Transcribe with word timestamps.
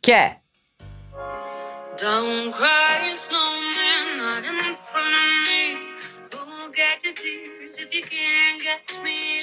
Και. 0.00 0.36
Don't 1.96 2.52
cry, 2.58 2.92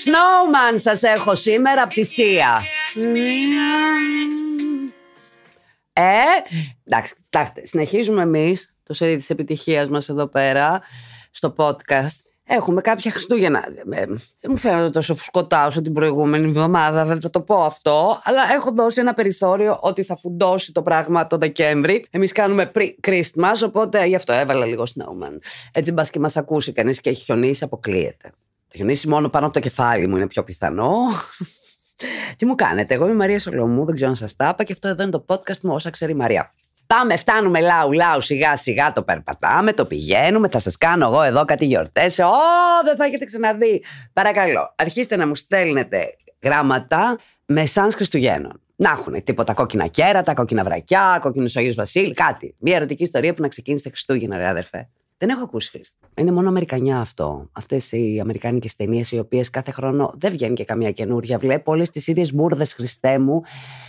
Snowman 0.05 0.75
σας 0.75 1.03
έχω 1.03 1.35
σήμερα 1.35 1.81
από. 1.81 1.93
Ε, 5.93 6.01
εντάξει, 6.83 7.15
εντάξει, 7.29 7.67
συνεχίζουμε 7.67 8.21
εμείς 8.21 8.75
το 8.83 8.93
σερί 8.93 9.17
της 9.17 9.29
επιτυχίας 9.29 9.89
μας 9.89 10.09
εδώ 10.09 10.27
πέρα 10.27 10.81
στο 11.31 11.55
podcast. 11.57 12.28
Έχουμε 12.51 12.81
κάποια 12.81 13.11
Χριστούγεννα. 13.11 13.63
Ε, 13.91 14.05
δεν 14.05 14.17
μου 14.47 14.57
φαίνεται 14.57 14.89
τόσο 14.89 15.15
φουσκωτά 15.15 15.65
όσο 15.65 15.81
την 15.81 15.93
προηγούμενη 15.93 16.47
εβδομάδα, 16.47 17.05
βέβαια 17.05 17.21
θα 17.21 17.29
το 17.29 17.41
πω 17.41 17.63
αυτό. 17.63 18.19
Αλλά 18.23 18.41
έχω 18.53 18.71
δώσει 18.71 18.99
ένα 18.99 19.13
περιθώριο 19.13 19.77
ότι 19.81 20.03
θα 20.03 20.15
φουντώσει 20.15 20.71
το 20.71 20.81
πράγμα 20.81 21.27
το 21.27 21.37
Δεκέμβρη. 21.37 22.05
Εμείς 22.09 22.31
κάνουμε 22.31 22.71
pre-Christmas, 22.73 23.65
οπότε 23.65 24.05
γι' 24.05 24.15
αυτό 24.15 24.33
έβαλα 24.33 24.65
λίγο 24.65 24.83
Snowman. 24.83 25.37
Έτσι 25.71 25.91
μπας 25.91 26.09
και 26.09 26.19
μας 26.19 26.37
ακούσει 26.37 26.71
κανείς 26.71 27.01
και 27.01 27.09
έχει 27.09 27.23
χιονίσει, 27.23 27.63
αποκλείεται. 27.63 28.31
Θα 28.67 28.75
χιονίσει 28.75 29.07
μόνο 29.07 29.29
πάνω 29.29 29.45
από 29.45 29.53
το 29.53 29.59
κεφάλι 29.59 30.07
μου, 30.07 30.15
είναι 30.15 30.27
πιο 30.27 30.43
πιθανό. 30.43 30.93
Τι 32.37 32.45
μου 32.45 32.55
κάνετε, 32.55 32.93
εγώ 32.93 33.03
είμαι 33.03 33.13
η 33.13 33.17
Μαρία 33.17 33.39
Σολομού, 33.39 33.85
δεν 33.85 33.95
ξέρω 33.95 34.09
αν 34.09 34.15
σας 34.15 34.35
τα 34.35 34.49
είπα 34.53 34.63
και 34.63 34.73
αυτό 34.73 34.87
εδώ 34.87 35.03
είναι 35.03 35.11
το 35.11 35.25
podcast 35.27 35.59
μου 35.61 35.73
όσα 35.73 35.89
ξέρει 35.89 36.11
η 36.11 36.15
Μαρία. 36.15 36.51
Πάμε, 36.93 37.17
φτάνουμε 37.17 37.59
λαού, 37.59 37.91
λαού, 37.91 38.21
σιγά 38.21 38.55
σιγά 38.55 38.91
το 38.91 39.03
περπατάμε, 39.03 39.73
το 39.73 39.85
πηγαίνουμε, 39.85 40.47
θα 40.47 40.59
σας 40.59 40.77
κάνω 40.77 41.05
εγώ 41.05 41.21
εδώ 41.21 41.45
κάτι 41.45 41.65
γιορτές. 41.65 42.19
Ω, 42.19 42.31
δεν 42.83 42.95
θα 42.95 43.05
έχετε 43.05 43.25
ξαναδεί. 43.25 43.83
Παρακαλώ, 44.13 44.73
αρχίστε 44.75 45.15
να 45.15 45.27
μου 45.27 45.35
στέλνετε 45.35 46.15
γράμματα 46.43 47.19
με 47.45 47.65
σαν 47.65 47.91
Χριστουγέννων. 47.91 48.61
Να 48.75 48.89
έχουν 48.89 49.23
τίποτα 49.23 49.53
κόκκινα 49.53 49.87
κέρατα, 49.87 50.33
κόκκινα 50.33 50.63
βρακιά, 50.63 51.19
κόκκινος 51.21 51.55
Αγίου 51.55 51.73
Βασίλη, 51.73 52.13
κάτι. 52.13 52.55
Μια 52.59 52.75
ερωτική 52.75 53.03
ιστορία 53.03 53.33
που 53.33 53.41
να 53.41 53.47
ξεκίνησε 53.47 53.89
Χριστούγεννα, 53.89 54.37
ρε 54.37 54.47
αδερφέ. 54.47 54.89
Δεν 55.21 55.29
έχω 55.29 55.43
ακούσει 55.43 55.69
Χρήστη. 55.69 55.97
Είναι 56.15 56.31
μόνο 56.31 56.49
Αμερικανιά 56.49 56.99
αυτό. 56.99 57.49
Αυτές 57.51 57.91
οι 57.91 58.19
Αμερικάνικες 58.21 58.75
ταινίες, 58.75 59.11
οι 59.11 59.19
οποίες 59.19 59.49
κάθε 59.49 59.71
χρόνο 59.71 60.13
δεν 60.17 60.31
βγαίνει 60.31 60.53
και 60.53 60.63
καμία 60.65 60.91
καινούρια. 60.91 61.37
Βλέπω 61.37 61.71
όλες 61.71 61.89
τις 61.89 62.07
ίδιες 62.07 62.33
μπουρδες 62.33 62.73
Χριστέ 62.73 63.19
μου 63.19 63.41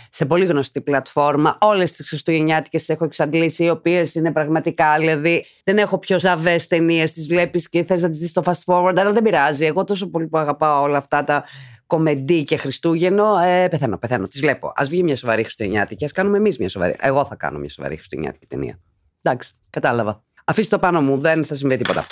σε 0.09 0.25
πολύ 0.25 0.45
γνωστή 0.45 0.81
πλατφόρμα. 0.81 1.57
Όλες 1.61 1.91
τις 1.91 2.07
Χριστουγεννιάτικες 2.07 2.85
τι 2.85 2.93
έχω 2.93 3.05
εξαντλήσει, 3.05 3.63
οι 3.63 3.69
οποίες 3.69 4.15
είναι 4.15 4.31
πραγματικά. 4.31 4.97
Δηλαδή, 4.97 5.45
δεν 5.63 5.77
έχω 5.77 5.97
πιο 5.97 6.19
ζαβές 6.19 6.67
ταινίες. 6.67 7.11
Τις 7.11 7.27
βλέπεις 7.27 7.69
και 7.69 7.83
θες 7.83 8.01
να 8.01 8.09
τις 8.09 8.17
δεις 8.17 8.29
στο 8.29 8.41
fast 8.45 8.73
forward, 8.73 8.93
αλλά 8.97 9.11
δεν 9.11 9.23
πειράζει. 9.23 9.65
Εγώ 9.65 9.83
τόσο 9.83 10.09
πολύ 10.09 10.27
που 10.27 10.37
αγαπάω 10.37 10.81
όλα 10.81 10.97
αυτά 10.97 11.23
τα 11.23 11.43
κομεντί 11.87 12.43
και 12.43 12.57
Χριστούγεννο, 12.57 13.37
ε, 13.37 13.67
πεθαίνω, 13.67 13.97
πεθαίνω. 13.97 14.27
Τις 14.27 14.39
βλέπω. 14.39 14.67
Α 14.67 14.85
βγει 14.89 15.03
μια 15.03 15.15
σοβαρή 15.15 15.41
Χριστουγεννιάτικη, 15.41 16.05
ας 16.05 16.11
κάνουμε 16.11 16.37
εμείς 16.37 16.57
μια 16.57 16.69
σοβαρή. 16.69 16.95
Εγώ 16.99 17.25
θα 17.25 17.35
κάνω 17.35 17.59
μια 17.59 17.69
σοβαρή 17.69 17.95
Χριστουγεννιάτικη 17.95 18.45
ταινία. 18.45 18.79
Εντάξει, 19.21 19.53
κατάλαβα. 19.69 20.23
Αφήστε 20.51 20.75
το 20.75 20.81
πάνω 20.81 21.01
μου, 21.01 21.17
δεν 21.17 21.45
θα 21.45 21.55
συμβεί 21.55 21.77
τίποτα. 21.77 22.05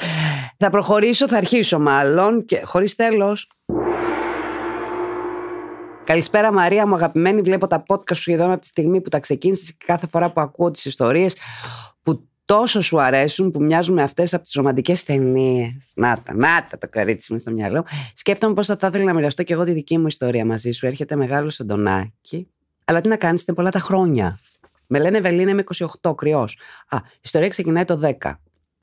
Θα 0.57 0.69
προχωρήσω, 0.69 1.27
θα 1.27 1.37
αρχίσω 1.37 1.79
μάλλον 1.79 2.45
και 2.45 2.61
χωρίς 2.63 2.95
τέλος. 2.95 3.51
Καλησπέρα 6.03 6.53
Μαρία 6.53 6.87
μου 6.87 6.95
αγαπημένη, 6.95 7.41
βλέπω 7.41 7.67
τα 7.67 7.83
podcast 7.87 8.15
σου 8.15 8.21
σχεδόν 8.21 8.51
από 8.51 8.61
τη 8.61 8.67
στιγμή 8.67 9.01
που 9.01 9.09
τα 9.09 9.19
ξεκίνησες 9.19 9.73
και 9.73 9.85
κάθε 9.85 10.07
φορά 10.07 10.31
που 10.31 10.41
ακούω 10.41 10.71
τις 10.71 10.85
ιστορίες 10.85 11.35
που 12.03 12.27
τόσο 12.45 12.81
σου 12.81 13.01
αρέσουν, 13.01 13.51
που 13.51 13.61
μοιάζουν 13.63 13.95
με 13.95 14.03
αυτές 14.03 14.33
από 14.33 14.43
τις 14.43 14.53
ρομαντικές 14.53 15.03
ταινίες. 15.03 15.91
Να 15.95 16.21
τα, 16.23 16.33
να 16.33 16.67
τα 16.69 16.77
το 16.77 16.89
κορίτσι 16.89 17.33
μου 17.33 17.39
στο 17.39 17.51
μυαλό. 17.51 17.85
Σκέφτομαι 18.13 18.53
πώς 18.53 18.67
θα, 18.67 18.77
θα 18.79 18.87
ήθελα 18.87 19.03
να 19.03 19.13
μοιραστώ 19.13 19.43
και 19.43 19.53
εγώ 19.53 19.63
τη 19.63 19.71
δική 19.71 19.97
μου 19.97 20.07
ιστορία 20.07 20.45
μαζί 20.45 20.71
σου. 20.71 20.85
Έρχεται 20.85 21.15
μεγάλος 21.15 21.59
Αντωνάκη. 21.59 22.47
Αλλά 22.85 23.01
τι 23.01 23.07
να 23.07 23.15
κάνεις, 23.15 23.43
είναι 23.47 23.55
πολλά 23.55 23.71
τα 23.71 23.79
χρόνια. 23.79 24.39
Με 24.91 24.99
λένε 24.99 25.19
Βελίνα, 25.19 25.51
είμαι 25.51 25.63
28, 26.01 26.15
κρυός. 26.15 26.57
Α, 26.87 26.97
η 27.05 27.19
ιστορία 27.21 27.49
ξεκινάει 27.49 27.85
το 27.85 27.99
10. 28.03 28.31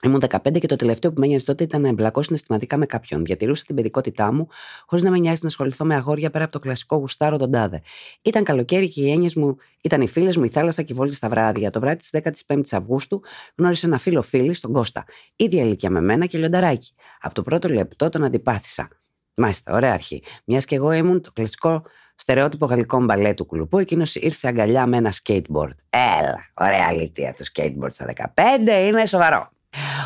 Ήμουν 0.03 0.23
15 0.29 0.59
και 0.59 0.67
το 0.67 0.77
τελευταίο 0.77 1.13
που 1.13 1.21
με 1.21 1.27
νοιάζει 1.27 1.45
τότε 1.45 1.65
ήταν 1.65 1.81
να 1.81 1.89
εμπλακώ 1.89 2.23
συναισθηματικά 2.23 2.77
με 2.77 2.87
κάποιον. 2.87 3.25
Διατηρούσα 3.25 3.65
την 3.65 3.75
παιδικότητά 3.75 4.33
μου, 4.33 4.47
χωρίς 4.87 5.05
να 5.05 5.11
με 5.11 5.19
νοιάζει 5.19 5.39
να 5.43 5.49
ασχοληθώ 5.49 5.85
με 5.85 5.95
αγόρια 5.95 6.31
πέρα 6.31 6.45
από 6.45 6.53
το 6.53 6.59
κλασικό 6.59 6.97
γουστάρο 6.97 7.37
τον 7.37 7.51
τάδε. 7.51 7.83
Ήταν 8.23 8.45
καλοκαίρι 8.45 8.89
και 8.89 9.03
οι 9.03 9.11
έννοιες 9.11 9.35
μου 9.35 9.57
ήταν 9.83 10.01
οι 10.01 10.09
φίλες 10.09 10.37
μου, 10.37 10.45
η 10.45 10.49
θάλασσα 10.49 10.83
και 10.83 10.93
οι 10.93 10.97
βόλτε 10.97 11.15
στα 11.15 11.29
βράδια. 11.29 11.71
Το 11.71 11.81
βράδυ 11.81 11.97
της 11.97 12.11
15η 12.47 12.61
Αυγούστου 12.71 13.23
γνώρισε 13.57 13.87
ένα 13.87 13.99
φίλο 13.99 14.23
φίλη, 14.23 14.59
τον 14.59 14.73
Κώστα. 14.73 15.05
ίδια 15.37 15.63
ηλικία 15.63 15.91
με 15.91 16.01
μένα 16.01 16.27
και 16.27 16.39
λιονταράκι. 16.39 16.95
Από 17.21 17.35
το 17.35 17.43
πρώτο 17.43 17.69
λεπτό 17.69 18.09
τον 18.09 18.25
αντιπάθησα. 18.25 18.89
Μάλιστα, 19.35 19.73
ωραία 19.73 19.93
αρχή. 19.93 20.23
Μιας 20.45 20.65
και 20.65 20.75
εγώ 20.75 20.93
ήμουν 20.93 21.21
το 21.21 21.33
κλασικό 21.33 21.83
στερεότυπο 22.17 22.67
γαλλικό 22.67 23.01
μπαλέ 23.05 23.35
του 23.35 23.45
κουλουπού, 23.45 23.79
εκείνος 23.79 24.15
ήρθε 24.15 24.49
αγκαλιά 24.49 24.87
με 24.87 24.97
ένα 24.97 25.13
skateboard. 25.23 25.75
Έλα, 25.91 26.51
ωραία 26.61 26.87
αλήθεια 26.89 27.35
το 27.39 27.45
skateboard 27.55 27.91
στα 27.91 28.05
15, 28.05 28.87
είναι 28.87 29.07
σοβαρό. 29.07 29.51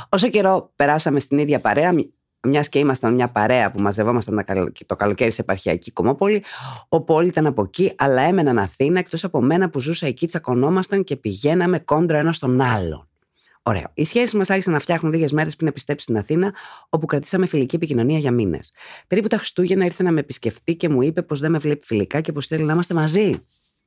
Όσο 0.08 0.28
καιρό 0.28 0.72
περάσαμε 0.76 1.20
στην 1.20 1.38
ίδια 1.38 1.60
παρέα, 1.60 1.92
μιας 2.42 2.68
και 2.68 2.78
ήμασταν 2.78 3.14
μια 3.14 3.28
παρέα 3.28 3.70
που 3.70 3.80
μαζευόμασταν 3.80 4.36
τα 4.36 4.42
καλο- 4.42 4.72
το 4.86 4.96
καλοκαίρι 4.96 5.30
σε 5.30 5.40
επαρχιακή 5.40 5.90
κομμόπολη, 5.90 6.44
ο 6.88 7.00
Πόλη 7.00 7.28
ήταν 7.28 7.46
από 7.46 7.62
εκεί, 7.62 7.92
αλλά 7.96 8.22
έμεναν 8.22 8.58
Αθήνα, 8.58 8.98
εκτός 8.98 9.24
από 9.24 9.40
μένα 9.40 9.70
που 9.70 9.78
ζούσα 9.80 10.06
εκεί, 10.06 10.26
τσακωνόμασταν 10.26 11.04
και 11.04 11.16
πηγαίναμε 11.16 11.78
κόντρα 11.78 12.18
ένα 12.18 12.32
στον 12.32 12.60
άλλον. 12.60 13.09
Ωραία. 13.62 13.90
Οι 13.94 14.04
σχέσεις 14.04 14.34
μας 14.34 14.50
άρχισαν 14.50 14.72
να 14.72 14.78
φτιάχνουν 14.78 15.12
λίγες 15.12 15.32
μέρες 15.32 15.56
πριν 15.56 15.68
επιστρέψει 15.68 16.04
στην 16.04 16.16
Αθήνα, 16.16 16.54
όπου 16.88 17.06
κρατήσαμε 17.06 17.46
φιλική 17.46 17.76
επικοινωνία 17.76 18.18
για 18.18 18.30
μήνες. 18.30 18.72
Περίπου 19.06 19.28
τα 19.28 19.36
Χριστούγεννα 19.36 19.84
ήρθε 19.84 20.02
να 20.02 20.12
με 20.12 20.20
επισκεφτεί 20.20 20.76
και 20.76 20.88
μου 20.88 21.02
είπε 21.02 21.22
πως 21.22 21.40
δεν 21.40 21.50
με 21.50 21.58
βλέπει 21.58 21.84
φιλικά 21.86 22.20
και 22.20 22.32
πως 22.32 22.46
θέλει 22.46 22.64
να 22.64 22.72
είμαστε 22.72 22.94
μαζί. 22.94 23.44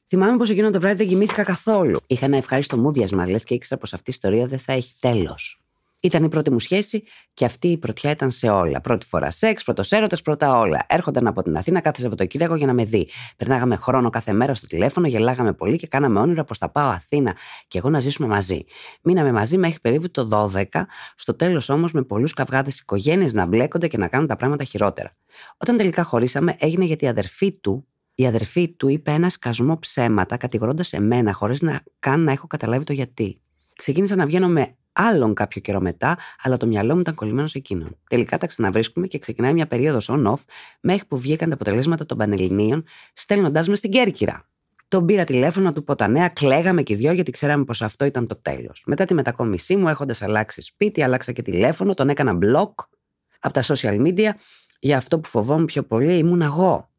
Θυμάμαι 0.08 0.38
πως 0.38 0.50
εκείνο 0.50 0.70
το 0.70 0.80
βράδυ 0.80 0.98
δεν 0.98 1.08
κοιμήθηκα 1.08 1.44
καθόλου. 1.44 2.00
Είχα 2.08 2.26
ένα 2.26 2.38
ευχάριστο 2.38 2.78
μούδιασμα, 2.78 3.28
λε 3.28 3.40
και 3.40 3.54
ήξερα 3.54 3.80
πως 3.80 3.94
αυτή 3.94 4.10
η 4.10 4.14
ιστορία 4.14 4.48
δεν 4.48 4.60
θα 4.60 4.74
έχει 4.74 4.94
τέλος. 5.00 5.62
Ήταν 6.06 6.24
η 6.24 6.30
πρώτη 6.30 6.52
μου 6.52 6.59
σχέση 6.59 7.03
και 7.34 7.46
αυτή 7.46 7.68
η 7.68 7.78
πρωτιά 7.78 8.12
ήταν 8.12 8.31
σε 8.31 8.50
όλα. 8.50 8.81
Πρώτη 8.81 9.06
φορά 9.06 9.31
σεξ, 9.31 9.64
πρώτος 9.64 9.91
έρωτας, 9.91 10.22
πρώτα 10.22 10.58
όλα. 10.58 10.86
Έρχονταν 10.90 11.28
από 11.28 11.41
την 11.41 11.58
Αθήνα 11.58 11.80
κάθε 11.80 12.02
Σαββατοκύριακο 12.02 12.56
για 12.56 12.68
να 12.68 12.74
με 12.74 12.86
δει. 12.86 13.09
Περνάγαμε 13.38 13.75
χρόνο 13.75 14.09
κάθε 14.09 14.34
μέρα 14.34 14.53
στο 14.53 14.68
τηλέφωνο, 14.68 15.08
γελάγαμε 15.08 15.53
πολύ 15.53 15.78
και 15.78 15.88
κάναμε 15.88 16.19
όνειρα 16.19 16.44
πως 16.44 16.58
θα 16.58 16.69
πάω 16.69 16.90
Αθήνα 16.90 17.36
και 17.68 17.78
εγώ 17.78 17.90
να 17.90 18.00
ζήσουμε 18.00 18.28
μαζί. 18.28 18.63
Μείναμε 19.02 19.31
μαζί 19.31 19.58
μέχρι 19.58 19.80
περίπου 19.80 20.12
το 20.12 20.52
12, 20.53 20.63
στο 21.16 21.36
τέλος 21.36 21.69
όμως 21.69 21.92
με 21.92 22.03
πολλούς 22.03 22.34
καυγάδες 22.34 22.80
οικογένειες 22.80 23.34
να 23.34 23.46
μπλέκονται 23.46 23.88
και 23.88 23.97
να 23.97 24.08
κάνουν 24.08 24.28
τα 24.28 24.36
πράγματα 24.36 24.63
χειρότερα. 24.63 25.16
Όταν 25.58 25.78
τελικά 25.78 26.03
χωρίσαμε, 26.03 26.56
έγινε 26.59 26.86
γιατί 26.86 27.06
η 27.06 27.08
αδερφή 27.08 27.52
του 27.52 27.88
η 28.16 28.25
αδερφή 28.25 28.69
του 28.69 28.88
είπε 28.88 29.12
ένα 29.12 29.30
σκασμό 29.30 29.80
ψέματα, 29.80 30.38
κατηγορώντας 30.38 30.94
εμένα, 30.94 31.34
χωρίς 31.34 31.62
να 31.62 31.84
καν 32.00 32.24
να 32.24 32.31
έχω 32.31 32.47
καταλάβει 32.47 32.84
το 32.84 32.94
γιατί. 32.94 33.42
Ξεκίνησα 33.75 34.16
να 34.16 34.25
βγαίνω 34.25 34.47
με 34.47 34.75
άλλον 34.94 35.34
κάποιο 35.34 35.62
καιρό 35.62 35.80
μετά, 35.80 36.18
αλλά 36.42 36.58
το 36.58 36.68
μυαλό 36.68 36.94
μου 36.94 37.00
ήταν 37.00 37.14
κολλημένο 37.16 37.48
σε 37.48 37.58
εκείνον. 37.58 37.98
Τελικά 38.09 38.38
τα 38.38 38.48
ξαναβρίσκουμε 38.48 39.08
και 39.08 39.20
ξεκινάει 39.20 39.54
μια 39.54 39.68
περίοδος 39.68 40.09
on-off, 40.12 40.44
μέχρι 40.81 41.06
που 41.06 41.18
βγήκαν 41.18 41.50
τα 41.50 41.56
αποτελέσματα 41.56 42.06
των 42.06 42.18
Πανελληνίων, 42.18 42.84
στέλνοντάς 43.14 43.68
με 43.68 43.76
στην 43.76 43.92
Κέρκυρα. 43.92 44.48
Τον 44.88 45.06
πήρα 45.06 45.24
τηλέφωνο 45.24 45.66
να 45.66 45.74
του 45.74 45.84
πω 45.84 45.96
τα 45.96 46.08
νέα, 46.08 46.30
κλαίγαμε 46.30 46.84
και 46.84 46.94
οι 46.94 46.96
δυο 46.96 47.12
γιατί 47.12 47.31
ξέραμε 47.31 47.64
πως 47.64 47.81
αυτό 47.81 48.06
ήταν 48.06 48.28
το 48.28 48.36
τέλος. 48.36 48.84
Μετά 48.86 49.06
τη 49.06 49.14
μετακόμισή 49.14 49.76
μου, 49.76 49.88
έχοντας 49.88 50.22
αλλάξει 50.22 50.62
σπίτι, 50.62 51.04
άλλαξα 51.04 51.31
και 51.31 51.42
τηλέφωνο, 51.42 51.94
τον 51.94 52.10
έκανα 52.10 52.38
block 52.42 52.74
από 53.40 53.54
τα 53.54 53.64
social 53.64 54.02
media. 54.06 54.30
Για 54.80 54.98
αυτό 54.98 55.20
που 55.20 55.30
φοβόμουν 55.30 55.66
πιο 55.66 55.84
πολύ 55.84 56.18
ήμουν 56.18 56.42
εγώ. 56.42 56.90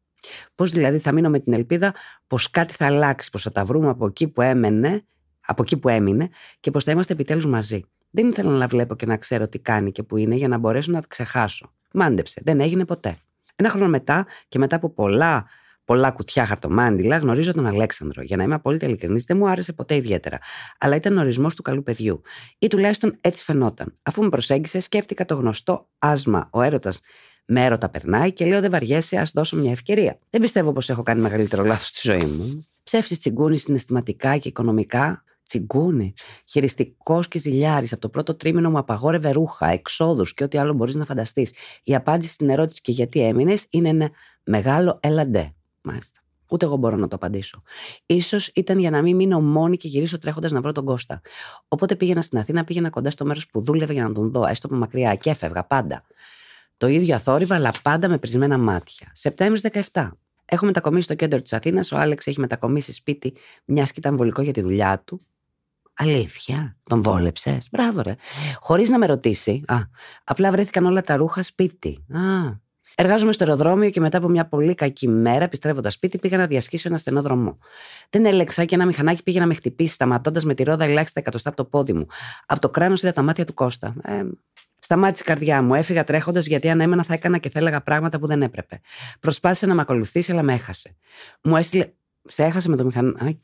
Πώς 0.55 0.71
δηλαδή 0.71 0.99
θα 0.99 1.11
μείνω 1.11 1.29
με 1.29 1.39
την 1.39 1.53
ελπίδα 1.53 1.93
πως 2.27 2.49
κάτι 2.49 2.73
θα 2.73 2.85
αλλάξει, 2.85 3.29
πως 3.29 3.41
θα 3.41 3.51
τα 3.51 3.65
βρούμε 3.65 3.89
από 3.89 4.05
εκεί 4.05 4.27
που 4.27 4.41
έμενε, 4.41 5.05
από 5.45 5.61
εκεί 5.61 5.77
που 5.77 5.89
έμεινε 5.89 6.29
και 6.59 6.71
πως 6.71 6.83
θα 6.83 6.91
είμαστε 6.91 7.13
επιτέλους 7.13 7.45
μαζί. 7.45 7.81
Δεν 8.09 8.27
ήθελα 8.27 8.51
να 8.51 8.67
βλέπω 8.67 8.95
και 8.95 9.05
να 9.05 9.17
ξέρω 9.17 9.47
τι 9.47 9.59
κάνει 9.59 9.91
και 9.91 10.03
που 10.03 10.17
είναι 10.17 10.35
για 10.35 10.47
να 10.47 10.57
μπορέσω 10.57 10.91
να 10.91 11.01
τα 11.01 11.07
ξεχάσω. 11.07 11.73
Μάντεψε, 11.93 12.41
δεν 12.43 12.59
έγινε 12.59 12.85
ποτέ. 12.85 13.17
Ένα 13.55 13.69
χρόνο 13.69 13.87
μετά 13.87 14.25
και 14.47 14.59
μετά 14.59 14.75
από 14.75 14.89
πολλά, 14.89 15.45
πολλά 15.85 16.11
κουτιά 16.11 16.45
χαρτομάντιλα, 16.45 17.17
γνωρίζω 17.17 17.53
τον 17.53 17.65
Αλέξανδρο. 17.65 18.21
Για 18.21 18.37
να 18.37 18.43
είμαι 18.43 18.53
απόλυτα 18.53 18.85
ειλικρινής, 18.85 19.23
δεν 19.23 19.37
μου 19.37 19.49
άρεσε 19.49 19.73
ποτέ 19.73 19.95
ιδιαίτερα. 19.95 20.39
Αλλά 20.77 20.95
ήταν 20.95 21.17
ορισμός 21.17 21.55
του 21.55 21.61
καλού 21.61 21.83
παιδιού. 21.83 22.21
Ή 22.59 22.67
τουλάχιστον 22.67 23.17
έτσι 23.21 23.43
φαινόταν. 23.43 23.97
Αφού 24.03 24.23
με 24.23 24.29
προσέγγισε, 24.29 24.79
σκέφτηκα 24.79 25.25
το 25.25 25.35
γνωστό 25.35 25.89
άσμα, 25.97 26.47
ο 26.51 26.61
έρωτας 26.61 26.99
με 27.45 27.63
έρωτα 27.63 27.89
περνάει 27.89 28.33
και 28.33 28.45
λέω 28.45 28.61
δεν 28.61 28.71
βαριέσαι, 28.71 29.17
ας 29.17 29.31
δώσω 29.31 29.57
μια 29.57 29.71
ευκαιρία. 29.71 30.19
Δεν 30.29 30.41
πιστεύω 30.41 30.71
πως 30.71 30.89
έχω 30.89 31.03
κάνει 31.03 31.21
μεγαλύτερο 31.21 31.63
λάθος 31.63 31.87
στη 31.87 32.11
ζωή 32.11 32.25
μου. 32.25 32.65
Ψεύτης 32.83 33.19
τσιγκούνι 33.19 33.57
συναισθηματικά 33.57 34.37
και 34.37 34.47
οικονομικά. 34.47 35.23
Τσιγκούνι. 35.47 36.13
Χειριστικός 36.49 37.27
και 37.27 37.39
ζηλιάρης. 37.39 37.91
Από 37.91 38.01
το 38.01 38.09
πρώτο 38.09 38.35
τρίμηνο 38.35 38.69
μου 38.69 38.77
απαγόρευε 38.77 39.29
ρούχα, 39.29 39.67
εξόδους 39.67 40.33
και 40.33 40.43
ό,τι 40.43 40.57
άλλο 40.57 40.73
μπορείς 40.73 40.95
να 40.95 41.05
φανταστείς. 41.05 41.53
Η 41.83 41.95
απάντηση 41.95 42.31
στην 42.31 42.49
ερώτηση 42.49 42.81
και 42.81 42.91
γιατί 42.91 43.19
έμεινες 43.21 43.65
είναι 43.69 43.89
ένα 43.89 44.09
μεγάλο 44.43 44.99
ελαντέ. 45.01 45.53
Μάλιστα. 45.81 46.19
Ούτε 46.49 46.65
εγώ 46.65 46.75
μπορώ 46.75 46.95
να 46.95 47.07
το 47.07 47.15
απαντήσω. 47.15 47.61
σω 48.21 48.37
ήταν 48.53 48.79
για 48.79 48.89
να 48.89 49.01
μην 49.01 49.15
μείνω 49.15 49.41
μόνη 49.41 49.77
και 49.77 49.87
γυρίσω 49.87 50.17
τρέχοντας 50.17 50.51
να 50.51 50.61
βρω 50.61 50.71
τον 50.71 50.85
Κώστα. 50.85 51.21
Οπότε 51.67 51.95
πήγαινα 51.95 52.21
στην 52.21 52.37
Αθήνα, 52.37 52.63
πήγαινα 52.63 52.89
κοντά 52.89 53.09
στο 53.09 53.25
μέρος 53.25 53.47
που 53.47 53.61
δούλευε 53.61 53.93
για 53.93 54.03
να 54.03 54.11
τον 54.13 54.31
δω, 54.31 54.45
έστω 54.45 54.67
από 54.67 54.75
μακριά 54.75 55.15
και 55.15 55.29
έφευγα 55.29 55.63
πάντα. 55.63 56.03
Το 56.77 56.87
ίδιο 56.87 57.15
αθόρυβα, 57.15 57.55
αλλά 57.55 57.73
πάντα 57.83 58.09
με 58.09 58.17
πρισμένα 58.17 58.57
μάτια. 58.57 59.11
Σεπτέμβρης 59.13 59.61
17. 59.91 60.11
Έχω 60.45 60.65
μετακομίσει 60.65 61.03
στο 61.03 61.15
κέντρο 61.15 61.41
της 61.41 61.53
Αθήνας. 61.53 61.91
Ο 61.91 61.97
Άλεξ 61.97 62.27
έχει 62.27 62.39
μετακομίσει 62.39 62.93
σπίτι, 62.93 63.33
μιας 63.65 63.91
και 63.91 63.99
ήταν 63.99 64.17
βολικό 64.17 64.41
για 64.41 64.53
τη 64.53 64.61
δουλειά 64.61 65.01
του. 65.05 65.21
Αλήθεια, 65.97 66.77
τον 66.89 67.01
βόλεψες. 67.01 67.67
Μπράβο, 67.71 68.01
ρε. 68.01 68.15
Χωρίς 68.59 68.89
να 68.89 68.97
με 68.97 69.05
ρωτήσει. 69.05 69.63
Α, 69.67 69.75
απλά 70.23 70.51
βρέθηκαν 70.51 70.85
όλα 70.85 71.01
τα 71.01 71.15
ρούχα 71.15 71.43
σπίτι. 71.43 72.05
Α. 72.13 72.63
Εργάζομαι 72.97 73.31
στο 73.31 73.43
αεροδρόμιο 73.43 73.89
και 73.89 73.99
μετά 73.99 74.17
από 74.17 74.27
μια 74.27 74.45
πολύ 74.47 74.75
κακή 74.75 75.07
μέρα, 75.07 75.43
επιστρέφοντας 75.43 75.93
σπίτι, 75.93 76.17
πήγα 76.17 76.37
να 76.37 76.47
διασχίσω 76.47 76.87
ένα 76.87 76.97
στενό 76.97 77.21
δρόμο. 77.21 77.57
Δεν 78.09 78.25
έλεξα 78.25 78.65
και 78.65 78.75
ένα 78.75 78.85
μηχανάκι 78.85 79.23
πήγε 79.23 79.39
να 79.39 79.45
με 79.45 79.53
χτυπήσει, 79.53 79.93
σταματώντας 79.93 80.45
με 80.45 80.53
τη 80.53 80.63
ρόδα 80.63 80.83
ελάχιστα 80.83 81.19
εκατοστά 81.19 81.49
από 81.49 81.57
το 81.57 81.65
πόδι 81.65 81.93
μου. 81.93 82.05
Από 82.45 82.59
το 82.59 82.69
κράνος 82.69 83.03
είδα 83.03 83.11
τα 83.11 83.21
μάτια 83.21 83.45
του 83.45 83.53
Κώστα. 83.53 83.95
Ε, 84.03 84.23
Σταμάτησε 84.79 85.23
η 85.25 85.27
καρδιά 85.27 85.61
μου. 85.61 85.73
Έφυγα 85.73 86.03
τρέχοντας 86.03 86.45
γιατί 86.45 86.69
αν 86.69 86.81
έμενα 86.81 87.03
θα 87.03 87.13
έκανα 87.13 87.37
και 87.37 87.49
θα 87.49 87.59
έλεγα 87.59 87.81
πράγματα 87.81 88.19
που 88.19 88.25
δεν 88.27 88.41
έπρεπε. 88.41 88.81
Προσπάθησε 89.19 89.65
να 89.65 89.73
με 89.73 89.81
ακολουθήσει, 89.81 90.31
αλλά 90.31 90.41
με 90.41 90.53
έχασε. 90.53 90.95
Μου 91.43 91.55
έστειλε. 91.57 91.91
Σε 92.27 92.43
έχασε 92.43 92.69
με 92.69 92.75
το 92.75 92.85
μηχανάκι. 92.85 93.41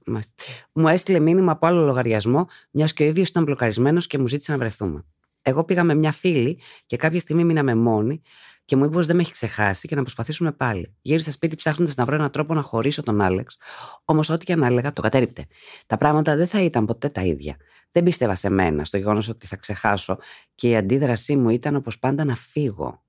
Μου 0.73 0.87
έστειλε 0.87 1.19
μήνυμα 1.19 1.51
από 1.51 1.67
άλλο 1.67 1.85
λογαριασμό, 1.85 2.47
μιας 2.71 2.93
και 2.93 3.03
ο 3.03 3.05
ίδιος 3.05 3.29
ήταν 3.29 3.43
μπλοκαρισμένος 3.43 4.07
και 4.07 4.17
μου 4.17 4.27
ζήτησε 4.27 4.51
να 4.51 4.57
βρεθούμε. 4.57 5.05
Εγώ 5.41 5.63
πήγα 5.63 5.83
με 5.83 5.95
μια 5.95 6.11
φίλη 6.11 6.59
και 6.85 6.97
κάποια 6.97 7.19
στιγμή 7.19 7.43
μείναμε 7.43 7.75
μόνοι 7.75 8.21
και 8.65 8.75
μου 8.75 8.83
είπε 8.83 8.93
πως 8.93 9.05
δεν 9.05 9.15
με 9.15 9.21
έχει 9.21 9.31
ξεχάσει 9.31 9.87
και 9.87 9.95
να 9.95 10.01
προσπαθήσουμε 10.01 10.51
πάλι. 10.51 10.95
Γύρισα 11.01 11.31
σπίτι 11.31 11.55
ψάχνοντας 11.55 11.95
να 11.95 12.05
βρω 12.05 12.15
έναν 12.15 12.31
τρόπο 12.31 12.53
να 12.53 12.61
χωρίσω 12.61 13.01
τον 13.01 13.21
Άλεξ, 13.21 13.57
όμως 14.05 14.29
ό,τι 14.29 14.45
και 14.45 14.53
αν 14.53 14.63
έλεγα 14.63 14.93
το 14.93 15.01
κατέριπτε. 15.01 15.45
Τα 15.85 15.97
πράγματα 15.97 16.35
δεν 16.35 16.47
θα 16.47 16.61
ήταν 16.61 16.85
ποτέ 16.85 17.09
τα 17.09 17.21
ίδια. 17.21 17.57
Δεν 17.91 18.03
πίστευα 18.03 18.35
σε 18.35 18.49
μένα, 18.49 18.85
στο 18.85 18.97
γεγονός 18.97 19.27
ότι 19.29 19.47
θα 19.47 19.55
ξεχάσω 19.55 20.17
και 20.55 20.69
η 20.69 20.75
αντίδρασή 20.75 21.35
μου 21.35 21.49
ήταν 21.49 21.75
όπως 21.75 21.99
πάντα 21.99 22.25
να 22.25 22.35
φύγω. 22.35 23.03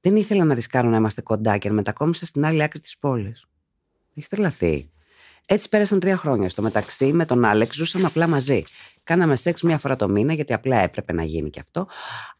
Δεν 0.00 0.16
ήθελα 0.16 0.44
να 0.44 0.54
ρισκάρω 0.54 0.88
να 0.88 0.96
είμαστε 0.96 1.20
κοντά 1.20 1.58
και 1.58 1.68
να 1.68 1.74
μετακόμισα 1.74 2.26
στην 2.26 2.44
άλλη 2.44 2.62
άκρη 2.62 2.80
της 2.80 2.98
πόλης. 2.98 3.44
Έχεις 4.14 4.28
τρελαθεί. 4.28 4.90
Έτσι 5.46 5.68
πέρασαν 5.68 6.00
τρία 6.00 6.16
χρόνια. 6.16 6.48
Στο 6.48 6.62
μεταξύ, 6.62 7.12
με 7.12 7.24
τον 7.24 7.44
Άλεξ 7.44 7.74
ζούσαμε 7.74 8.06
απλά 8.06 8.26
μαζί. 8.26 8.62
Κάναμε 9.02 9.36
σεξ 9.36 9.62
μία 9.62 9.78
φορά 9.78 9.96
το 9.96 10.08
μήνα, 10.08 10.32
γιατί 10.32 10.52
απλά 10.52 10.76
έπρεπε 10.76 11.12
να 11.12 11.22
γίνει 11.22 11.50
και 11.50 11.60
αυτό. 11.60 11.86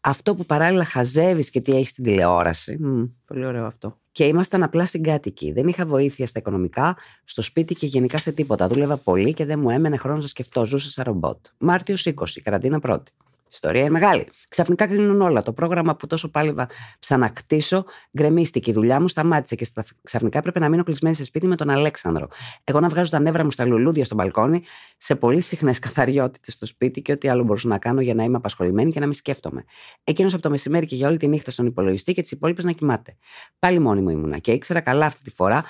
Αυτό 0.01 0.35
που 0.35 0.45
παράλληλα 0.45 0.83
χαζεύεις 0.83 1.49
και 1.49 1.61
τι 1.61 1.75
έχεις 1.75 1.89
στην 1.89 2.03
τηλεόραση. 2.03 2.77
Μ, 2.79 3.03
πολύ 3.25 3.45
ωραίο 3.45 3.65
αυτό. 3.65 3.97
Και 4.11 4.23
ήμασταν 4.23 4.63
απλά 4.63 4.85
συγκάτοικοι. 4.85 5.51
Δεν 5.51 5.67
είχα 5.67 5.85
βοήθεια 5.85 6.27
στα 6.27 6.39
οικονομικά, 6.39 6.97
στο 7.23 7.41
σπίτι 7.41 7.73
και 7.75 7.85
γενικά 7.85 8.17
σε 8.17 8.31
τίποτα. 8.31 8.67
Δούλευα 8.67 8.97
πολύ 8.97 9.33
και 9.33 9.45
δεν 9.45 9.59
μου 9.59 9.69
έμενε 9.69 9.97
χρόνος 9.97 10.21
να 10.21 10.27
σκεφτώ. 10.27 10.65
Ζούσα 10.65 10.89
σαν 10.89 11.03
ρομπότ. 11.07 11.45
Μάρτιος 11.57 12.05
20, 12.05 12.13
καραντίνα 12.43 12.79
πρώτη. 12.79 13.11
Η 13.51 13.53
ιστορία 13.53 13.81
είναι 13.81 13.89
μεγάλη. 13.89 14.27
Ξαφνικά 14.49 14.87
κλείνουν 14.87 15.21
όλα. 15.21 15.41
Το 15.43 15.53
πρόγραμμα 15.53 15.95
που 15.95 16.07
τόσο 16.07 16.29
πάλιβα 16.31 16.69
ψανακτήσω 16.99 17.85
γκρεμίστηκε. 18.17 18.69
Η 18.69 18.73
δουλειά 18.73 19.01
μου 19.01 19.07
σταμάτησε 19.07 19.55
και 19.55 19.65
στα- 19.65 19.85
ξαφνικά 20.03 20.37
έπρεπε 20.37 20.59
να 20.59 20.69
μείνω 20.69 20.83
κλεισμένη 20.83 21.15
σε 21.15 21.23
σπίτι 21.23 21.47
με 21.47 21.55
τον 21.55 21.69
Αλέξανδρο. 21.69 22.27
Εγώ 22.63 22.79
να 22.79 22.87
βγάζω 22.89 23.11
τα 23.11 23.19
νεύρα 23.19 23.43
μου 23.43 23.51
στα 23.51 23.65
λουλούδια 23.65 24.05
στο 24.05 24.15
μπαλκόνι, 24.15 24.63
σε 24.97 25.15
πολύ 25.15 25.41
συχνές 25.41 25.79
καθαριότητες 25.85 26.53
στο 26.53 26.65
σπίτι 26.65 27.01
και 27.01 27.11
ό,τι 27.11 27.27
άλλο 27.27 27.43
μπορούσα 27.43 27.67
να 27.67 27.77
κάνω 27.77 28.01
για 28.01 28.13
να 28.13 28.23
είμαι 28.23 28.37
απασχολημένη 28.37 28.91
και 28.91 28.99
να 28.99 29.05
μην 29.05 29.13
σκέφτομαι. 29.15 29.63
Εκείνος 30.03 30.33
από 30.33 30.41
το 30.41 30.49
μεσημέρι 30.49 30.85
και 30.85 30.95
για 30.95 31.07
όλη 31.07 31.17
τη 31.17 31.27
νύχτα 31.27 31.51
στον 31.51 31.65
υπολογιστή 31.65 32.13
και 32.13 32.21
τις 32.21 32.31
υπόλοιπες 32.31 32.65
να 32.65 32.71
κοιμάται. 32.71 33.17
Πάλι 33.59 33.79
μόνη 33.79 34.01
μου 34.01 34.09
ήμουνα 34.09 34.37
και 34.37 34.51
ήξερα 34.51 34.79
καλά 34.81 35.05
αυτή 35.05 35.23
τη 35.23 35.29
φορά 35.29 35.63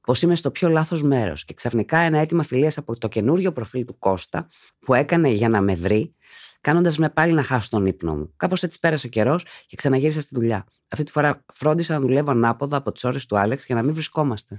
πως 0.00 0.22
είμαι 0.22 0.34
στο 0.34 0.50
πιο 0.50 0.68
λάθος 0.68 1.02
μέρος. 1.02 1.44
Και 1.44 1.54
ξαφνικά 1.54 1.98
ένα 1.98 2.18
αίτημα 2.18 2.42
φιλίας 2.42 2.78
από 2.78 2.98
το 2.98 3.08
καινούριο 3.08 3.52
προφίλ 3.52 3.84
του 3.84 3.98
Κώστα 3.98 4.46
που 4.78 4.94
έκανε 4.94 5.28
για 5.28 5.48
να 5.48 5.60
με 5.60 5.74
βρει, 5.74 6.14
κάνοντας 6.60 6.98
με 6.98 7.10
πάλι 7.10 7.32
να 7.32 7.42
χάσω 7.42 7.68
τον 7.68 7.86
ύπνο 7.86 8.16
μου. 8.16 8.32
Κάπως 8.36 8.62
έτσι 8.62 8.78
πέρασε 8.78 9.06
ο 9.06 9.10
καιρός 9.10 9.46
και 9.66 9.76
ξαναγύρισα 9.76 10.20
στη 10.20 10.34
δουλειά. 10.34 10.66
Αυτή 10.88 11.04
τη 11.04 11.10
φορά 11.10 11.44
φρόντισα 11.54 11.92
να 11.92 12.00
δουλεύω 12.00 12.30
ανάποδα 12.30 12.76
από 12.76 12.92
τις 12.92 13.04
ώρες 13.04 13.26
του 13.26 13.38
Άλεξ 13.38 13.66
για 13.66 13.74
να 13.74 13.82
μην 13.82 13.92
βρισκόμαστε. 13.94 14.58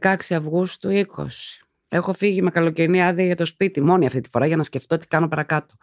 16 0.00 0.16
Αυγούστου 0.30 0.90
20. 0.90 1.26
Έχω 1.88 2.12
φύγει 2.12 2.42
με 2.42 2.50
καλοκαιρινή 2.50 3.02
άδεια 3.02 3.24
για 3.24 3.36
το 3.36 3.44
σπίτι, 3.44 3.80
μόνη 3.80 4.06
αυτή 4.06 4.20
τη 4.20 4.28
φορά 4.28 4.46
για 4.46 4.56
να 4.56 4.62
σκεφτώ 4.62 4.96
τι 4.96 5.06
κάνω 5.06 5.28
παρακάτω. 5.28 5.74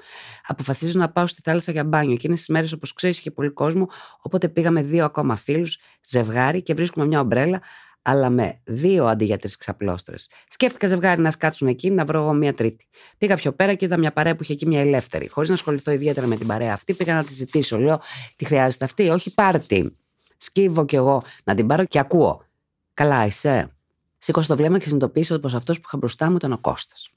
Αποφασίζω 0.47 0.99
να 0.99 1.09
πάω 1.09 1.27
στη 1.27 1.41
θάλασσα 1.41 1.71
για 1.71 1.83
μπάνιο. 1.83 2.13
Εκείνες 2.13 2.39
τις 2.39 2.47
μέρες, 2.47 2.71
όπως 2.71 2.93
ξέρεις, 2.93 3.17
είχε 3.17 3.31
πολύ 3.31 3.49
κόσμο, 3.49 3.89
οπότε 4.21 4.49
πήγαμε 4.49 4.81
δύο 4.81 5.05
ακόμα 5.05 5.35
φίλους, 5.35 5.79
ζευγάρι 6.07 6.61
και 6.61 6.73
βρίσκουμε 6.73 7.05
μια 7.05 7.19
ομπρέλα, 7.19 7.61
αλλά 8.07 8.30
με 8.30 8.60
δύο 8.63 9.06
αντί 9.06 9.25
για 9.25 9.38
τρει 9.38 9.57
ξαπλώστρες. 9.57 10.30
Σκέφτηκα 10.48 10.88
ζευγάρι 10.88 11.22
να 11.22 11.31
σκάτσουν 11.31 11.68
εκεί, 11.68 11.92
να 11.92 12.06
βρω 12.06 12.22
εγώ 12.22 12.34
μια 12.34 12.54
τρίτη. 12.54 12.88
Πήγα 13.18 13.36
πιο 13.36 13.52
πέρα 13.54 13.74
και 13.74 13.86
είδα 13.86 13.98
μια 13.98 14.12
παρέα 14.12 14.36
που 14.36 14.44
είχε 14.44 14.54
εκεί 14.54 14.68
μια 14.68 14.80
ελεύθερη. 14.80 15.28
Χωρίς 15.28 15.50
να 15.50 15.56
ασχοληθώ 15.56 15.92
ιδιαίτερα 15.92 16.28
με 16.28 16.36
την 16.36 16.48
παρέα 16.48 16.74
αυτή, 16.74 16.94
πήγα 16.94 17.16
να 17.16 17.24
τη 17.24 17.34
ζητήσω. 17.34 17.78
Λέω, 17.78 18.02
Τι 18.36 18.46
χρειάζεται 18.46 18.86
αυτή, 18.86 19.10
όχι 19.10 19.34
πάρτι. 19.34 19.98
Σκύβω 20.38 20.86
κι 20.86 20.96
εγώ 20.96 21.24
να 21.44 21.56
την 21.56 21.68
πάρω 21.68 21.86
και 21.86 22.00
ακούω. 22.00 22.46
Καλά, 22.94 23.25
είσαι. 23.25 23.72
Σήκωσα 24.18 24.48
το 24.48 24.56
βλέμμα 24.56 24.78
και 24.78 24.84
συνειδητοποίησα 24.84 25.40
πως 25.40 25.54
αυτός 25.54 25.78
που 25.78 25.84
είχα 25.88 25.98
μπροστά 25.98 26.30
μου 26.30 26.36
ήταν 26.36 26.52
ο 26.52 26.57
Κώστας. 26.57 27.10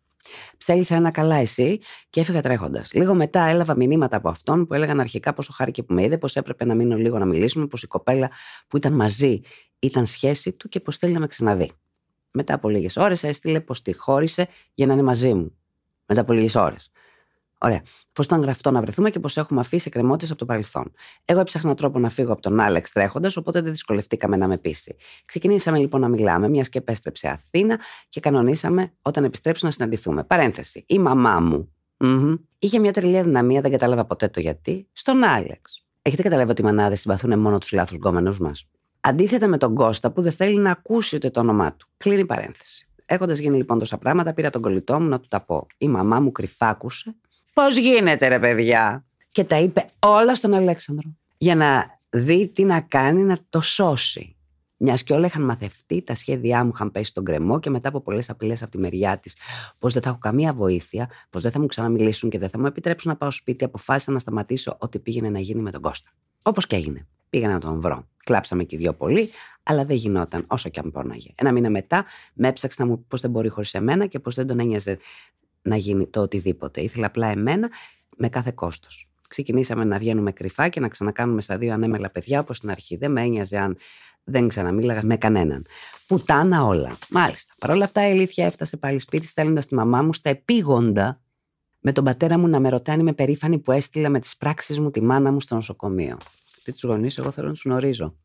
Ψέλισα 0.56 0.94
ένα 0.94 1.10
καλά 1.10 1.36
εσύ 1.36 1.80
και 2.10 2.20
έφυγα 2.20 2.42
τρέχοντας. 2.42 2.92
Λίγο 2.92 3.14
μετά 3.14 3.42
έλαβα 3.42 3.76
μηνύματα 3.76 4.16
από 4.16 4.28
αυτόν 4.28 4.66
που 4.66 4.74
έλεγαν 4.74 5.00
αρχικά 5.00 5.34
πόσο 5.34 5.52
χάρηκε 5.52 5.82
που 5.82 5.94
με 5.94 6.04
είδε, 6.04 6.18
πως 6.18 6.36
έπρεπε 6.36 6.64
να 6.64 6.74
μείνω 6.74 6.96
λίγο 6.96 7.18
να 7.18 7.24
μιλήσουμε, 7.24 7.66
πως 7.66 7.82
η 7.82 7.86
κοπέλα 7.86 8.30
που 8.68 8.76
ήταν 8.76 8.92
μαζί 8.92 9.40
ήταν 9.78 10.06
σχέση 10.06 10.52
του 10.52 10.68
και 10.68 10.80
πως 10.80 10.96
θέλει 10.96 11.12
να 11.12 11.20
με 11.20 11.26
ξαναδεί. 11.26 11.70
Μετά 12.30 12.54
από 12.54 12.68
λίγες 12.68 12.96
ώρες 12.96 13.22
έστειλε 13.22 13.60
πως 13.60 13.82
τη 13.82 13.96
χώρισε 13.96 14.48
για 14.74 14.86
να 14.86 14.92
είναι 14.92 15.02
μαζί 15.02 15.34
μου. 15.34 15.56
Μετά 16.06 16.20
από 16.20 16.32
λίγες 16.32 16.54
ώρες. 16.54 16.90
Ωραία. 17.58 17.82
Πω 18.12 18.22
ήταν 18.22 18.42
γραφτό 18.42 18.70
να 18.70 18.80
βρεθούμε 18.80 19.10
και 19.10 19.20
πω 19.20 19.28
έχουμε 19.34 19.60
αφήσει 19.60 19.84
εκκρεμότητες 19.86 20.30
από 20.30 20.38
το 20.38 20.44
παρελθόν. 20.44 20.92
Εγώ 21.24 21.40
έψαχνα 21.40 21.74
τρόπο 21.74 21.98
να 21.98 22.08
φύγω 22.08 22.32
από 22.32 22.42
τον 22.42 22.60
Άλεξ 22.60 22.92
τρέχοντας, 22.92 23.36
οπότε 23.36 23.60
δεν 23.60 23.72
δυσκολευτήκαμε 23.72 24.36
να 24.36 24.48
με 24.48 24.58
πείσει. 24.58 24.96
Ξεκινήσαμε 25.24 25.78
λοιπόν 25.78 26.00
να 26.00 26.08
μιλάμε, 26.08 26.48
μιας 26.48 26.68
και 26.68 26.78
επέστρεψε 26.78 27.28
Αθήνα 27.28 27.78
και 28.08 28.20
κανονίσαμε 28.20 28.92
όταν 29.02 29.24
επιστρέψω 29.24 29.66
να 29.66 29.72
συναντηθούμε. 29.72 30.24
Παρένθεση. 30.24 30.84
Η 30.86 30.98
μαμά 30.98 31.40
μου. 31.40 31.72
Μμμ. 32.00 32.34
Είχε 32.58 32.78
μια 32.78 32.92
τρελή 32.92 33.18
αδυναμία, 33.18 33.60
δεν 33.60 33.70
κατάλαβα 33.70 34.04
ποτέ 34.04 34.28
το 34.28 34.40
γιατί, 34.40 34.88
στον 34.92 35.24
Άλεξ. 35.24 35.84
Έχετε 36.02 36.22
καταλάβει 36.22 36.50
ότι 36.50 36.60
οι 36.60 36.64
μανάδες 36.64 37.00
συμπαθούν 37.00 37.38
μόνο 37.38 37.58
τους 37.58 37.72
λάθου 37.72 37.94
γκόμενους 37.94 38.38
μας; 38.38 38.68
Αντίθετα 39.00 39.48
με 39.48 39.58
τον 39.58 39.74
Κώστα 39.74 40.10
που 40.10 40.22
δεν 40.22 40.32
θέλει 40.32 40.58
να 40.58 40.70
ακούσει 40.70 41.16
ούτε 41.16 41.30
το 41.30 41.40
όνομά 41.40 41.74
του. 41.74 41.88
Κλείνει 41.96 42.20
η 42.20 42.24
παρένθεση. 42.24 42.88
Έχοντας 43.06 43.38
γίνει 43.38 43.56
λοιπόν 43.56 43.78
τόσα 43.78 43.98
πράγματα, 43.98 44.32
πήρα 44.32 44.50
τον 44.50 44.62
κολλητό 44.62 45.00
μου 45.00 45.08
να 45.08 45.20
του 45.20 45.28
τα 45.28 45.40
πω. 45.40 45.66
Η 45.78 45.88
μαμά 45.88 46.20
μου 46.20 46.32
κρυφάκουσε. 46.32 47.16
Πώς 47.58 47.76
γίνεται, 47.76 48.28
ρε 48.28 48.38
παιδιά; 48.38 49.04
Και 49.32 49.44
τα 49.44 49.58
είπε 49.58 49.90
όλα 49.98 50.34
στον 50.34 50.54
Αλέξανδρο. 50.54 51.16
Για 51.38 51.54
να 51.54 51.98
δει 52.10 52.50
τι 52.52 52.64
να 52.64 52.80
κάνει 52.80 53.22
να 53.22 53.38
το 53.50 53.60
σώσει. 53.60 54.36
Μιας 54.76 55.02
και 55.02 55.12
όλα 55.12 55.26
είχαν 55.26 55.42
μαθευτεί, 55.42 56.02
τα 56.02 56.14
σχέδιά 56.14 56.64
μου 56.64 56.70
είχαν 56.74 56.90
πέσει 56.90 57.10
στον 57.10 57.24
κρεμό 57.24 57.60
και 57.60 57.70
μετά 57.70 57.88
από 57.88 58.00
πολλές 58.00 58.30
απειλές 58.30 58.62
από 58.62 58.70
τη 58.70 58.78
μεριά 58.78 59.18
της, 59.18 59.36
πως 59.78 59.92
δεν 59.92 60.02
θα 60.02 60.08
έχω 60.08 60.18
καμία 60.18 60.52
βοήθεια, 60.52 61.10
πως 61.30 61.42
δεν 61.42 61.50
θα 61.50 61.60
μου 61.60 61.66
ξαναμιλήσουν 61.66 62.30
και 62.30 62.38
δεν 62.38 62.48
θα 62.48 62.58
μου 62.58 62.66
επιτρέψουν 62.66 63.10
να 63.10 63.16
πάω 63.16 63.30
σπίτι, 63.30 63.64
αποφάσισα 63.64 64.12
να 64.12 64.18
σταματήσω 64.18 64.76
ό,τι 64.78 64.98
πήγαινε 64.98 65.28
να 65.28 65.38
γίνει 65.38 65.60
με 65.60 65.70
τον 65.70 65.80
Κώστα. 65.80 66.10
Όπως 66.42 66.66
και 66.66 66.76
έγινε. 66.76 67.06
Πήγα 67.30 67.48
να 67.48 67.58
τον 67.58 67.80
βρω. 67.80 68.08
Κλάψαμε 68.24 68.64
και 68.64 68.76
οι 68.76 68.78
δυο 68.78 68.94
πολύ, 68.94 69.30
αλλά 69.62 69.84
δεν 69.84 69.96
γινόταν 69.96 70.44
όσο 70.46 70.68
και 70.68 70.80
αν 70.80 70.90
πόναγε. 70.90 71.30
Ένα 71.34 71.52
μήνα 71.52 71.70
μετά 71.70 72.04
με 72.34 72.48
έψαξε 72.48 72.82
να 72.82 72.88
μου 72.88 72.98
πει 72.98 73.04
πως 73.08 73.20
δεν 73.20 73.30
μπορεί 73.30 73.48
χωρίς 73.48 73.74
εμένα 73.74 74.06
και 74.06 74.18
πως 74.18 74.34
δεν 74.34 74.46
τον 74.46 74.60
ένοιαζε 74.60 74.98
να 75.68 75.76
γίνει 75.76 76.06
το 76.06 76.20
οτιδήποτε. 76.20 76.80
Ήθελα 76.80 77.06
απλά 77.06 77.26
εμένα 77.26 77.68
με 78.16 78.28
κάθε 78.28 78.52
κόστος. 78.54 79.08
Ξεκινήσαμε 79.28 79.84
να 79.84 79.98
βγαίνουμε 79.98 80.32
κρυφά 80.32 80.68
και 80.68 80.80
να 80.80 80.88
ξανακάνουμε 80.88 81.40
στα 81.40 81.58
δύο 81.58 81.72
ανέμελα 81.72 82.10
παιδιά 82.10 82.40
όπως 82.40 82.56
στην 82.56 82.70
αρχή. 82.70 82.96
Δεν 82.96 83.12
με 83.12 83.22
ένοιαζε 83.22 83.58
αν 83.58 83.76
δεν 84.24 84.48
ξαναμίλαγα 84.48 85.00
με 85.04 85.16
κανέναν. 85.16 85.66
Πουτάνα 86.06 86.64
όλα. 86.64 86.96
Μάλιστα. 87.10 87.54
Παρ' 87.58 87.70
όλα 87.70 87.84
αυτά 87.84 88.08
η 88.08 88.10
αλήθεια 88.10 88.46
έφτασε 88.46 88.76
πάλι 88.76 88.98
σπίτι 88.98 89.26
στέλνοντας 89.26 89.66
τη 89.66 89.74
μαμά 89.74 90.02
μου 90.02 90.12
στα 90.12 90.30
επίγοντα 90.30 91.20
με 91.80 91.92
τον 91.92 92.04
πατέρα 92.04 92.38
μου 92.38 92.48
να 92.48 92.60
με 92.60 92.68
ρωτάει 92.68 92.94
αν 92.94 93.00
είμαι 93.00 93.12
περήφανη 93.12 93.58
που 93.58 93.72
έστειλα 93.72 94.08
με 94.08 94.20
τις 94.20 94.36
πράξεις 94.36 94.80
μου 94.80 94.90
τη 94.90 95.02
μάνα 95.02 95.32
μου 95.32 95.40
στο 95.40 95.54
νοσοκομείο. 95.54 96.16
Αυτή 96.56 96.72
τους 96.72 96.82
γονείς, 96.82 97.18
εγώ 97.18 97.30
θέλω 97.30 97.46
να 97.46 97.52
τους 97.52 97.62
γνωρίζω. 97.64 98.16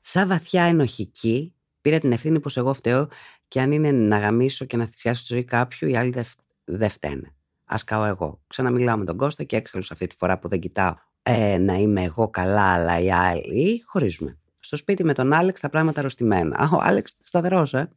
Σαν 0.00 0.28
βαθιά 0.28 0.62
ενοχική, 0.62 1.54
πήρα 1.80 1.98
την 1.98 2.12
ευθύνη 2.12 2.40
πως 2.40 2.56
εγώ 2.56 2.72
φταίω 2.72 3.08
και 3.48 3.60
αν 3.60 3.72
είναι 3.72 3.92
να 3.92 4.18
γαμίσω 4.18 4.64
και 4.64 4.76
να 4.76 4.86
θυσιάσω 4.86 5.26
τη 5.26 5.34
ζωή 5.34 5.44
κάποιου, 5.44 5.88
οι 5.88 5.96
άλλοι 5.96 6.10
δεν 6.10 6.24
δε 6.64 6.88
φταίνε. 6.88 7.34
Α 7.64 7.76
καώ 7.86 8.04
εγώ. 8.04 8.40
Ξαναμιλάω 8.46 8.96
με 8.96 9.04
τον 9.04 9.16
Κώστα 9.16 9.44
και 9.44 9.56
έξαλλος 9.56 9.90
αυτή 9.90 10.06
τη 10.06 10.16
φορά 10.18 10.38
που 10.38 10.48
δεν 10.48 10.60
κοιτάω 10.60 10.94
ε, 11.22 11.58
να 11.58 11.74
είμαι 11.74 12.02
εγώ 12.02 12.28
καλά, 12.28 12.72
αλλά 12.72 13.00
οι 13.00 13.10
άλλοι 13.12 13.82
χωρίζουμε. 13.86 14.38
Στο 14.58 14.76
σπίτι 14.76 15.04
με 15.04 15.14
τον 15.14 15.32
Άλεξ 15.32 15.60
τα 15.60 15.68
πράγματα 15.68 15.98
αρρωστημένα. 16.00 16.56
Α, 16.56 16.68
Ο 16.72 16.80
Άλεξ 16.82 17.16
σταθερός, 17.22 17.74
ε. 17.74 17.90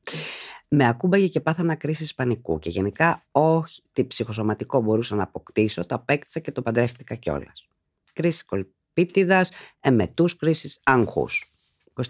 Με 0.69 0.87
ακούμπαγε 0.87 1.27
και 1.27 1.39
πάθανα 1.39 1.75
κρίση 1.75 2.15
πανικού 2.15 2.59
και 2.59 2.69
γενικά 2.69 3.23
όχι 3.31 3.81
τι 3.93 4.05
ψυχοσωματικό 4.05 4.81
μπορούσα 4.81 5.15
να 5.15 5.23
αποκτήσω, 5.23 5.85
το 5.85 5.95
απέκτησα 5.95 6.39
και 6.39 6.51
το 6.51 6.61
παντρεύτηκα 6.61 7.15
κιόλας. 7.15 7.67
Κρίση 8.13 8.45
κολπίτιδας, 8.45 9.51
εμετούς 9.79 10.35
κρίση 10.35 10.79
άγχου. 10.83 11.25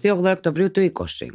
28 0.02 0.24
Οκτωβρίου 0.24 0.70
του 0.70 0.80
20. 0.80 1.28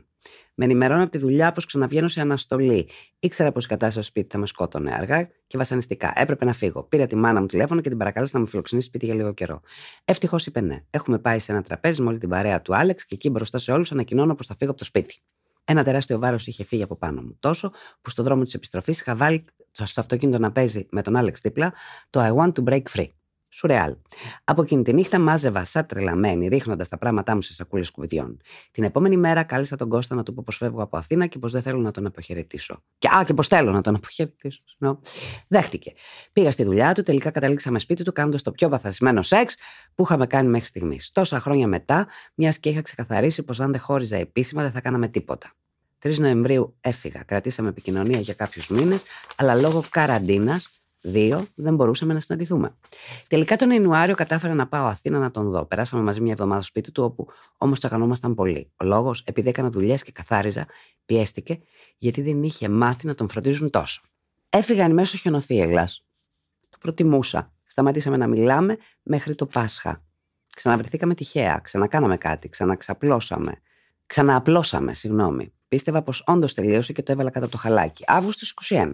Με 0.55 0.65
ενημερώνω 0.65 1.01
από 1.03 1.11
τη 1.11 1.17
δουλειά 1.17 1.51
πως 1.51 1.65
ξαναβγαίνω 1.65 2.07
σε 2.07 2.21
αναστολή. 2.21 2.89
Ήξερα 3.19 3.51
πως 3.51 3.65
η 3.65 3.67
κατάσταση 3.67 3.93
στο 3.93 4.07
σπίτι 4.07 4.27
θα 4.31 4.37
με 4.37 4.45
σκότωνε 4.45 4.93
αργά 4.93 5.23
και 5.47 5.57
βασανιστικά. 5.57 6.13
Έπρεπε 6.15 6.45
να 6.45 6.53
φύγω. 6.53 6.83
Πήρα 6.83 7.07
τη 7.07 7.15
μάνα 7.15 7.39
μου 7.39 7.45
τηλέφωνο 7.45 7.81
και 7.81 7.89
την 7.89 7.97
παρακάλεσα 7.97 8.31
να 8.35 8.39
μου 8.39 8.47
φιλοξενήσει 8.49 8.87
σπίτι 8.87 9.05
για 9.05 9.15
λίγο 9.15 9.33
καιρό. 9.33 9.61
Ευτυχώς 10.05 10.45
είπε 10.45 10.61
ναι. 10.61 10.83
Έχουμε 10.89 11.19
πάει 11.19 11.39
σε 11.39 11.51
ένα 11.51 11.61
τραπέζι 11.61 12.01
με 12.01 12.09
όλη 12.09 12.17
την 12.17 12.29
παρέα 12.29 12.61
του 12.61 12.75
Άλεξ 12.75 13.05
και 13.05 13.15
εκεί 13.15 13.29
μπροστά 13.29 13.57
σε 13.57 13.71
όλους 13.71 13.91
ανακοινώνω 13.91 14.35
πως 14.35 14.47
θα 14.47 14.55
φύγω 14.55 14.69
από 14.69 14.79
το 14.79 14.85
σπίτι. 14.85 15.15
Ένα 15.65 15.83
τεράστιο 15.83 16.19
βάρος 16.19 16.47
είχε 16.47 16.63
φύγει 16.63 16.83
από 16.83 16.95
πάνω 16.95 17.21
μου. 17.21 17.37
Τόσο 17.39 17.71
που 18.01 18.09
στο 18.09 18.23
δρόμο 18.23 18.43
της 18.43 18.53
επιστροφής 18.53 18.99
είχα 18.99 19.15
βάλει 19.15 19.45
στο 19.71 20.01
αυτοκίνητο 20.01 20.39
να 20.39 20.51
παίζει 20.51 20.87
με 20.91 21.01
τον 21.01 21.15
Άλεξ 21.15 21.41
δίπλα 21.41 21.73
το 22.09 22.19
I 22.23 22.35
want 22.35 22.51
to 22.53 22.63
break 22.63 22.83
free. 22.95 23.07
Σουρεάλ. 23.55 23.95
Από 24.43 24.61
εκείνη 24.61 24.83
τη 24.83 24.93
νύχτα 24.93 25.19
μάζευα 25.19 25.65
σαν 25.65 25.85
τρελαμένη, 25.85 26.47
ρίχνοντας 26.47 26.89
τα 26.89 26.97
πράγματά 26.97 27.35
μου 27.35 27.41
σε 27.41 27.53
σακούλες 27.53 27.91
κουβιδιών. 27.91 28.41
Την 28.71 28.83
επόμενη 28.83 29.17
μέρα 29.17 29.43
κάλεσα 29.43 29.75
τον 29.75 29.89
Κώστα 29.89 30.15
να 30.15 30.23
του 30.23 30.33
πω 30.33 30.43
πως 30.45 30.57
φεύγω 30.57 30.81
από 30.81 30.97
Αθήνα 30.97 31.27
και 31.27 31.39
πως 31.39 31.51
δεν 31.51 31.61
θέλω 31.61 31.79
να 31.79 31.91
τον 31.91 32.05
αποχαιρετήσω. 32.05 32.83
Και, 32.97 33.07
α, 33.07 33.23
και 33.23 33.33
πως 33.33 33.47
θέλω 33.47 33.71
να 33.71 33.81
τον 33.81 33.95
αποχαιρετήσω. 33.95 34.61
No. 34.79 34.97
Δέχτηκε. 35.47 35.93
Πήγα 36.33 36.51
στη 36.51 36.63
δουλειά 36.63 36.93
του, 36.93 37.03
τελικά 37.03 37.31
καταλήξαμε 37.31 37.79
σπίτι 37.79 38.03
του 38.03 38.11
κάνοντας 38.11 38.41
το 38.41 38.51
πιο 38.51 38.69
βαθασμένο 38.69 39.21
σεξ 39.21 39.55
που 39.95 40.03
είχαμε 40.03 40.27
κάνει 40.27 40.49
μέχρι 40.49 40.67
στιγμής. 40.67 41.11
Τόσα 41.11 41.39
χρόνια 41.39 41.67
μετά, 41.67 42.07
μιας 42.33 42.59
και 42.59 42.69
είχα 42.69 42.81
ξεκαθαρίσει 42.81 43.43
πως 43.43 43.59
αν 43.59 43.71
δεν 43.71 43.79
χώριζα 43.79 44.15
επίσημα 44.15 44.61
δεν 44.61 44.71
θα 44.71 44.81
κάναμε 44.81 45.07
τίποτα. 45.07 45.53
3 45.99 46.17
Νοεμβρίου 46.17 46.75
έφυγα. 46.81 47.23
Κρατήσαμε 47.23 47.69
επικοινωνία 47.69 48.19
για 48.19 48.33
κάποιους 48.33 48.67
μήνες, 48.67 49.03
αλλά 49.35 49.55
λόγω 49.55 49.83
καραντίνας 49.89 50.69
Δύο, 51.05 51.45
δεν 51.55 51.75
μπορούσαμε 51.75 52.13
να 52.13 52.19
συναντηθούμε. 52.19 52.75
Τελικά 53.27 53.55
τον 53.55 53.71
Ιανουάριο 53.71 54.15
κατάφερα 54.15 54.53
να 54.53 54.67
πάω 54.67 54.85
Αθήνα 54.85 55.19
να 55.19 55.31
τον 55.31 55.49
δω. 55.49 55.65
Περάσαμε 55.65 56.03
μαζί 56.03 56.21
μια 56.21 56.31
εβδομάδα 56.31 56.61
στο 56.61 56.69
σπίτι 56.69 56.91
του, 56.91 57.03
όπου 57.03 57.27
όμως 57.57 57.79
τσακανόμασταν 57.79 58.35
πολύ. 58.35 58.71
Ο 58.75 58.85
λόγος, 58.85 59.21
επειδή 59.25 59.49
έκανα 59.49 59.69
δουλειές 59.69 60.03
και 60.03 60.11
καθάριζα, 60.11 60.65
πιέστηκε 61.05 61.59
γιατί 61.97 62.21
δεν 62.21 62.43
είχε 62.43 62.69
μάθει 62.69 63.07
να 63.07 63.15
τον 63.15 63.29
φροντίζουν 63.29 63.69
τόσο. 63.69 64.01
Έφυγα 64.49 64.83
εν 64.83 64.93
μέσω 64.93 65.17
χιονοθύελας. 65.17 66.05
Το 66.69 66.77
προτιμούσα. 66.79 67.53
Σταματήσαμε 67.65 68.17
να 68.17 68.27
μιλάμε 68.27 68.77
μέχρι 69.03 69.35
το 69.35 69.45
Πάσχα. 69.45 70.03
Ξαναβρεθήκαμε 70.55 71.15
τυχαία, 71.15 71.59
ξανακάναμε 71.63 72.17
κάτι, 72.17 72.49
ξαναξαπλώσαμε. 72.49 73.61
Ξανααπλώσαμε, 74.05 74.93
συγγνώμη. 74.93 75.53
Πίστευα 75.67 76.01
πως 76.01 76.23
όντως 76.27 76.53
τελείωσε 76.53 76.93
και 76.93 77.03
το 77.03 77.11
έβαλα 77.11 77.29
κάτω 77.29 77.45
από 77.45 77.53
το 77.53 77.59
χαλάκι. 77.59 78.03
Αύγουστος 78.07 78.53
21. 78.69 78.91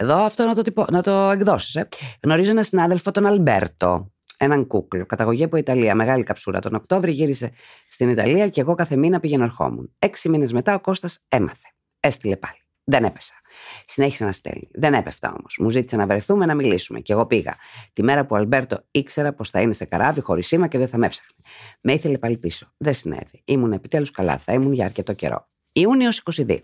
Εδώ 0.00 0.16
αυτό 0.16 0.44
να 0.44 0.54
το, 0.54 0.62
τυπω... 0.62 0.84
να 0.90 1.02
το 1.02 1.10
εκδώσεις. 1.10 1.74
Ε. 1.74 1.88
Γνωρίζω 2.22 2.50
έναν 2.50 2.64
συνάδελφο, 2.64 3.10
τον 3.10 3.26
Αλμπέρτο. 3.26 4.12
Έναν 4.36 4.66
κούκλο. 4.66 5.06
Καταγωγή 5.06 5.44
από 5.44 5.56
Ιταλία. 5.56 5.94
Μεγάλη 5.94 6.22
καψούρα. 6.22 6.60
Τον 6.60 6.74
Οκτώβρη 6.74 7.10
γύρισε 7.10 7.52
στην 7.88 8.08
Ιταλία 8.08 8.48
και 8.48 8.60
εγώ 8.60 8.74
κάθε 8.74 8.96
μήνα 8.96 9.20
πήγαινε 9.20 9.44
ερχόμουν. 9.44 9.92
Έξι 9.98 10.28
μήνες 10.28 10.52
μετά 10.52 10.74
ο 10.74 10.80
Κώστας 10.80 11.18
έμαθε. 11.28 11.66
Έστειλε 12.00 12.36
πάλι. 12.36 12.62
Δεν 12.84 13.04
έπεσα. 13.04 13.34
Συνέχισε 13.84 14.24
να 14.24 14.32
στέλνει. 14.32 14.68
Δεν 14.72 14.94
έπεφτα 14.94 15.34
όμως. 15.38 15.56
Μου 15.60 15.70
ζήτησε 15.70 15.96
να 15.96 16.06
βρεθούμε 16.06 16.46
να 16.46 16.54
μιλήσουμε. 16.54 17.00
Και 17.00 17.12
εγώ 17.12 17.26
πήγα. 17.26 17.56
Τη 17.92 18.02
μέρα 18.02 18.26
που 18.26 18.34
ο 18.34 18.36
Αλμπέρτο 18.38 18.84
ήξερα 18.90 19.32
πως 19.32 19.50
θα 19.50 19.60
είναι 19.60 19.72
σε 19.72 19.84
καράβι, 19.84 20.20
χωρίς 20.20 20.46
σήμα 20.46 20.68
και 20.68 20.78
δεν 20.78 20.88
θα 20.88 20.98
με 20.98 21.06
έψαχνε. 21.06 21.42
Με 21.80 21.92
ήθελε 21.92 22.18
πάλι 22.18 22.36
πίσω. 22.36 22.72
Δεν 22.76 22.94
συνέβη. 22.94 23.42
Ήμουν 23.44 23.72
επιτέλους 23.72 24.10
καλά. 24.10 24.38
Θα 24.38 24.52
ήμουν 24.52 24.72
για 24.72 24.84
αρκετό 24.84 25.12
καιρό. 25.12 25.48
Ιούνιος 25.72 26.22
22. 26.34 26.58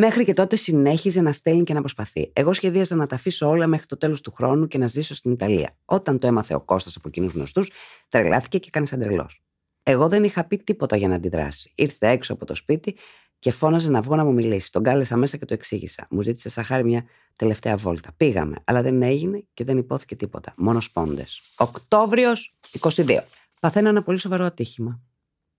Μέχρι 0.00 0.24
και 0.24 0.32
τότε 0.32 0.56
συνέχιζε 0.56 1.20
να 1.20 1.32
στέλνει 1.32 1.64
και 1.64 1.74
να 1.74 1.80
προσπαθεί. 1.80 2.30
Εγώ 2.32 2.52
σχεδίαζα 2.52 2.96
να 2.96 3.06
τα 3.06 3.14
αφήσω 3.14 3.48
όλα 3.48 3.66
μέχρι 3.66 3.86
το 3.86 3.96
τέλος 3.96 4.20
του 4.20 4.32
χρόνου 4.32 4.66
και 4.66 4.78
να 4.78 4.86
ζήσω 4.86 5.14
στην 5.14 5.32
Ιταλία. 5.32 5.76
Όταν 5.84 6.18
το 6.18 6.26
έμαθε 6.26 6.54
ο 6.54 6.60
Κώστας 6.60 6.96
από 6.96 7.08
εκείνους 7.08 7.32
γνωστούς, 7.32 7.70
τρελάθηκε 8.08 8.58
και 8.58 8.68
έκανε 8.68 8.86
σαν 8.86 9.00
τρελός. 9.00 9.42
Εγώ 9.82 10.08
δεν 10.08 10.24
είχα 10.24 10.44
πει 10.44 10.56
τίποτα 10.56 10.96
για 10.96 11.08
να 11.08 11.14
αντιδράσει. 11.14 11.72
Ήρθε 11.74 12.08
έξω 12.08 12.32
από 12.32 12.44
το 12.44 12.54
σπίτι 12.54 12.96
και 13.38 13.50
φώναζε 13.50 13.90
να 13.90 14.00
βγω 14.00 14.16
να 14.16 14.24
μου 14.24 14.32
μιλήσει. 14.32 14.72
Τον 14.72 14.82
κάλεσα 14.82 15.16
μέσα 15.16 15.36
και 15.36 15.44
το 15.44 15.54
εξήγησα. 15.54 16.06
Μου 16.10 16.22
ζήτησε 16.22 16.48
σαν 16.48 16.64
χάρη 16.64 16.84
μια 16.84 17.04
τελευταία 17.36 17.76
βόλτα. 17.76 18.12
Πήγαμε, 18.16 18.56
αλλά 18.64 18.82
δεν 18.82 19.02
έγινε 19.02 19.44
και 19.54 19.64
δεν 19.64 19.76
υπόθηκε 19.76 20.16
τίποτα. 20.16 20.54
Μόνος 20.56 20.84
σπόντε. 20.84 21.24
Οκτώβριος 21.56 22.56
22. 22.80 23.18
Παθαίνω 23.60 23.88
ένα 23.88 24.02
πολύ 24.02 24.18
σοβαρό 24.18 24.44
ατύχημα. 24.44 25.00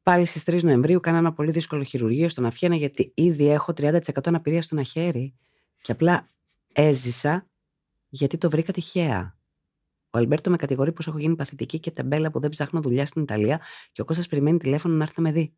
Πάλι 0.03 0.25
στις 0.25 0.43
3 0.45 0.63
Νοεμβρίου 0.63 0.99
κάνα 0.99 1.17
ένα 1.17 1.33
πολύ 1.33 1.51
δύσκολο 1.51 1.83
χειρουργείο 1.83 2.29
στον 2.29 2.45
Αφιένα 2.45 2.75
γιατί 2.75 3.11
ήδη 3.15 3.49
έχω 3.49 3.73
30% 3.77 3.99
αναπηρία 4.25 4.61
στον 4.61 4.77
αχέρι 4.77 5.35
και 5.81 5.91
απλά 5.91 6.27
έζησα 6.73 7.47
γιατί 8.09 8.37
το 8.37 8.49
βρήκα 8.49 8.73
τυχαία. 8.73 9.37
Ο 10.09 10.17
Αλμπέρτο 10.17 10.49
με 10.49 10.57
κατηγορεί 10.57 10.91
πως 10.91 11.07
έχω 11.07 11.17
γίνει 11.17 11.35
παθητική 11.35 11.79
και 11.79 11.91
τεμπέλα 11.91 12.31
που 12.31 12.39
δεν 12.39 12.49
ψάχνω 12.49 12.81
δουλειά 12.81 13.05
στην 13.05 13.21
Ιταλία 13.21 13.61
και 13.91 14.01
ο 14.01 14.05
Κώστας 14.05 14.27
περιμένει 14.27 14.57
τηλέφωνο 14.57 14.95
να 14.95 15.03
έρθει 15.03 15.21
να 15.21 15.27
με 15.27 15.31
δει. 15.31 15.53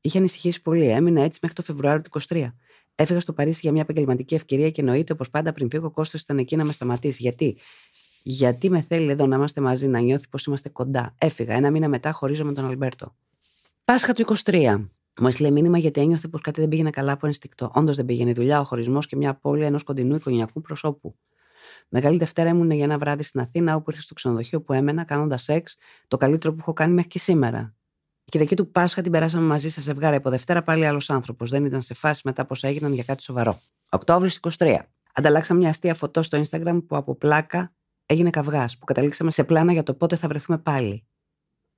Είχε 0.00 0.18
ανησυχήσει 0.18 0.62
πολύ, 0.62 0.88
έμεινα 0.88 1.22
έτσι 1.22 1.38
μέχρι 1.42 1.56
το 1.56 1.62
Φεβρουάριο 1.62 2.02
του 2.02 2.20
23. 2.28 2.52
Έφυγα 2.94 3.20
στο 3.20 3.32
Παρίσι 3.32 3.60
για 3.62 3.72
μια 3.72 3.80
επαγγελματική 3.80 4.34
ευκαιρία 4.34 4.70
και 4.70 4.80
εννοείται 4.80 5.12
όπω 5.12 5.24
πάντα 5.30 5.52
πριν 5.52 5.70
φύγω 5.70 5.86
ο 5.86 5.90
Κώστας 5.90 6.22
ήταν 6.22 6.38
εκεί 6.38 6.56
να 6.56 6.64
με 6.64 6.72
σταματήσει. 6.72 7.22
Γιατί; 7.22 7.58
Γιατί 8.22 8.70
με 8.70 8.80
θέλει 8.80 9.10
εδώ 9.10 9.26
να 9.26 9.36
είμαστε 9.36 9.60
μαζί, 9.60 9.88
να 9.88 9.98
νιώθει 10.00 10.28
πως 10.28 10.44
είμαστε 10.44 10.68
κοντά. 10.68 11.14
Έφυγα. 11.18 11.54
Ένα 11.54 11.70
μήνα 11.70 11.88
μετά 11.88 12.12
χωρίζω 12.12 12.44
με 12.44 12.52
τον 12.52 12.64
Αλμπέρτο. 12.64 13.14
Πάσχα 13.92 14.12
του 14.12 14.24
23. 14.44 14.84
Μου 15.20 15.26
έστειλε 15.26 15.50
μήνυμα 15.50 15.78
γιατί 15.78 16.00
ένιωθε 16.00 16.28
πως 16.28 16.40
κάτι 16.40 16.60
δεν 16.60 16.68
πήγαινε 16.68 16.90
καλά 16.90 17.12
από 17.12 17.26
ενστικτό. 17.26 17.70
Όντως 17.74 17.96
δεν 17.96 18.04
πήγαινε 18.04 18.30
η 18.30 18.32
δουλειά, 18.32 18.60
ο 18.60 18.64
χωρισμός 18.64 19.06
και 19.06 19.16
μια 19.16 19.30
απώλεια 19.30 19.66
ενός 19.66 19.82
κοντινού 19.82 20.14
οικογενειακού 20.14 20.60
προσώπου. 20.60 21.18
Μεγάλη 21.88 22.18
Δευτέρα 22.18 22.48
ήμουν 22.48 22.70
για 22.70 22.84
ένα 22.84 22.98
βράδυ 22.98 23.22
στην 23.22 23.40
Αθήνα, 23.40 23.74
όπου 23.74 23.90
ήρθε 23.90 24.02
στο 24.02 24.14
ξενοδοχείο 24.14 24.62
που 24.62 24.72
έμενα, 24.72 25.04
κάνοντας 25.04 25.42
σεξ, 25.42 25.76
το 26.08 26.16
καλύτερο 26.16 26.52
που 26.52 26.58
έχω 26.60 26.72
κάνει 26.72 26.92
μέχρι 26.92 27.10
και 27.10 27.18
σήμερα. 27.18 27.74
Η 28.24 28.30
Κυριακή 28.30 28.56
του 28.56 28.70
Πάσχα 28.70 29.02
την 29.02 29.12
περάσαμε 29.12 29.46
μαζί 29.46 29.70
σε 29.70 29.80
ζευγάρι 29.80 30.16
από 30.16 30.30
Δευτέρα, 30.30 30.62
πάλι 30.62 30.86
άλλος 30.86 31.10
άνθρωπος. 31.10 31.50
Δεν 31.50 31.64
ήταν 31.64 31.82
σε 31.82 31.94
φάση 31.94 32.22
μετά 32.24 32.44
πώ 32.46 32.54
έγιναν 32.60 32.92
για 32.92 33.04
κάτι 33.04 33.22
σοβαρό. 33.22 33.60
Οκτώβρης 33.90 34.40
23. 34.58 34.78
Ανταλλάξαμε 35.12 35.60
μια 35.60 35.68
αστεία 35.68 35.94
φωτό 35.94 36.22
στο 36.22 36.42
Instagram 36.42 36.82
που 36.86 36.96
από 36.96 37.14
πλάκα 37.14 37.74
έγινε 38.06 38.30
καυγάς, 38.30 38.78
που 38.78 38.84
καταλήξαμε 38.84 39.30
σε 39.30 39.44
πλάνα 39.44 39.72
για 39.72 39.82
το 39.82 39.94
πότε 39.94 40.16
θα 40.16 40.28
βρεθούμε 40.28 40.58
πάλι. 40.58 41.06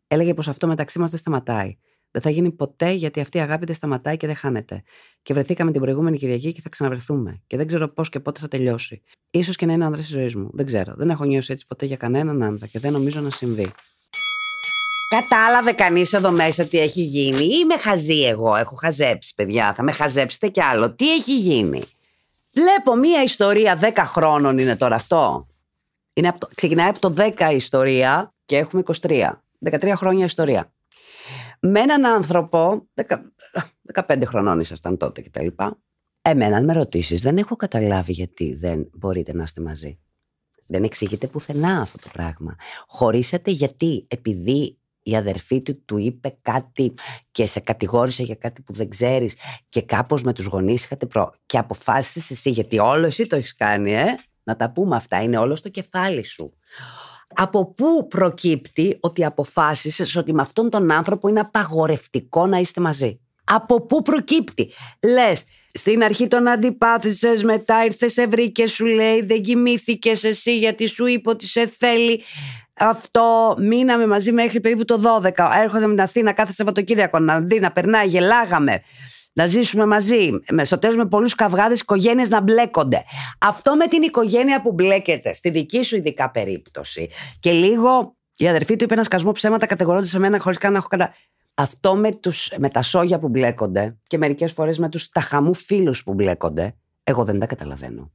Έλεγε 0.07 0.35
πως 0.35 0.49
αυτό 0.49 0.67
μεταξύ 0.67 0.99
μας 0.99 1.11
δεν 1.11 1.19
σταματάει. 1.19 1.79
Δεν 2.15 2.23
θα 2.23 2.31
γίνει 2.31 2.51
ποτέ 2.51 2.91
γιατί 2.93 3.21
αυτή 3.21 3.39
η 3.39 3.41
αγάπη 3.41 3.65
δεν 3.65 3.75
σταματάει 3.75 4.17
και 4.17 4.27
δεν 4.27 4.37
χάνεται. 4.37 4.83
Και 5.23 5.35
βρεθήκαμε 5.35 5.73
την 5.73 5.81
προηγούμενη 5.81 6.19
Κυριακή 6.19 6.53
και 6.53 6.61
θα 6.61 6.69
ξαναβρεθούμε. 6.69 7.43
Και 7.47 7.57
δεν 7.57 7.67
ξέρω 7.67 7.89
πώς 7.89 8.09
και 8.09 8.21
πότε 8.21 8.41
θα 8.41 8.49
τελειώσει. 8.49 9.03
σω 9.45 9.53
και 9.53 9.67
να 9.67 9.73
είναι 9.73 9.83
ο 9.83 9.87
άνδρας 9.87 10.05
της 10.05 10.15
ζωής 10.15 10.35
μου. 10.35 10.51
Δεν 10.53 10.67
ξέρω. 10.67 10.95
Δεν 10.97 11.11
έχω 11.11 11.25
νιώσει 11.25 11.53
έτσι 11.53 11.67
ποτέ 11.67 11.87
για 11.87 11.97
κανέναν 11.97 12.43
άνδρα 12.43 12.67
και 12.67 12.79
δεν 12.79 12.93
νομίζω 12.93 13.21
να 13.21 13.31
συμβεί. 13.31 13.73
Κατάλαβε 15.09 15.73
κανείς 15.73 16.13
εδώ 16.13 16.31
μέσα 16.31 16.65
τι 16.65 16.79
έχει 16.79 17.03
γίνει. 17.03 17.45
Ή 17.45 17.65
με 17.65 17.79
χαζεί 17.79 18.23
εγώ; 18.23 18.57
Έχω 18.57 18.75
χαζέψει, 18.75 19.35
παιδιά. 19.35 19.75
Θα 19.75 19.83
με 19.83 19.93
χαζέψετε 19.93 20.49
κι 20.49 20.61
άλλο. 20.61 20.95
Τι 20.95 21.13
έχει 21.13 21.39
γίνει; 21.39 21.83
Βλέπω 22.53 22.97
μία 22.97 23.23
ιστορία 23.23 23.79
10 23.81 23.93
χρόνων 23.97 24.59
είναι 24.59 24.77
τώρα 24.77 24.95
αυτό. 24.95 25.47
Είναι 26.13 26.29
από 26.29 26.39
το... 26.41 26.49
Ξεκινάει 26.55 26.89
από 26.89 26.99
το 26.99 27.15
10 27.17 27.53
ιστορία 27.55 28.35
και 28.45 28.57
έχουμε 28.57 28.83
23. 29.03 29.31
13 29.71 29.93
χρόνια 29.97 30.25
ιστορία 30.25 30.74
με 31.67 31.81
έναν 31.81 32.05
άνθρωπο, 32.07 32.89
15 33.95 34.23
χρονών 34.25 34.61
ήσασταν 34.61 34.97
τότε 34.97 35.23
κτλ. 35.23 35.47
Εμένα, 36.23 36.57
αν 36.57 36.65
με 36.65 36.73
ρωτήσεις, 36.73 37.23
δεν 37.23 37.39
έχω 37.39 37.57
καταλάβει 37.57 38.13
γιατί 38.13 38.55
δεν 38.55 38.91
μπορείτε 38.93 39.35
να 39.35 39.43
είστε 39.43 39.61
μαζί. 39.61 39.99
Δεν 40.67 40.85
εξηγείται 40.85 41.27
πουθενά 41.27 41.81
αυτό 41.81 41.99
το 41.99 42.09
πράγμα. 42.13 42.55
Χωρίσατε 42.87 43.51
γιατί, 43.51 44.07
επειδή 44.09 44.79
η 45.03 45.17
αδερφή 45.17 45.63
του 45.63 45.85
του 45.85 45.99
είπε 45.99 46.37
κάτι 46.43 46.95
και 47.31 47.47
σε 47.47 47.61
κατηγόρησε 47.61 48.23
για 48.23 48.35
κάτι 48.35 48.63
που 48.63 48.73
δεν 48.73 48.89
ξέρεις 48.89 49.35
και 49.69 49.83
κάπως 49.83 50.23
με 50.23 50.33
τους 50.33 50.45
γονείς 50.45 50.85
είχατε 50.85 51.07
προ... 51.07 51.35
και 51.47 51.59
αποφάσισες 51.59 52.31
εσύ, 52.31 52.51
γιατί 52.51 52.79
όλο 52.79 53.07
εσύ 53.07 53.27
το 53.27 53.37
έχεις 53.37 53.55
κάνει, 53.55 53.95
ε; 53.95 54.05
Να 54.43 54.57
τα 54.57 54.71
πούμε 54.71 54.97
αυτά, 54.97 55.23
είναι 55.23 55.39
όλο 55.39 55.57
στο 55.57 55.69
κεφάλι 55.69 56.25
σου 56.25 56.59
από 57.37 57.71
πού 57.71 58.09
προκύπτει 58.09 58.99
ότι 59.01 59.25
αποφάσισες 59.25 60.17
ότι 60.17 60.33
με 60.33 60.43
αυτόν 60.43 60.71
τον 60.71 60.91
άνθρωπο 60.91 61.29
είναι 61.29 61.41
απαγορευτικό 61.41 62.47
να 62.47 62.59
είστε 62.59 62.81
μαζί; 62.81 63.21
Από 63.45 63.87
πού 63.87 64.03
προκύπτει; 64.03 64.71
Λες, 65.03 65.45
στην 65.73 66.03
αρχή 66.03 66.29
τον 66.29 66.49
αντιπάθησες, 66.49 67.43
μετά 67.43 67.85
ήρθες 67.85 68.13
σε 68.13 68.27
βρήκες 68.27 68.73
σου 68.73 68.87
λέει 68.87 69.23
δεν 69.23 69.43
κοιμήθηκες 69.43 70.25
εσύ 70.25 70.57
γιατί 70.59 70.87
σου 70.87 71.07
είπε 71.07 71.31
ότι 71.31 71.47
σε 71.47 71.67
θέλει. 71.79 72.23
Αυτό 72.79 73.57
μείναμε 73.59 74.07
μαζί 74.07 74.33
μέχρι 74.33 74.61
περίπου 74.61 74.85
το 74.85 75.21
12. 75.23 75.51
Έρχονται 75.63 75.87
με 75.87 75.95
την 75.95 76.03
Αθήνα 76.03 76.33
κάθε 76.33 76.53
Σαββατοκύριακο 76.53 77.19
να 77.19 77.41
δει, 77.41 77.61
να 77.61 77.73
περνάει, 77.73 78.07
γελάγαμε 78.07 78.83
να 79.35 79.47
ζήσουμε 79.47 79.87
μαζί. 79.87 80.31
Στο 80.63 80.79
τέλος 80.79 80.97
με 80.97 81.07
πολλούς 81.07 81.35
καυγάδες 81.35 81.81
οικογένειες 81.81 82.29
να 82.29 82.41
μπλέκονται. 82.41 83.05
Αυτό 83.39 83.77
με 83.77 83.87
την 83.87 84.03
οικογένεια 84.03 84.63
που 84.63 84.73
μπλέκεται, 84.73 85.35
στη 85.35 85.51
δική 85.51 85.83
σου 85.83 85.97
ειδικά 85.97 86.31
περίπτωση. 86.31 87.09
Και 87.41 87.53
λίγο 87.53 88.17
η 88.37 88.49
αδερφή 88.49 88.77
του 88.77 88.85
είπε 88.85 88.95
ένα 88.95 89.05
σκασμό 89.05 89.33
ψέματα 89.33 89.67
κατηγορώντας 89.67 90.09
σε 90.09 90.19
μένα 90.19 90.39
χωρίς 90.39 90.59
καν 90.59 90.73
να 90.73 90.79
έχω 90.79 90.89
κατα. 90.89 91.15
Αυτό 91.55 91.97
με, 91.97 92.15
τους, 92.15 92.51
με 92.59 92.69
τα 92.69 92.83
σόγια 92.83 93.19
που 93.19 93.29
μπλέκονται 93.29 93.97
και 94.07 94.19
μερικές 94.19 94.53
φορές 94.53 94.79
με 94.79 94.89
τους 94.89 95.09
ταχαμού 95.09 95.55
φίλους 95.55 96.03
που 96.03 96.15
μπλέκονται, 96.15 96.77
εγώ 97.05 97.25
δεν 97.25 97.39
τα 97.39 97.47
καταλαβαίνω. 97.47 98.13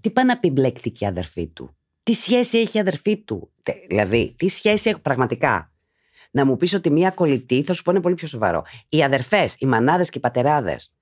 Τι 0.00 0.10
πάει 0.10 0.24
να 0.24 0.38
πει 0.38 0.50
μπλέκτηκε 0.50 1.04
η 1.04 1.08
αδερφή 1.08 1.46
του; 1.46 1.76
Τι 2.02 2.12
σχέση 2.12 2.58
έχει 2.58 2.76
η 2.76 2.80
αδερφή 2.80 3.16
του; 3.16 3.52
Δηλαδή, 3.88 4.34
τι 4.38 4.48
σχέση 4.48 4.88
έχει 4.88 5.00
πραγματικά; 5.00 5.72
Να 6.38 6.46
μου 6.46 6.56
πεις 6.56 6.74
ότι 6.74 6.90
μία 6.90 7.10
κολλητή, 7.10 7.62
θα 7.62 7.72
σου 7.72 7.82
πω 7.82 7.90
είναι 7.90 8.00
πολύ 8.00 8.14
πιο 8.14 8.28
σοβαρό. 8.28 8.64
Οι 8.88 9.02
αδερφές, 9.02 9.56
οι 9.58 9.66
μανάδες 9.66 10.10
και 10.10 10.18
οι 10.18 10.20
πατεράδες 10.20 10.92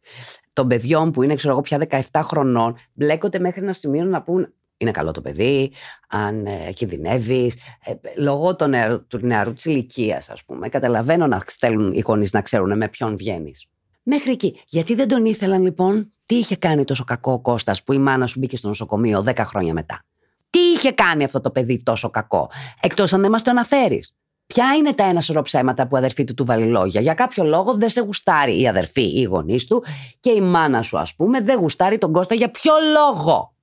των 0.52 0.68
παιδιών 0.68 1.10
που 1.10 1.22
είναι, 1.22 1.34
ξέρω 1.34 1.52
εγώ, 1.52 1.62
πια 1.62 1.78
17 2.12 2.20
χρονών, 2.22 2.76
μπλέκονται 2.92 3.38
μέχρι 3.38 3.62
ένα 3.62 3.72
σημείο 3.72 4.04
να 4.04 4.22
πούν 4.22 4.52
είναι 4.76 4.90
καλό 4.90 5.12
το 5.12 5.20
παιδί, 5.20 5.72
αν 6.08 6.46
ε, 6.46 6.72
κινδυνεύεις. 6.72 7.54
Ε, 7.84 7.92
λόγω 8.16 8.56
του 8.56 8.66
νεαρού, 8.66 9.06
του 9.06 9.18
νεαρού 9.22 9.52
της 9.52 9.64
ηλικίας, 9.64 10.30
ας 10.30 10.44
πούμε, 10.44 10.68
καταλαβαίνω 10.68 11.26
να 11.26 11.40
στέλνουν 11.46 11.92
οι 11.92 12.00
γονείς 12.00 12.32
να 12.32 12.40
ξέρουν 12.40 12.76
με 12.76 12.88
ποιον 12.88 13.16
βγαίνεις. 13.16 13.66
Μέχρι 14.02 14.30
εκεί. 14.30 14.60
Γιατί 14.66 14.94
δεν 14.94 15.08
τον 15.08 15.24
ήθελαν 15.24 15.62
λοιπόν, 15.62 16.12
τι 16.26 16.34
είχε 16.34 16.56
κάνει 16.56 16.84
τόσο 16.84 17.04
κακό 17.04 17.32
ο 17.32 17.40
Κώστας 17.40 17.82
που 17.82 17.92
η 17.92 17.98
μάνα 17.98 18.26
σου 18.26 18.38
μπήκε 18.38 18.56
στο 18.56 18.68
νοσοκομείο 18.68 19.22
10 19.26 19.34
χρόνια 19.36 19.72
μετά; 19.72 20.04
Τι 20.50 20.58
είχε 20.58 20.92
κάνει 20.92 21.24
αυτό 21.24 21.40
το 21.40 21.50
παιδί 21.50 21.82
τόσο 21.82 22.10
κακό, 22.10 22.50
εκτός 22.80 23.12
αν 23.12 23.20
δεν 23.20 23.30
μας 23.30 23.42
το 23.42 23.50
αναφέρεις. 23.50 24.14
Ποια 24.46 24.74
είναι 24.74 24.92
τα 24.92 25.04
ένα 25.04 25.20
σωρό 25.20 25.42
ψέματα 25.42 25.86
που 25.86 25.94
η 25.94 25.98
αδερφή 25.98 26.24
του 26.24 26.34
του 26.34 26.44
βάλει 26.44 26.66
λόγια; 26.66 27.00
Για 27.00 27.14
κάποιο 27.14 27.44
λόγο 27.44 27.74
δεν 27.74 27.88
σε 27.88 28.00
γουστάρει 28.00 28.60
η 28.60 28.68
αδερφή 28.68 29.02
ή 29.02 29.20
οι 29.20 29.22
γονείς 29.22 29.66
του 29.66 29.84
και 30.20 30.30
η 30.30 30.40
μάνα 30.40 30.82
σου, 30.82 30.98
ας 30.98 31.14
πούμε, 31.14 31.40
δεν 31.40 31.58
γουστάρει 31.58 31.98
τον 31.98 32.12
Κώστα. 32.12 32.34
Για 32.34 32.50
ποιο 32.50 32.72
λόγο; 32.92 33.54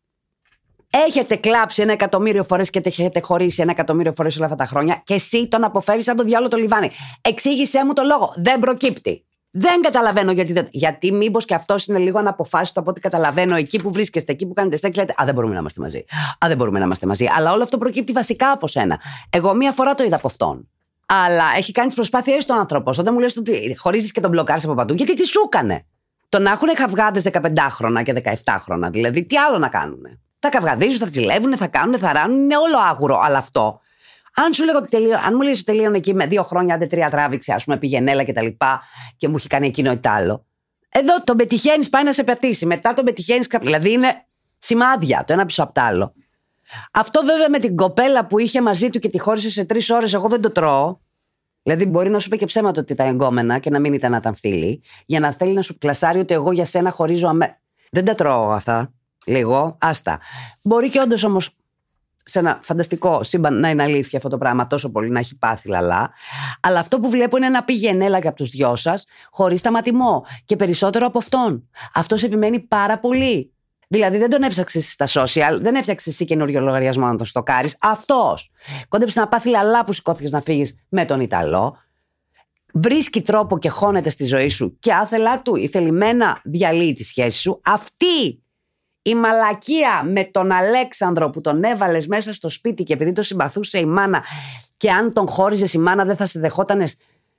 Έχετε 1.08 1.36
κλάψει 1.36 1.82
ένα 1.82 1.92
εκατομμύριο 1.92 2.44
φορές 2.44 2.70
και 2.70 2.82
έχετε 2.84 3.20
χωρίσει 3.20 3.62
ένα 3.62 3.72
εκατομμύριο 3.72 4.14
φορές 4.14 4.36
όλα 4.36 4.46
αυτά 4.46 4.58
τα 4.58 4.66
χρόνια 4.66 5.02
και 5.04 5.14
εσύ 5.14 5.48
τον 5.48 5.64
αποφεύγεις 5.64 6.06
σαν 6.06 6.16
τον 6.16 6.26
διάλογο 6.26 6.50
το 6.50 6.58
λιβάνι. 6.58 6.90
Εξήγησέ 7.22 7.86
μου 7.86 7.94
το 7.94 8.04
λόγο. 8.04 8.34
Δεν 8.36 8.60
προκύπτει. 8.60 9.26
Δεν 9.56 9.82
καταλαβαίνω 9.82 10.32
γιατί. 10.32 10.54
Δεν... 10.54 10.68
Γιατί 10.72 11.12
μήπως 11.12 11.46
και 11.46 11.54
αυτός 11.54 11.86
είναι 11.86 11.98
λίγο 11.98 12.20
αναποφάσιστο 12.20 12.80
από 12.80 12.90
ό,τι 12.90 13.00
καταλαβαίνω 13.00 13.56
εκεί 13.56 13.82
που 13.82 13.92
βρίσκεστε, 13.92 14.32
εκεί 14.32 14.46
που 14.46 14.54
κάνετε 14.54 14.78
σεξ. 14.78 14.98
Λέτε 14.98 15.14
Α, 15.22 15.26
δεν 15.26 15.34
μπορούμε 15.34 15.54
να 15.54 15.60
είμαστε 15.60 15.82
μαζί. 15.82 15.98
Α, 16.46 16.48
δεν 16.48 16.58
μπορούμε 16.58 16.80
να 16.80 16.86
είμαστε 16.86 17.08
μαζί. 17.08 17.26
Αλλά 17.36 17.52
όλο 17.52 17.64
αυτό 17.64 17.78
προκύπτει 17.78 18.12
βασικά 18.12 18.52
από 18.52 18.68
σένα. 18.68 19.00
Εγώ 19.30 19.54
μία 19.54 19.72
φορά 19.72 19.96
το 19.96 20.04
είδα 20.04 20.16
από 20.16 20.28
αυτόν. 20.28 20.70
Αλλά 21.06 21.44
έχει 21.58 21.72
κάνει 21.72 21.88
τις 21.88 21.96
προσπάθειές 21.96 22.46
του 22.46 22.54
άνθρωπος. 22.54 22.98
Όταν 22.98 23.14
μου 23.14 23.20
λες 23.20 23.38
ότι 23.38 23.76
χωρίζεις 23.78 24.12
και 24.12 24.22
τον 24.22 24.30
μπλοκάρεις 24.30 24.64
από 24.64 24.74
παντού, 24.74 24.94
γιατί 24.94 25.14
τι 25.14 25.28
σου 25.28 25.42
έκανε. 25.46 25.86
Το 26.30 26.40
να 26.40 26.52
έχουν 26.52 26.76
χαυγάδε 26.78 27.22
15χρονα 27.34 28.04
και 28.04 28.22
17χρονα, 28.44 28.90
δηλαδή 28.92 29.26
τι 29.26 29.38
άλλο 29.38 29.58
να 29.58 29.70
κάνουν. 29.70 30.20
Θα 30.40 30.50
καυγαδίζουν, 30.50 30.98
θα 30.98 31.08
τσιλεύουν, 31.08 31.58
θα 31.58 31.68
κάνουν, 31.68 31.98
θα 31.98 32.14
ράνουν, 32.14 32.40
είναι 32.40 32.58
όλο 32.58 32.78
άγουρο. 32.90 33.20
Αλλά 33.24 33.38
αυτό 33.38 33.80
αν 34.36 34.54
σου 34.54 34.64
λέγω 34.64 34.78
ότι 34.78 34.90
τελείω, 34.90 35.18
αν 35.26 35.34
μου 35.36 35.42
λέει 35.42 35.52
ότι 35.52 35.64
τελείωνε 35.64 35.98
εκεί 35.98 36.14
με 36.14 36.26
δύο 36.26 36.44
χρόνια, 36.44 36.76
άντε 36.76 36.88
τρία 36.88 37.10
τράβηξε, 37.10 37.54
ας 37.54 37.64
πούμε, 37.64 37.78
πηγενέλα 37.78 38.24
και 38.24 38.34
τα 38.34 38.42
λοιπά 38.42 38.82
και 39.18 39.28
μου 39.28 39.36
έχει 39.38 39.48
κάνει 39.48 39.68
εκείνο 39.68 39.92
ή 39.92 39.98
τ' 39.98 40.08
άλλο. 40.08 40.46
Εδώ 40.90 41.24
τον 41.24 41.38
πετυχαίνεις, 41.38 41.90
πάει 41.90 42.04
να 42.04 42.14
σε 42.14 42.24
πετύσει. 42.24 42.66
Μετά 42.66 42.94
τον 42.94 43.06
πετυχαίνεις, 43.06 43.48
δηλαδή 43.62 43.92
είναι 43.92 44.26
σημάδια 44.58 45.24
το 45.28 45.34
ένα 45.34 45.46
πίσω 45.46 45.64
από 45.64 45.74
το 45.74 45.82
άλλο. 45.82 46.14
Αυτό 46.92 47.22
βέβαια 47.24 47.50
με 47.50 47.60
την 47.60 47.76
κοπέλα 47.76 48.26
που 48.26 48.40
είχε 48.40 48.62
μαζί 48.62 48.90
του 48.90 49.00
και 49.00 49.10
τη 49.10 49.20
χώρισε 49.20 49.50
σε 49.50 49.66
τρεις 49.66 49.90
ώρες, 49.90 50.14
εγώ 50.14 50.28
δεν 50.28 50.42
το 50.42 50.52
τρώω. 50.52 50.98
Δηλαδή, 51.64 51.86
μπορεί 51.86 52.10
να 52.10 52.20
σου 52.20 52.30
πει 52.30 52.38
και 52.38 52.46
ψέματα 52.46 52.82
ότι 52.82 52.94
ήταν 52.94 53.08
εγκόμενα 53.08 53.60
και 53.60 53.70
να 53.70 53.80
μην 53.80 53.94
ήταν 53.94 54.12
να 54.12 54.18
ήταν 54.18 54.36
φίλοι, 54.36 54.82
για 55.06 55.20
να 55.20 55.32
θέλει 55.34 55.54
να 55.54 55.62
σου 55.62 55.78
κλασάρει 55.78 56.20
ότι 56.20 56.34
εγώ 56.34 56.52
για 56.52 56.66
σένα 56.66 56.92
χωρίζω 56.92 57.28
αμέ. 57.28 57.60
Δεν 57.92 58.06
τα 58.06 58.16
τρώω 58.16 58.50
αυτά. 58.50 58.94
Λίγο, 59.26 59.78
άστα. 59.82 60.20
Μπορεί 60.64 60.90
και 60.90 61.00
όντως 61.00 61.24
όμως 61.24 61.56
σε 62.26 62.40
ένα 62.40 62.60
φανταστικό 62.62 63.24
σύμπαν 63.24 63.60
να 63.60 63.70
είναι 63.70 63.84
αλήθεια 63.84 64.18
αυτό 64.18 64.30
το 64.30 64.38
πράγμα, 64.38 64.68
τόσο 64.68 64.90
πολύ 64.90 65.10
να 65.10 65.20
έχει 65.20 65.38
πάθει 65.38 65.68
λαλά. 65.68 66.12
Αλλά 66.60 66.80
αυτό 66.80 67.00
που 67.00 67.10
βλέπω 67.10 67.38
είναι 67.38 67.50
να 67.50 67.64
πήγαινε 67.64 68.06
έλα 68.06 68.18
από 68.18 68.34
τους 68.34 68.50
δυο 68.50 68.76
σας, 68.76 69.06
χωρίς 69.32 69.60
σταματημό. 69.60 70.26
Και 70.46 70.56
περισσότερο 70.56 71.06
από 71.06 71.18
αυτόν. 71.18 71.70
Αυτός 71.94 72.24
επιμένει 72.24 72.60
πάρα 72.60 73.00
πολύ. 73.00 73.54
Δηλαδή 73.88 74.18
δεν 74.18 74.30
τον 74.30 74.44
έψαξες 74.44 74.92
στα 74.92 75.08
social, 75.08 75.58
δεν 75.62 75.76
έφτιαξες 75.76 76.14
εσύ 76.14 76.26
καινούριο 76.26 76.62
λογαριασμό 76.62 77.06
να 77.06 77.16
τον 77.16 77.26
στοκάρεις. 77.26 77.78
Αυτός. 77.82 78.52
Κόντεψε 78.88 79.20
να 79.20 79.28
πάθει 79.28 79.50
λαλά 79.50 79.84
που 79.84 79.94
σηκώθηκες 79.94 80.32
να 80.32 80.42
φύγεις 80.42 80.76
με 80.90 81.06
τον 81.06 81.20
Ιταλό. 81.20 81.78
Βρίσκει 82.74 83.22
τρόπο 83.22 83.58
και 83.58 83.70
χώνεται 83.70 84.10
στη 84.10 84.26
ζωή 84.26 84.50
σου 84.50 84.78
και 84.80 84.94
άθελά 84.94 85.42
του 85.42 85.56
η 85.56 85.68
θελημένα 85.68 86.42
διαλύει 86.44 86.94
τη 86.94 87.04
σχέση 87.04 87.40
σου. 87.40 87.62
Αυτή 87.66 88.43
η 89.04 89.16
μαλακία 89.16 90.04
με 90.04 90.24
τον 90.24 90.52
Αλέξανδρο 90.52 91.30
που 91.30 91.42
τον 91.42 91.64
έβαλες 91.64 92.08
μέσα 92.08 92.34
στο 92.34 92.50
σπίτι 92.50 92.84
και 92.84 92.94
επειδή 92.94 93.12
το 93.12 93.22
συμπαθούσε 93.22 93.80
η 93.80 93.86
μάνα 93.86 94.24
και 94.78 94.92
αν 94.92 95.14
τον 95.14 95.28
χώριζες 95.28 95.74
η 95.74 95.78
μάνα 95.78 96.06
δεν 96.06 96.16
θα 96.16 96.26
σε 96.26 96.40
δεχόταν 96.40 96.88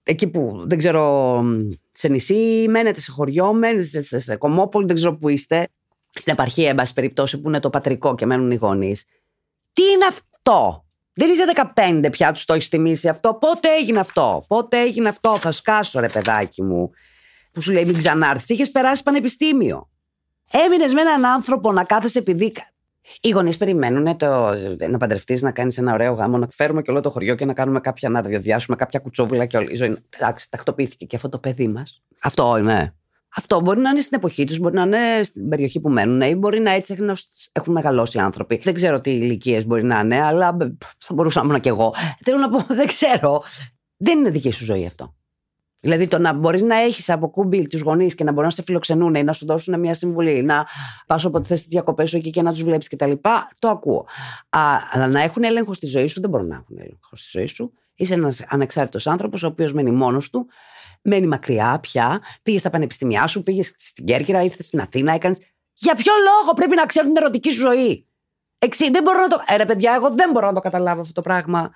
εκεί 0.03 0.27
που 0.27 0.63
δεν 0.67 0.79
ξέρω 0.79 1.45
σε 1.93 2.09
νησί 2.09 2.67
μένετε, 2.69 3.01
σε 3.01 3.11
χωριό 3.11 3.53
μένετε, 3.53 4.01
σε, 4.03 4.19
σε, 4.19 4.37
κομμόπολη 4.37 4.87
δεν 4.87 4.95
ξέρω 4.95 5.17
που 5.17 5.29
είστε 5.29 5.69
στην 6.15 6.33
επαρχία 6.33 6.69
εν 6.69 6.75
πάση 6.75 6.93
περιπτώσει 6.93 7.41
που 7.41 7.49
είναι 7.49 7.61
το 7.61 7.71
πατρικό 7.71 8.15
και 8.15 8.27
μένουν 8.27 8.51
οι 8.51 8.55
γονείς. 8.55 9.05
Τι 9.73 9.83
είναι 9.83 10.05
αυτό; 10.09 10.85
Δεν 11.13 11.31
είσαι 11.31 11.45
15 12.03 12.09
πια 12.11 12.33
τους 12.33 12.45
το 12.45 12.53
έχεις 12.53 12.69
θυμίσει 12.69 13.09
αυτό; 13.09 13.35
Πότε 13.35 13.69
έγινε 13.81 14.01
αυτό, 14.01 14.45
Πότε 14.49 14.81
έγινε 14.81 15.09
αυτό, 15.09 15.39
θα 15.39 15.53
σκάσω 15.53 16.01
ρε 16.01 16.09
παιδάκι 16.09 16.63
μου. 16.63 16.91
Που 17.53 17.61
σου 17.61 17.73
λέει 17.73 17.85
μην 17.85 17.99
ξανάρθεις. 17.99 18.49
Είχες 18.49 18.71
περάσει 18.71 19.03
πανεπιστήμιο. 19.03 19.89
Έμεινες 20.51 20.95
με 20.95 21.01
έναν 21.01 21.25
άνθρωπο 21.25 21.73
να 21.73 21.85
κάθεσαι 21.85 22.19
επειδή. 22.19 22.53
Οι 23.21 23.31
γονείς 23.31 23.57
περιμένουν 23.57 24.17
το, 24.17 24.51
να 24.91 24.99
παντρευτείς, 24.99 25.43
να 25.43 25.51
κάνεις 25.51 25.79
ένα 25.79 25.93
ωραίο 25.93 26.13
γάμο, 26.13 26.39
να 26.39 26.49
φέρουμε 26.51 26.83
και 26.83 26.91
όλο 26.91 27.01
το 27.01 27.11
χωριό 27.11 27.35
και 27.35 27.45
να 27.45 27.53
κάνουμε 27.53 27.81
κάποια 27.81 28.09
να 28.09 28.23
διαδιάσουμε 28.23 28.77
κάποια 28.77 28.99
κουτσόβουλα 28.99 29.47
και 29.47 29.57
όλη 29.57 29.73
η 29.73 29.77
ζωή. 29.77 29.99
Εντάξει, 30.17 30.51
τακτοποιήθηκε 30.51 31.05
και 31.05 31.17
αυτό 31.17 31.29
το 31.29 31.39
παιδί 31.39 31.69
μας. 31.69 32.03
Αυτό 32.21 32.57
είναι. 32.59 32.95
Αυτό 33.37 33.61
μπορεί 33.61 33.81
να 33.81 33.91
είναι 33.91 34.01
στην 34.01 34.17
εποχή 34.17 34.45
τους, 34.45 34.59
μπορεί 34.59 34.75
να 34.75 34.83
είναι 34.83 35.23
στην 35.23 35.49
περιοχή 35.49 35.81
που 35.81 35.89
μένουν 35.89 36.21
ή 36.21 36.35
μπορεί 36.35 36.61
να 36.61 36.71
έτσι 36.71 36.97
έχουν 37.53 37.73
μεγαλώσει 37.73 38.19
οι 38.19 38.21
άνθρωποι. 38.21 38.61
Δεν 38.65 38.75
ξέρω 38.75 38.99
τι 38.99 39.11
ηλικίες 39.11 39.67
μπορεί 39.67 39.85
να 39.85 40.01
είναι, 40.01 40.21
αλλά 40.21 40.57
θα 40.99 41.15
μπορούσα 41.15 41.41
να 41.41 41.47
ήμουν 41.47 41.61
κι 41.61 41.69
εγώ. 41.69 41.95
Θέλω 42.25 42.39
να 42.39 42.49
πω, 42.49 42.65
δεν 42.75 42.87
ξέρω. 42.87 43.43
Δεν 43.97 44.19
είναι 44.19 44.31
δική 44.31 44.51
σου 44.51 44.65
ζωή 44.65 44.87
αυτό. 44.87 45.15
Δηλαδή 45.85 46.07
το 46.07 46.19
να 46.19 46.33
μπορείς 46.33 46.63
να 46.63 46.77
έχεις 46.77 47.11
από 47.11 47.31
κούμπι 47.31 47.67
τους 47.69 47.81
γονείς 47.81 48.15
και 48.15 48.25
να 48.25 48.33
μπορεί 48.33 48.47
να 48.47 48.53
σε 48.53 48.63
φιλοξενούν 48.63 49.15
ή 49.15 49.23
να 49.23 49.33
σου 49.33 49.47
δώσουν 49.47 49.81
μια 49.81 49.95
συμβουλή, 49.95 50.43
να 50.43 50.67
πας 51.07 51.25
όποτε 51.25 51.47
θες 51.47 51.63
τι 51.63 51.69
διακοπές 51.69 52.11
σου 52.11 52.17
εκεί 52.17 52.31
και 52.31 52.43
να 52.43 52.51
τους 52.51 52.63
βλέπεις 52.63 52.89
κτλ. 52.89 53.13
Το 53.59 53.69
ακούω. 53.69 54.07
Α, 54.49 54.61
αλλά 54.91 55.07
να 55.07 55.23
έχουν 55.23 55.45
έλεγχο 55.45 55.75
στη 55.75 55.87
ζωή 55.87 56.07
σου 56.07 56.21
δεν 56.21 56.31
μπορούν 56.31 56.47
να 56.47 56.55
έχουν 56.55 56.77
έλεγχο 56.79 57.17
στη 57.17 57.29
ζωή 57.39 57.47
σου. 57.47 57.73
Είσαι 57.95 58.15
ένας 58.15 58.45
ανεξάρτητος 58.49 59.07
άνθρωπος, 59.07 59.43
ο 59.43 59.47
οποίος 59.47 59.73
μένει 59.73 59.91
μόνος 59.91 60.31
του, 60.31 60.47
μένει 61.03 61.27
μακριά 61.27 61.79
πια, 61.81 62.21
πήγες 62.43 62.61
στα 62.61 62.71
πανεπιστήμια 62.71 63.27
σου, 63.27 63.43
πήγες 63.43 63.73
στην 63.77 64.05
Κέρκυρα, 64.05 64.43
ήρθες 64.43 64.67
στην 64.67 64.81
Αθήνα, 64.81 65.15
έκανες. 65.15 65.39
Για 65.75 65.95
ποιο 65.95 66.13
λόγο 66.25 66.55
πρέπει 66.55 66.75
να 66.75 66.87
ξέρουν 66.87 67.13
την 67.13 67.23
ερωτική 67.23 67.51
σου 67.51 67.61
ζωή; 67.61 68.07
Εξή, 68.65 68.91
δεν 68.91 69.03
μπορώ 69.03 69.21
να 69.21 69.29
το. 69.29 69.43
Ε, 69.47 69.57
ρε, 69.57 69.65
παιδιά, 69.65 69.93
εγώ 69.95 70.11
δεν 70.11 70.31
μπορώ 70.31 70.47
να 70.47 70.53
το 70.53 70.61
καταλάβω 70.61 71.01
αυτό 71.01 71.13
το 71.13 71.21
πράγμα. 71.21 71.73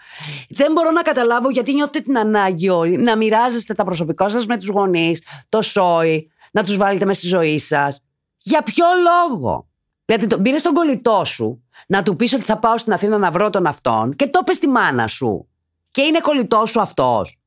Δεν 0.48 0.72
μπορώ 0.72 0.90
να 0.90 1.03
καταλάβω 1.03 1.51
γιατί 1.51 1.74
νιώθετε 1.74 2.01
την 2.01 2.18
ανάγκη 2.18 2.68
όλοι 2.68 2.96
να 2.96 3.16
μοιράζεστε 3.16 3.74
τα 3.74 3.85
προσωπικά 3.85 4.29
σας 4.29 4.46
με 4.46 4.57
τους 4.57 4.68
γονείς, 4.68 5.22
το 5.48 5.62
σόι, 5.62 6.31
να 6.51 6.62
τους 6.64 6.77
βάλετε 6.77 7.05
με 7.05 7.14
στη 7.14 7.27
ζωή 7.27 7.59
σας. 7.59 8.03
Για 8.38 8.62
ποιο 8.62 8.85
λόγο; 9.03 9.68
Δηλαδή, 10.05 10.27
τον 10.27 10.42
πήρες 10.42 10.62
τον 10.62 10.74
κολλητό 10.74 11.24
σου 11.24 11.64
να 11.87 12.03
του 12.03 12.16
πεις 12.16 12.33
ότι 12.33 12.42
θα 12.42 12.59
πάω 12.59 12.79
στην 12.79 12.92
Αθήνα 12.92 13.18
να 13.18 13.31
βρω 13.31 13.51
τον 13.51 13.66
αυτόν 13.66 14.16
και 14.16 14.27
το 14.27 14.38
είπε 14.42 14.53
στη 14.53 14.68
μάνα 14.68 15.07
σου. 15.07 15.48
Και 15.90 16.03
είναι 16.03 16.20
κολλητός 16.20 16.70
σου 16.70 16.81
αυτός. 16.81 17.38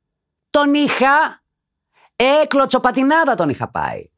Τον 0.49 0.73
είχα. 0.73 1.43
Ε, 2.15 2.45
κλωτσοπατινάδα 2.47 3.35
τον 3.35 3.49
είχα 3.49 3.69
πάει. 3.69 4.10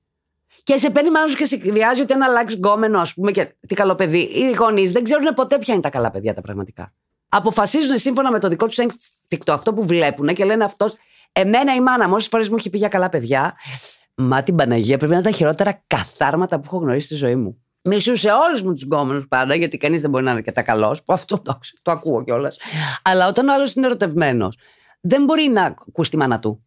Και 0.63 0.77
σε 0.77 0.89
παίρνει 0.89 1.11
μάλλον 1.11 1.35
και 1.35 1.45
σε 1.45 1.55
εκβιάζει 1.55 2.01
ότι 2.01 2.13
ένα 2.13 2.25
αλλάξεις 2.25 2.57
γκόμενο, 2.57 2.99
ας 2.99 3.13
πούμε, 3.13 3.31
και 3.31 3.55
τι 3.67 3.75
καλό 3.75 3.95
παιδί. 3.95 4.19
Οι 4.19 4.51
γονείς 4.51 4.91
δεν 4.91 5.03
ξέρουν 5.03 5.33
ποτέ 5.33 5.57
ποια 5.57 5.73
είναι 5.73 5.83
τα 5.83 5.89
καλά 5.89 6.11
παιδιά 6.11 6.33
τα 6.33 6.41
πραγματικά. 6.41 6.93
Αποφασίζουν 7.29 7.97
σύμφωνα 7.97 8.31
με 8.31 8.39
το 8.39 8.47
δικό 8.47 8.67
τους 8.67 8.77
ένστικτο 8.77 9.53
αυτό 9.53 9.73
που 9.73 9.85
βλέπουν 9.85 10.27
και 10.27 10.45
λένε 10.45 10.63
αυτός. 10.63 10.95
Εμένα 11.31 11.75
η 11.75 11.81
μάνα 11.81 12.07
μου 12.07 12.13
όσες 12.15 12.27
φορές 12.29 12.49
μου 12.49 12.55
έχει 12.55 12.69
πει 12.69 12.77
για 12.77 12.87
καλά 12.87 13.09
παιδιά. 13.09 13.55
Μα 14.15 14.43
την 14.43 14.55
Παναγία 14.55 14.97
πρέπει 14.97 15.11
να 15.11 15.17
είναι 15.17 15.29
τα 15.29 15.35
χειρότερα 15.35 15.83
καθάρματα 15.87 16.59
που 16.59 16.63
έχω 16.65 16.77
γνωρίσει 16.77 17.05
στη 17.05 17.15
ζωή 17.15 17.35
μου. 17.35 17.57
Μισούσε 17.81 18.31
όλους 18.31 18.63
μου 18.63 18.73
τους 18.73 18.83
γκόμενους 18.83 19.27
πάντα, 19.27 19.55
γιατί 19.55 19.77
κανείς 19.77 20.01
δεν 20.01 20.09
μπορεί 20.09 20.23
να 20.23 20.31
είναι 20.31 20.41
και 20.41 20.51
τα 20.51 20.61
καλός, 20.61 21.03
που 21.03 21.13
αυτό 21.13 21.39
το, 21.39 21.59
το 21.81 21.91
ακούω 21.91 22.23
κιόλας. 22.23 22.57
Αλλά 23.03 23.27
όταν 23.27 23.47
ο 23.47 23.53
άλλος 23.53 23.73
είναι 23.73 23.85
ερωτευμένος, 23.85 24.57
δεν 25.01 25.23
μπορεί 25.23 25.47
να 25.47 25.63
ακούσει 25.63 26.11
τη 26.11 26.17
μάνα 26.17 26.39
του. 26.39 26.65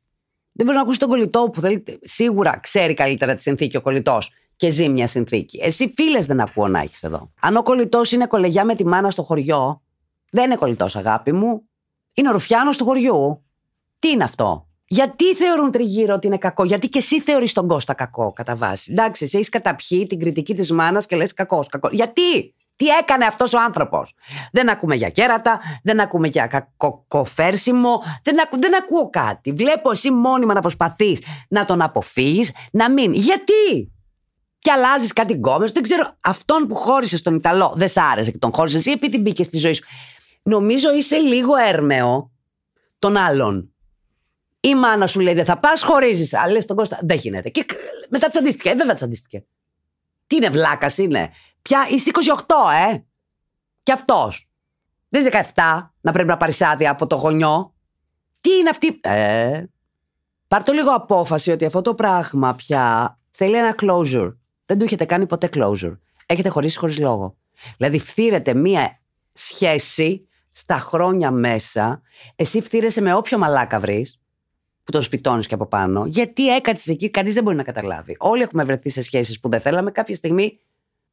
Δεν 0.56 0.66
μπορεί 0.66 0.76
να 0.76 0.82
ακούσει 0.82 0.98
τον 0.98 1.08
κολλητό 1.08 1.50
που 1.52 1.60
θέλει. 1.60 1.84
Σίγουρα 2.02 2.58
ξέρει 2.62 2.94
καλύτερα 2.94 3.34
τη 3.34 3.42
συνθήκη 3.42 3.76
ο 3.76 3.80
κολλητός 3.80 4.32
και 4.56 4.70
ζει 4.70 4.88
μια 4.88 5.06
συνθήκη. 5.06 5.58
Εσύ 5.62 5.92
φίλες 5.96 6.26
δεν 6.26 6.40
ακούω 6.40 6.68
να 6.68 6.80
έχεις 6.80 7.02
εδώ. 7.02 7.32
Αν 7.40 7.56
ο 7.56 7.62
κολλητός 7.62 8.12
είναι 8.12 8.26
κολεγιά 8.26 8.64
με 8.64 8.74
τη 8.74 8.86
μάνα 8.86 9.10
στο 9.10 9.22
χωριό, 9.22 9.82
δεν 10.30 10.44
είναι 10.44 10.54
κολλητός, 10.54 10.96
αγάπη 10.96 11.32
μου. 11.32 11.68
Είναι 12.14 12.28
ο 12.28 12.32
ρουφιάνος 12.32 12.76
του 12.76 12.84
χωριού. 12.84 13.44
Τι 13.98 14.08
είναι 14.08 14.24
αυτό; 14.24 14.66
Γιατί 14.86 15.34
θεωρούν 15.34 15.70
τριγύρω 15.70 16.14
ότι 16.14 16.26
είναι 16.26 16.38
κακό, 16.38 16.64
Γιατί 16.64 16.88
και 16.88 16.98
εσύ 16.98 17.20
θεωρείς 17.20 17.52
τον 17.52 17.68
Κώστα 17.68 17.94
κακό, 17.94 18.32
κατά 18.32 18.56
βάση. 18.56 18.92
Εντάξει, 18.92 19.24
εσύ 19.24 19.36
έχεις 19.36 19.48
καταπιεί 19.48 20.06
την 20.06 20.18
κριτική 20.18 20.54
της 20.54 20.72
μάνας 20.72 21.06
και 21.06 21.16
λες 21.16 21.32
κακός, 21.32 21.66
κακός. 21.66 21.92
Γιατί, 21.92 22.54
τι 22.76 22.86
έκανε 22.86 23.24
αυτός 23.24 23.52
ο 23.52 23.58
άνθρωπος; 23.58 24.14
Δεν 24.52 24.68
ακούμε 24.70 24.94
για 24.94 25.08
κέρατα, 25.08 25.60
δεν 25.82 26.00
ακούμε 26.00 26.28
για 26.28 26.46
κακοφέρσιμο, 26.46 28.02
δεν, 28.22 28.40
ακού, 28.40 28.60
δεν 28.60 28.76
ακούω 28.76 29.10
κάτι. 29.10 29.52
Βλέπω 29.52 29.90
εσύ 29.90 30.10
μόνιμα 30.10 30.54
να 30.54 30.60
προσπαθείς 30.60 31.22
να 31.48 31.64
τον 31.64 31.82
αποφύγεις, 31.82 32.52
να 32.72 32.90
μην. 32.90 33.12
Γιατί! 33.12 33.92
Και 34.58 34.72
αλλάζεις 34.72 35.12
κάτι 35.12 35.34
γκόμε. 35.34 35.66
Δεν 35.66 35.82
ξέρω, 35.82 36.16
αυτόν 36.20 36.66
που 36.66 36.74
χώρισες 36.74 37.22
τον 37.22 37.34
Ιταλό 37.34 37.74
δεν 37.76 37.88
σ' 37.88 37.96
άρεσε 37.96 38.30
και 38.30 38.38
τον 38.38 38.52
χώρισες 38.54 38.86
ή 38.86 38.90
επειδή 38.90 39.18
μπήκε 39.18 39.42
στη 39.42 39.58
ζωή 39.58 39.72
σου. 39.72 39.84
Νομίζω 40.42 40.92
είσαι 40.94 41.16
λίγο 41.16 41.56
έρμεο 41.56 42.30
των 42.98 43.16
άλλων. 43.16 43.70
Η 44.60 44.74
μάνα 44.74 45.06
σου 45.06 45.20
λέει 45.20 45.34
δεν 45.34 45.44
θα 45.44 45.58
πας, 45.58 45.82
χωρίζεις. 45.82 46.34
Αλλά 46.34 46.52
λες 46.52 46.66
τον 46.66 46.76
Κώστα, 46.76 46.98
δεν 47.02 47.16
γίνεται. 47.16 47.48
Και 47.48 47.64
μετά 48.08 48.28
τσαντίστηκε. 48.28 48.70
Ε, 48.70 48.74
βέβαια 48.74 48.94
τσαντίστηκε. 48.94 49.44
Τι 50.26 50.36
είναι, 50.36 50.48
βλάκας 50.48 50.98
είναι. 50.98 51.30
Πια 51.66 51.86
είσαι 51.90 52.10
28, 52.46 52.54
ε. 52.92 52.98
Και 53.82 53.92
αυτός. 53.92 54.48
Δεν 55.08 55.20
είσαι 55.20 55.50
17 55.54 55.90
να 56.00 56.12
πρέπει 56.12 56.28
να 56.28 56.36
πάρεις 56.36 56.62
άδεια 56.62 56.90
από 56.90 57.06
το 57.06 57.16
γονιό. 57.16 57.74
Τι 58.40 58.50
είναι 58.50 58.68
αυτή. 58.68 59.00
Ε. 59.02 59.64
Πάρ 60.48 60.62
το 60.62 60.72
λίγο 60.72 60.90
απόφαση 60.90 61.50
ότι 61.50 61.64
αυτό 61.64 61.80
το 61.80 61.94
πράγμα 61.94 62.54
πια 62.54 63.18
θέλει 63.30 63.56
ένα 63.56 63.74
closure. 63.80 64.34
Δεν 64.66 64.78
του 64.78 64.84
έχετε 64.84 65.04
κάνει 65.04 65.26
ποτέ 65.26 65.48
closure. 65.52 65.96
Έχετε 66.26 66.48
χωρίσει 66.48 66.78
χωρίς 66.78 66.98
λόγο. 66.98 67.36
Δηλαδή, 67.76 67.98
φθήρεται 67.98 68.54
μία 68.54 69.00
σχέση 69.32 70.28
στα 70.52 70.78
χρόνια 70.78 71.30
μέσα. 71.30 72.02
Εσύ 72.36 72.60
φθήρεσαι 72.60 73.00
με 73.00 73.14
όποιο 73.14 73.38
μαλάκα 73.38 73.80
βρεις, 73.80 74.20
που 74.84 74.92
τον 74.92 75.02
σπιτώνεις 75.02 75.46
και 75.46 75.54
από 75.54 75.66
πάνω. 75.66 76.06
Γιατί 76.06 76.54
έκατσε 76.54 76.92
εκεί, 76.92 77.10
κανείς 77.10 77.34
δεν 77.34 77.42
μπορεί 77.42 77.56
να 77.56 77.62
καταλάβει. 77.62 78.16
Όλοι 78.18 78.42
έχουμε 78.42 78.64
βρεθεί 78.64 78.90
σε 78.90 79.02
σχέσεις 79.02 79.40
που 79.40 79.48
δεν 79.48 79.60
θέλαμε. 79.60 79.90
Κάποια 79.90 80.14
στιγμή 80.14 80.58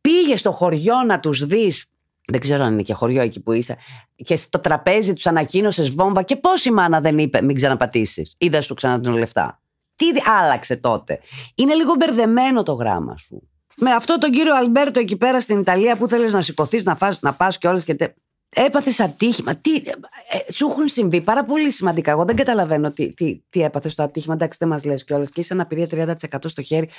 πήγε 0.04 0.36
στο 0.36 0.52
χωριό 0.52 1.04
να 1.04 1.20
τους 1.20 1.46
δεις. 1.46 1.86
Δεν 2.28 2.40
ξέρω 2.40 2.64
αν 2.64 2.74
είναι 2.74 2.82
και 2.82 2.94
χωριό 2.94 3.22
εκεί 3.22 3.42
που 3.42 3.52
είσαι. 3.52 3.78
Και 4.16 4.36
στο 4.36 4.60
τραπέζι 4.60 5.14
τους 5.14 5.28
ανακοίνωσες 5.28 5.90
βόμβα. 5.90 6.22
Και 6.22 6.36
πόση 6.36 6.72
μάνα 6.72 7.02
δεν 7.02 7.18
είπε, 7.18 7.42
μην 7.42 7.56
ξαναπατήσεις. 7.56 8.36
Ή 8.38 8.48
δεν 8.48 8.62
σου 8.62 8.74
ξαναδίνω 8.74 9.18
λεφτά. 9.18 9.62
Τι 9.96 10.06
άλλαξε 10.42 10.76
τότε. 10.76 11.20
Είναι 11.56 11.74
λίγο 11.74 11.94
μπερδεμένο 11.98 12.64
το 12.64 12.74
γράμμα 12.74 13.18
σου. 13.18 13.48
Με 13.76 13.92
αυτό 13.92 14.18
τον 14.18 14.32
κύριο 14.32 14.56
Αλμπέρτο 14.56 15.00
εκεί 15.00 15.18
πέρα 15.18 15.40
στην 15.40 15.60
Ιταλία 15.60 15.98
που 15.98 16.08
θέλεις 16.08 16.34
να 16.34 16.42
σηκωθείς, 16.42 16.84
να, 16.84 16.96
φας, 16.96 17.22
να 17.22 17.34
πας 17.34 17.58
και 17.58 17.68
όλες 17.68 17.84
και. 17.84 17.96
Τε... 17.96 18.14
Έπαθες 18.56 19.00
ατύχημα. 19.00 19.56
Τι, 19.56 19.76
ε, 19.76 20.52
σου 20.52 20.68
έχουν 20.70 20.88
συμβεί 20.88 21.22
πάρα 21.22 21.46
πολύ 21.46 21.72
σημαντικά. 21.72 22.12
Εγώ 22.12 22.26
δεν 22.26 22.36
καταλαβαίνω 22.36 22.92
τι, 22.92 23.14
τι, 23.14 23.42
τι 23.50 23.62
έπαθες 23.62 23.92
στο 23.92 24.04
ατύχημα. 24.04 24.34
Εντάξει, 24.34 24.58
δεν 24.62 24.68
μας 24.68 24.84
λες 24.84 25.04
κιόλας. 25.04 25.30
Και 25.30 25.40
είσαι 25.40 25.54
αναπηρία 25.54 25.88
30% 25.92 26.38
στο 26.44 26.62
χέρι. 26.62 26.90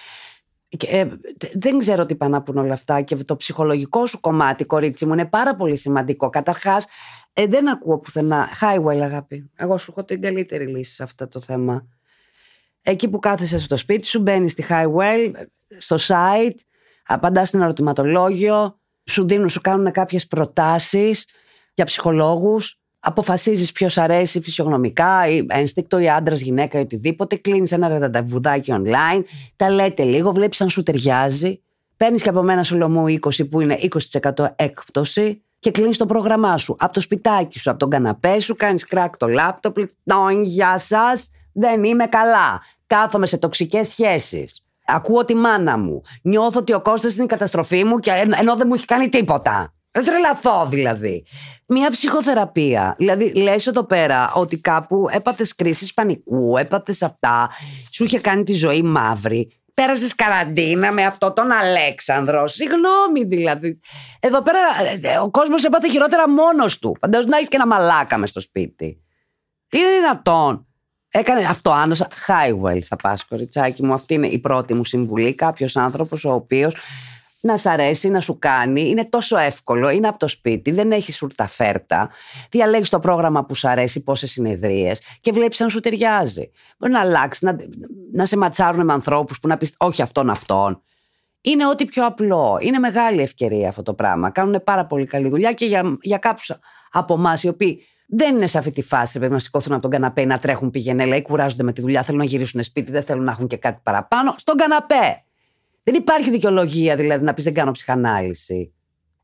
Και, 0.76 0.87
ε, 0.87 1.08
δεν 1.54 1.78
ξέρω 1.78 2.06
τι 2.06 2.14
πάνε 2.14 2.42
όλα 2.54 2.72
αυτά. 2.72 3.00
Και 3.00 3.16
το 3.16 3.37
ψυχολογικό 3.37 4.06
σου 4.06 4.20
κομμάτι, 4.20 4.64
κορίτσι 4.64 5.06
μου, 5.06 5.12
είναι 5.12 5.26
πάρα 5.26 5.56
πολύ 5.56 5.76
σημαντικό. 5.76 6.30
Καταρχάς, 6.30 6.87
ε, 7.32 7.46
δεν 7.46 7.68
ακούω 7.68 7.98
πουθενά. 7.98 8.48
Highway, 8.60 8.98
αγάπη. 8.98 9.50
Εγώ 9.56 9.76
σου 9.76 9.90
έχω 9.90 10.04
την 10.04 10.20
καλύτερη 10.20 10.66
λύση 10.66 10.94
σε 10.94 11.02
αυτό 11.02 11.28
το 11.28 11.40
θέμα. 11.40 11.87
Εκεί 12.82 13.08
που 13.08 13.18
κάθεσαι 13.18 13.58
στο 13.58 13.76
σπίτι 13.76 14.06
σου, 14.06 14.20
μπαίνεις 14.20 14.52
στη 14.52 14.64
Highway, 14.68 15.32
στο 15.76 15.96
site, 15.96 16.56
απαντάς 17.06 17.48
στην 17.48 17.60
ερωτηματολόγιο, 17.60 18.78
σου 19.04 19.26
δίνουν, 19.26 19.48
σου 19.48 19.60
κάνουν 19.60 19.92
κάποιες 19.92 20.26
προτάσεις 20.26 21.28
για 21.74 21.84
ψυχολόγους. 21.84 22.78
Αποφασίζεις 23.06 23.72
ποιος 23.72 23.98
αρέσει 23.98 24.40
φυσιογνωμικά, 24.40 25.28
ή 25.28 25.46
ένστικτο, 25.48 25.98
ή 25.98 26.08
άντρας, 26.08 26.40
γυναίκα, 26.40 26.78
ή 26.78 26.82
οτιδήποτε. 26.82 27.36
Κλείνεις 27.36 27.72
ένα 27.72 27.98
ραντεβουδάκι 27.98 28.72
online, 28.76 29.22
τα 29.56 29.70
λέτε 29.70 30.02
λίγο, 30.02 30.32
βλέπεις 30.32 30.60
αν 30.60 30.68
σου 30.68 30.82
ταιριάζει. 30.82 31.60
Παίρνεις 31.96 32.22
και 32.22 32.28
από 32.28 32.42
μένα 32.42 32.62
σολομού 32.62 33.04
20 33.08 33.48
που 33.50 33.60
είναι 33.60 33.78
20% 34.32 34.46
έκπτωση 34.56 35.42
και 35.58 35.70
κλείνεις 35.70 35.96
το 35.96 36.06
πρόγραμμά 36.06 36.58
σου. 36.58 36.76
Από 36.78 36.92
το 36.92 37.00
σπιτάκι 37.00 37.58
σου, 37.58 37.70
από 37.70 37.78
τον 37.78 37.90
καναπέ 37.90 38.40
σου, 38.40 38.54
κάνεις 38.54 38.84
κράκ 38.84 39.16
το 39.16 39.26
λάπτοπ. 39.26 39.76
Γεια 40.42 40.78
σας, 40.78 41.30
δεν 41.52 41.84
είμαι 41.84 42.06
καλά. 42.06 42.62
Κάθομαι 42.86 43.26
σε 43.26 43.36
τοξικές 43.36 43.88
σχέσεις. 43.88 44.64
Ακούω 44.86 45.24
τη 45.24 45.34
μάνα 45.34 45.78
μου. 45.78 46.02
Νιώθω 46.22 46.58
ότι 46.58 46.72
ο 46.72 46.80
Κώστας 46.80 47.14
είναι 47.14 47.24
η 47.24 47.26
καταστροφή 47.26 47.84
μου 47.84 47.98
και 47.98 48.10
ενώ 48.38 48.56
δεν 48.56 48.66
μου 48.66 48.74
έχει 48.74 48.84
κάνει 48.84 49.08
τίποτα. 49.08 49.73
Δεν 49.94 50.04
τρελαθώ 50.04 50.66
δηλαδή. 50.66 51.24
Μια 51.66 51.90
ψυχοθεραπεία. 51.90 52.94
Δηλαδή, 52.98 53.33
λες 53.35 53.66
εδώ 53.66 53.85
πέρα 53.85 54.33
ότι 54.33 54.57
κάπου 54.57 55.07
έπαθες 55.11 55.54
κρίση 55.54 55.94
πανικού, 55.94 56.57
έπαθες 56.57 57.02
αυτά, 57.02 57.50
σου 57.90 58.04
είχε 58.04 58.18
κάνει 58.18 58.42
τη 58.42 58.54
ζωή 58.54 58.83
μαύρη. 58.83 59.50
Πέρασες 59.74 60.14
καραντίνα 60.14 60.92
με 60.92 61.04
αυτό 61.04 61.33
τον 61.33 61.50
Αλέξανδρο. 61.50 62.46
Συγγνώμη 62.46 63.24
δηλαδή. 63.24 63.80
Εδώ 64.20 64.42
πέρα 64.42 64.59
ε, 65.02 65.18
ο 65.18 65.30
κόσμος 65.30 65.64
έπαθε 65.64 65.88
χειρότερα 65.88 66.28
μόνος 66.28 66.78
του. 66.78 66.96
Φαντάζομαι 67.00 67.30
να 67.30 67.37
έχεις 67.37 67.48
και 67.48 67.57
ένα 67.57 67.66
μαλάκα 67.66 68.18
μες 68.18 68.28
στο 68.28 68.40
σπίτι. 68.40 69.02
Είναι 69.70 69.90
δυνατόν; 70.00 70.66
Έκανε 71.11 71.40
αυτό 71.40 71.70
άνοσα. 71.70 72.09
Highwell 72.26 72.80
θα 72.80 72.96
πας, 72.96 73.24
κοριτσάκι 73.24 73.85
μου. 73.85 73.92
Αυτή 73.92 74.14
είναι 74.14 74.26
η 74.26 74.38
πρώτη 74.38 74.74
μου 74.74 74.85
συμβουλή. 74.85 75.35
Κάποιος 75.35 75.76
άνθρωπος 75.76 76.24
ο 76.24 76.33
οποίος 76.33 76.76
να 77.44 77.57
σ' 77.57 77.66
αρέσει, 77.66 78.09
να 78.09 78.20
σου 78.20 78.38
κάνει. 78.38 78.88
Είναι 78.88 79.04
τόσο 79.04 79.37
εύκολο. 79.37 79.90
Είναι 79.90 80.09
από 80.09 80.18
το 80.18 80.28
σπίτι, 80.28 80.70
δεν 80.70 80.92
έχει 80.92 81.12
σουρταφέρτα. 81.12 82.11
Διαλέγεις 82.50 82.88
το 82.88 82.98
πρόγραμμα 82.98 83.44
που 83.44 83.54
σου 83.54 83.68
αρέσει, 83.68 84.02
πόσες 84.02 84.30
συνεδρίες 84.30 85.00
και 85.20 85.33
βλέπεις 85.33 85.61
αν 85.61 85.70
σου 85.70 85.80
ταιριάζει. 85.80 86.50
Μπορεί 86.78 86.92
να 86.92 87.00
αλλάξεις, 87.00 87.42
να, 87.42 87.57
να 88.12 88.26
σε 88.26 88.37
ματσάρουν 88.37 88.85
με 88.85 88.92
ανθρώπους 88.92 89.38
που 89.38 89.48
να 89.48 89.57
πεις 89.57 89.74
Όχι 89.78 90.02
αυτόν, 90.02 90.30
αυτόν. 90.30 90.83
Είναι 91.40 91.66
ό,τι 91.66 91.85
πιο 91.85 92.07
απλό. 92.07 92.59
Είναι 92.61 92.78
μεγάλη 92.78 93.22
ευκαιρία 93.22 93.68
αυτό 93.68 93.83
το 93.83 93.94
πράγμα. 93.94 94.30
Κάνουν 94.30 94.62
πάρα 94.64 94.87
πολύ 94.87 95.07
καλή 95.07 95.28
δουλειά 95.28 95.52
και 95.52 95.66
για, 95.66 95.96
για 96.00 96.18
κάποιους 96.18 96.50
από 96.90 97.14
εμάς 97.14 97.42
οι 97.42 97.48
οποίοι 97.48 97.87
δεν 98.07 98.37
είναι 98.37 98.46
σε 98.46 98.59
αυτή 98.59 98.72
τη 98.72 98.83
φάση 98.83 99.18
πρέπει 99.18 99.33
να 99.33 99.38
σηκώθουν 99.38 99.72
από 99.72 99.83
τον 99.83 99.90
καναπέ 99.90 100.24
να 100.24 100.38
τρέχουν 100.38 100.70
πηγενέλα 100.70 101.16
ή 101.16 101.22
κουράζονται 101.22 101.62
με 101.62 101.72
τη 101.72 101.80
δουλειά, 101.80 102.02
θέλουν 102.02 102.20
να 102.20 102.26
γυρίσουν 102.26 102.62
σπίτι, 102.62 102.90
δεν 102.90 103.02
θέλουν 103.02 103.24
να 103.24 103.30
έχουν 103.30 103.46
και 103.46 103.57
κάτι 103.57 103.80
παραπάνω. 103.83 104.35
Στον 104.38 104.57
καναπέ. 104.57 105.24
Δεν 105.84 105.94
υπάρχει 105.94 106.30
δικαιολογία 106.30 106.96
δηλαδή 106.96 107.24
να 107.24 107.34
πεις 107.34 107.44
δεν 107.44 107.54
κάνω 107.54 107.70
ψυχανάλυση. 107.70 108.74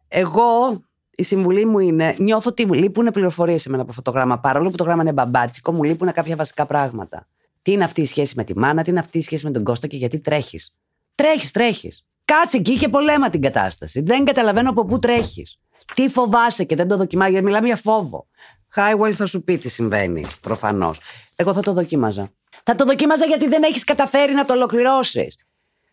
Εγώ, 0.08 0.80
η 1.10 1.22
συμβουλή 1.22 1.66
μου 1.66 1.78
είναι, 1.78 2.14
νιώθω 2.18 2.50
ότι 2.50 2.66
μου 2.66 2.72
λείπουν 2.72 3.06
πληροφορίες 3.12 3.62
σε 3.62 3.68
μένα 3.68 3.82
από 3.82 3.90
αυτό 3.90 4.02
το 4.02 4.10
γράμμα. 4.10 4.38
Παρόλο 4.38 4.70
που 4.70 4.76
το 4.76 4.84
γράμμα 4.84 5.02
είναι 5.02 5.12
μπαμπάτσικο, 5.12 5.72
μου 5.72 5.82
λείπουν 5.82 6.12
κάποια 6.12 6.36
βασικά 6.36 6.66
πράγματα. 6.66 7.26
Τι 7.62 7.72
είναι 7.72 7.84
αυτή 7.84 8.00
η 8.00 8.06
σχέση 8.06 8.34
με 8.36 8.44
τη 8.44 8.58
μάνα, 8.58 8.82
τι 8.82 8.90
είναι 8.90 8.98
αυτή 8.98 9.18
η 9.18 9.22
σχέση 9.22 9.44
με 9.44 9.50
τον 9.50 9.64
Κώστα 9.64 9.86
και 9.86 9.96
γιατί 9.96 10.20
τρέχεις. 10.20 10.74
Τρέχεις, 11.14 11.50
τρέχεις. 11.50 12.04
Κάτσε 12.24 12.56
εκεί 12.56 12.76
και 12.76 12.88
πολέμα 12.88 13.28
την 13.28 13.40
κατάσταση. 13.40 14.00
Δεν 14.00 14.24
καταλαβαίνω 14.24 14.70
από 14.70 14.84
πού 14.84 14.98
τρέχεις. 14.98 15.58
Τι 15.94 16.08
φοβάσαι 16.08 16.64
και 16.64 16.76
δεν 16.76 16.88
το 16.88 16.96
δοκιμάζεις, 16.96 17.32
γιατί 17.32 17.46
μιλάμε 17.46 17.66
για 17.66 17.76
φόβο. 17.76 18.26
Highwell 18.74 19.12
θα 19.12 19.26
σου 19.26 19.42
πει 19.42 19.58
τι 19.58 19.68
συμβαίνει, 19.68 20.24
προφανώς. 20.40 21.00
Εγώ 21.36 21.52
θα 21.52 21.60
το 21.60 21.72
δοκίμαζα. 21.72 22.30
Θα 22.64 22.74
το 22.74 22.84
δοκίμαζα 22.84 23.24
γιατί 23.24 23.48
δεν 23.48 23.62
έχεις 23.62 23.84
καταφέρει 23.84 24.32
να 24.32 24.44
το 24.44 24.52
ολοκληρώσεις. 24.54 25.36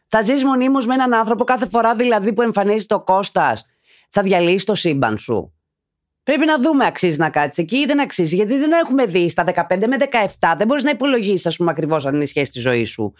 Θα 0.07 0.21
ζεις 0.21 0.43
μονίμως 0.43 0.85
με 0.85 0.93
έναν 0.93 1.13
άνθρωπο 1.13 1.43
κάθε 1.43 1.65
φορά 1.65 1.95
δηλαδή 1.95 2.33
που 2.33 2.41
εμφανίζεις 2.41 2.85
το 2.85 2.99
Κώστας. 2.99 3.65
Θα 4.09 4.21
διαλύσει 4.21 4.65
το 4.65 4.75
σύμπαν 4.75 5.17
σου. 5.17 5.51
Πρέπει 6.23 6.45
να 6.45 6.59
δούμε, 6.59 6.85
αξίζει 6.85 7.17
να 7.17 7.29
κάτσεις 7.29 7.63
εκεί 7.63 7.77
ή 7.77 7.85
δεν 7.85 8.01
αξίζει. 8.01 8.35
Γιατί 8.35 8.57
δεν 8.57 8.71
έχουμε 8.71 9.05
δει 9.05 9.29
στα 9.29 9.43
15 9.43 9.87
με 9.87 9.97
17, 10.39 10.53
δεν 10.57 10.67
μπορείς 10.67 10.83
να 10.83 10.89
υπολογίσεις, 10.89 11.45
ας 11.45 11.55
πούμε, 11.55 11.71
ακριβώς 11.71 12.05
αν 12.05 12.13
είναι 12.13 12.23
η 12.23 12.27
σχέση 12.27 12.51
της 12.51 12.61
ζωής 12.61 12.89
σου. 12.89 13.13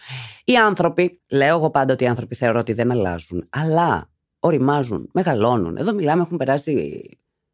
Οι 0.44 0.56
άνθρωποι, 0.56 1.20
λέω 1.28 1.56
εγώ 1.56 1.70
πάντα 1.70 1.92
ότι 1.92 2.04
οι 2.04 2.06
άνθρωποι 2.06 2.34
θεωρώ 2.34 2.58
ότι 2.58 2.72
δεν 2.72 2.90
αλλάζουν, 2.90 3.46
αλλά 3.50 4.10
οριμάζουν, 4.38 5.08
μεγαλώνουν. 5.12 5.76
Εδώ 5.76 5.94
μιλάμε, 5.94 6.22
έχουν 6.22 6.36
περάσει 6.36 7.02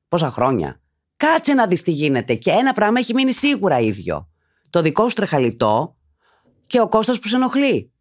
πόσα 0.08 0.30
χρόνια. 0.30 0.80
Κάτσε 1.16 1.54
να 1.54 1.66
δεις 1.66 1.82
τι 1.82 1.90
γίνεται. 1.90 2.34
Και 2.34 2.50
ένα 2.50 2.72
πράγμα 2.72 2.98
έχει 2.98 3.14
μείνει 3.14 3.32
σίγουρα 3.32 3.78
ίδιο. 3.78 4.28
Το 4.70 4.82
δικό 4.82 5.08
σου 5.08 5.14
τρεχαλιτό 5.14 5.96
και 6.66 6.80
ο 6.80 6.88
Κώστας 6.88 7.18
που 7.18 7.28
σε 7.28 7.36
ενοχλεί. 7.36 7.92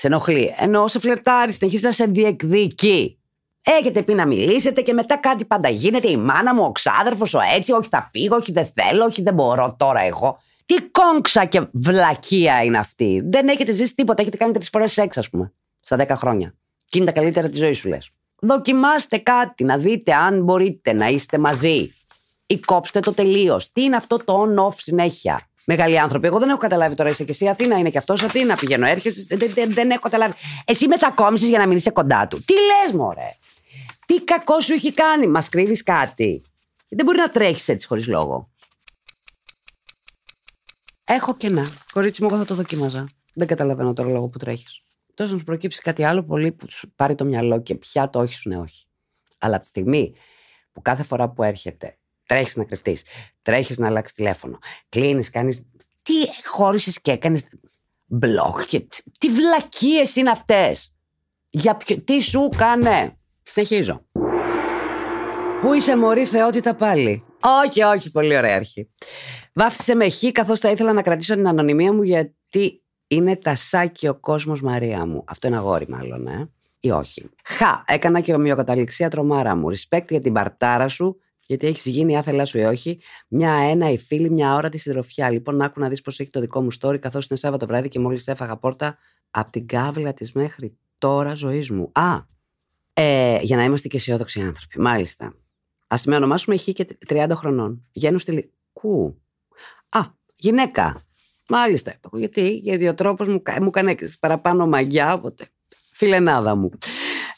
Σε 0.00 0.06
ενοχλεί. 0.06 0.54
Ενώ 0.58 0.88
σε 0.88 0.98
φλερτάρει, 0.98 1.52
συνεχίζεις 1.52 1.84
να 1.84 1.92
σε 1.92 2.04
διεκδικεί. 2.04 3.18
Έχετε 3.62 4.02
πει 4.02 4.14
να 4.14 4.26
μιλήσετε 4.26 4.80
και 4.80 4.92
μετά 4.92 5.16
κάτι 5.16 5.44
πάντα 5.44 5.68
γίνεται. 5.68 6.10
Η 6.10 6.16
μάνα 6.16 6.54
μου, 6.54 6.62
ο 6.64 6.72
ξάδερφος, 6.72 7.34
ο 7.34 7.38
έτσι, 7.54 7.72
όχι 7.72 7.88
θα 7.88 8.08
φύγω, 8.12 8.36
όχι 8.36 8.52
δεν 8.52 8.66
θέλω, 8.66 9.04
όχι 9.04 9.22
δεν 9.22 9.34
μπορώ 9.34 9.74
τώρα 9.78 10.00
εγώ. 10.00 10.38
Τι 10.66 10.74
κόμξα 10.80 11.44
και 11.44 11.66
βλακεία 11.72 12.64
είναι 12.64 12.78
αυτή. 12.78 13.22
Δεν 13.24 13.48
έχετε 13.48 13.72
ζήσει 13.72 13.94
τίποτα. 13.94 14.22
Έχετε 14.22 14.36
κάνει 14.36 14.52
τρεις 14.52 14.68
φορές 14.68 14.92
σεξ, 14.92 15.18
ας 15.18 15.30
πούμε, 15.30 15.52
στα 15.80 15.96
10 15.96 16.06
χρόνια. 16.16 16.54
Και 16.84 16.98
είναι 16.98 17.06
τα 17.06 17.12
καλύτερα 17.12 17.48
της 17.48 17.58
ζωής 17.58 17.78
σου, 17.78 17.88
λες. 17.88 18.10
Δοκιμάστε 18.40 19.18
κάτι, 19.18 19.64
να 19.64 19.76
δείτε 19.76 20.14
αν 20.14 20.42
μπορείτε 20.42 20.92
να 20.92 21.08
είστε 21.08 21.38
μαζί 21.38 21.92
ή 22.46 22.58
κόψτε 22.58 23.00
το 23.00 23.14
τελείως. 23.14 23.72
Τι 23.72 23.82
είναι 23.82 23.96
αυτό 23.96 24.16
το 24.24 24.42
on-off 24.42 24.74
συνέχεια; 24.74 25.47
Μεγάλοι 25.70 25.98
άνθρωποι. 25.98 26.26
Εγώ 26.26 26.38
δεν 26.38 26.48
έχω 26.48 26.58
καταλάβει 26.58 26.94
τώρα. 26.94 27.08
Είσαι 27.08 27.24
και 27.24 27.30
εσύ 27.30 27.48
Αθήνα, 27.48 27.78
είναι 27.78 27.90
και 27.90 27.98
αυτός 27.98 28.22
Αθήνα. 28.22 28.56
Πηγαίνω, 28.56 28.86
έρχεσαι. 28.86 29.36
Δεν, 29.36 29.50
δεν, 29.50 29.72
δεν 29.72 29.90
έχω 29.90 30.00
καταλάβει. 30.00 30.34
Εσύ 30.64 30.88
μετακόμισε 30.88 31.46
για 31.46 31.58
να 31.58 31.66
μην 31.66 31.76
είσαι 31.76 31.90
κοντά 31.90 32.26
του. 32.26 32.38
Τι 32.44 32.52
λες, 32.52 32.92
Μωρέ; 32.92 33.36
Τι 34.06 34.24
κακό 34.24 34.60
σου 34.60 34.72
έχει 34.72 34.92
κάνει; 34.92 35.26
Μας 35.26 35.48
κρύβεις 35.48 35.82
κάτι. 35.82 36.42
Δεν 36.88 37.04
μπορεί 37.04 37.18
να 37.18 37.30
τρέχεις 37.30 37.68
έτσι 37.68 37.86
χωρίς 37.86 38.06
λόγο. 38.06 38.50
Έχω 41.04 41.36
κενά. 41.36 41.70
Κορίτσι 41.92 42.22
μου, 42.22 42.28
εγώ 42.30 42.38
θα 42.38 42.44
το 42.44 42.54
δοκίμαζα. 42.54 43.08
Δεν 43.34 43.46
καταλαβαίνω 43.46 43.92
τώρα 43.92 44.08
λόγο 44.08 44.26
που 44.26 44.38
τρέχεις. 44.38 44.80
Τόσο 45.14 45.32
να 45.32 45.38
σου 45.38 45.44
προκύψει 45.44 45.80
κάτι 45.80 46.04
άλλο 46.04 46.24
πολύ 46.24 46.52
που 46.52 46.70
σου 46.70 46.92
πάρει 46.96 47.14
το 47.14 47.24
μυαλό 47.24 47.60
και 47.60 47.74
πια 47.74 48.10
το 48.10 48.18
όχι 48.18 48.34
σου 48.34 48.48
είναι 48.50 48.60
όχι. 48.60 48.84
Αλλά 49.38 49.54
από 49.54 49.62
τη 49.62 49.68
στιγμή 49.68 50.14
που 50.72 50.82
κάθε 50.82 51.02
φορά 51.02 51.28
που 51.28 51.42
έρχεται 51.42 51.97
Τρέχεις 52.28 52.56
να 52.56 52.64
κρυφτείς. 52.64 53.02
Τρέχεις 53.42 53.78
να 53.78 53.86
αλλάξεις 53.86 54.16
τηλέφωνο. 54.16 54.58
Κλείνεις, 54.88 55.30
κάνεις. 55.30 55.62
Τι 56.02 56.14
χώρισες 56.44 57.00
και 57.00 57.10
έκανες. 57.10 57.48
Μπλοκ 58.04 58.64
και. 58.66 58.86
Τι 59.18 59.28
βλακίες 59.28 60.16
είναι 60.16 60.30
αυτές; 60.30 60.94
Για 61.50 61.76
ποιο... 61.76 62.00
Τι 62.00 62.20
σου 62.20 62.48
κάνε; 62.56 63.16
Συνεχίζω. 63.42 64.04
Πού 65.60 65.72
είσαι 65.72 65.96
μωρή 65.96 66.24
θεότητα 66.24 66.74
πάλι; 66.74 67.24
όχι, 67.66 67.82
όχι, 67.82 68.10
πολύ 68.10 68.36
ωραία 68.36 68.56
αρχή. 68.56 68.88
Βάφτισε 69.54 69.94
με 69.94 70.10
χ 70.10 70.24
καθώς 70.32 70.60
θα 70.60 70.70
ήθελα 70.70 70.92
να 70.92 71.02
κρατήσω 71.02 71.34
την 71.34 71.48
ανωνυμία 71.48 71.92
μου 71.92 72.02
γιατί 72.02 72.82
είναι 73.06 73.36
τα 73.36 73.54
σάκι 73.54 74.08
ο 74.08 74.14
κόσμος 74.14 74.62
Μαρία 74.62 75.06
μου. 75.06 75.24
Αυτό 75.26 75.46
είναι 75.46 75.56
αγόρι, 75.56 75.86
μάλλον, 75.88 76.26
ε. 76.26 76.50
Ή 76.80 76.90
όχι. 76.90 77.30
Χα, 77.44 77.82
έκανα 77.86 78.20
και 78.20 78.34
ομοιοκαταληξία 78.34 79.10
τρομάρα 79.10 79.54
μου. 79.54 79.68
Respect 79.70 80.08
για 80.08 80.20
την 80.20 80.32
παρτάρα 80.32 80.88
σου, 80.88 81.20
γιατί 81.48 81.66
έχεις 81.66 81.86
γίνει 81.86 82.16
άθελά 82.16 82.44
σου 82.44 82.58
ή 82.58 82.62
όχι. 82.62 83.00
Μια 83.28 83.52
ένα, 83.52 83.90
η 83.90 83.98
φίλη, 83.98 84.30
μια 84.30 84.54
ώρα 84.54 84.68
τη 84.68 84.78
συντροφιά. 84.78 85.30
Λοιπόν, 85.30 85.62
άκου 85.62 85.80
να 85.80 85.88
δεις 85.88 86.00
πώς 86.00 86.20
έχει 86.20 86.30
το 86.30 86.40
δικό 86.40 86.62
μου 86.62 86.68
story, 86.80 86.98
καθώς 86.98 87.28
είναι 87.28 87.38
Σάββατο 87.38 87.66
βράδυ 87.66 87.88
και 87.88 87.98
μόλις 87.98 88.26
έφαγα 88.26 88.56
πόρτα 88.56 88.98
από 89.30 89.50
την 89.50 89.66
κάβλα 89.66 90.14
της 90.14 90.32
μέχρι 90.32 90.76
τώρα 90.98 91.34
ζωής 91.34 91.70
μου. 91.70 91.90
Α, 91.92 92.18
ε, 92.92 93.38
για 93.42 93.56
να 93.56 93.64
είμαστε 93.64 93.88
και 93.88 93.96
αισιόδοξοι 93.96 94.40
άνθρωποι. 94.40 94.80
Μάλιστα. 94.80 95.26
Α 95.86 95.96
με 96.06 96.16
ονομάσουμε 96.16 96.56
Χ 96.56 96.64
και 96.64 96.98
30 97.08 97.30
χρονών. 97.34 97.86
Γένους 97.92 98.22
στη 98.22 98.52
Κου. 98.72 99.22
Α, 99.88 100.00
γυναίκα. 100.36 101.06
Μάλιστα. 101.48 101.94
Γιατί, 102.12 102.56
γιατί 102.56 102.88
ο 102.88 102.94
τρόπο 102.94 103.24
μου, 103.24 103.42
μου 103.60 103.66
έκανε 103.66 103.96
παραπάνω 104.20 104.66
μαγιά, 104.66 105.12
οπότε. 105.12 105.48
Φιλενάδα 105.92 106.54
μου. 106.54 106.70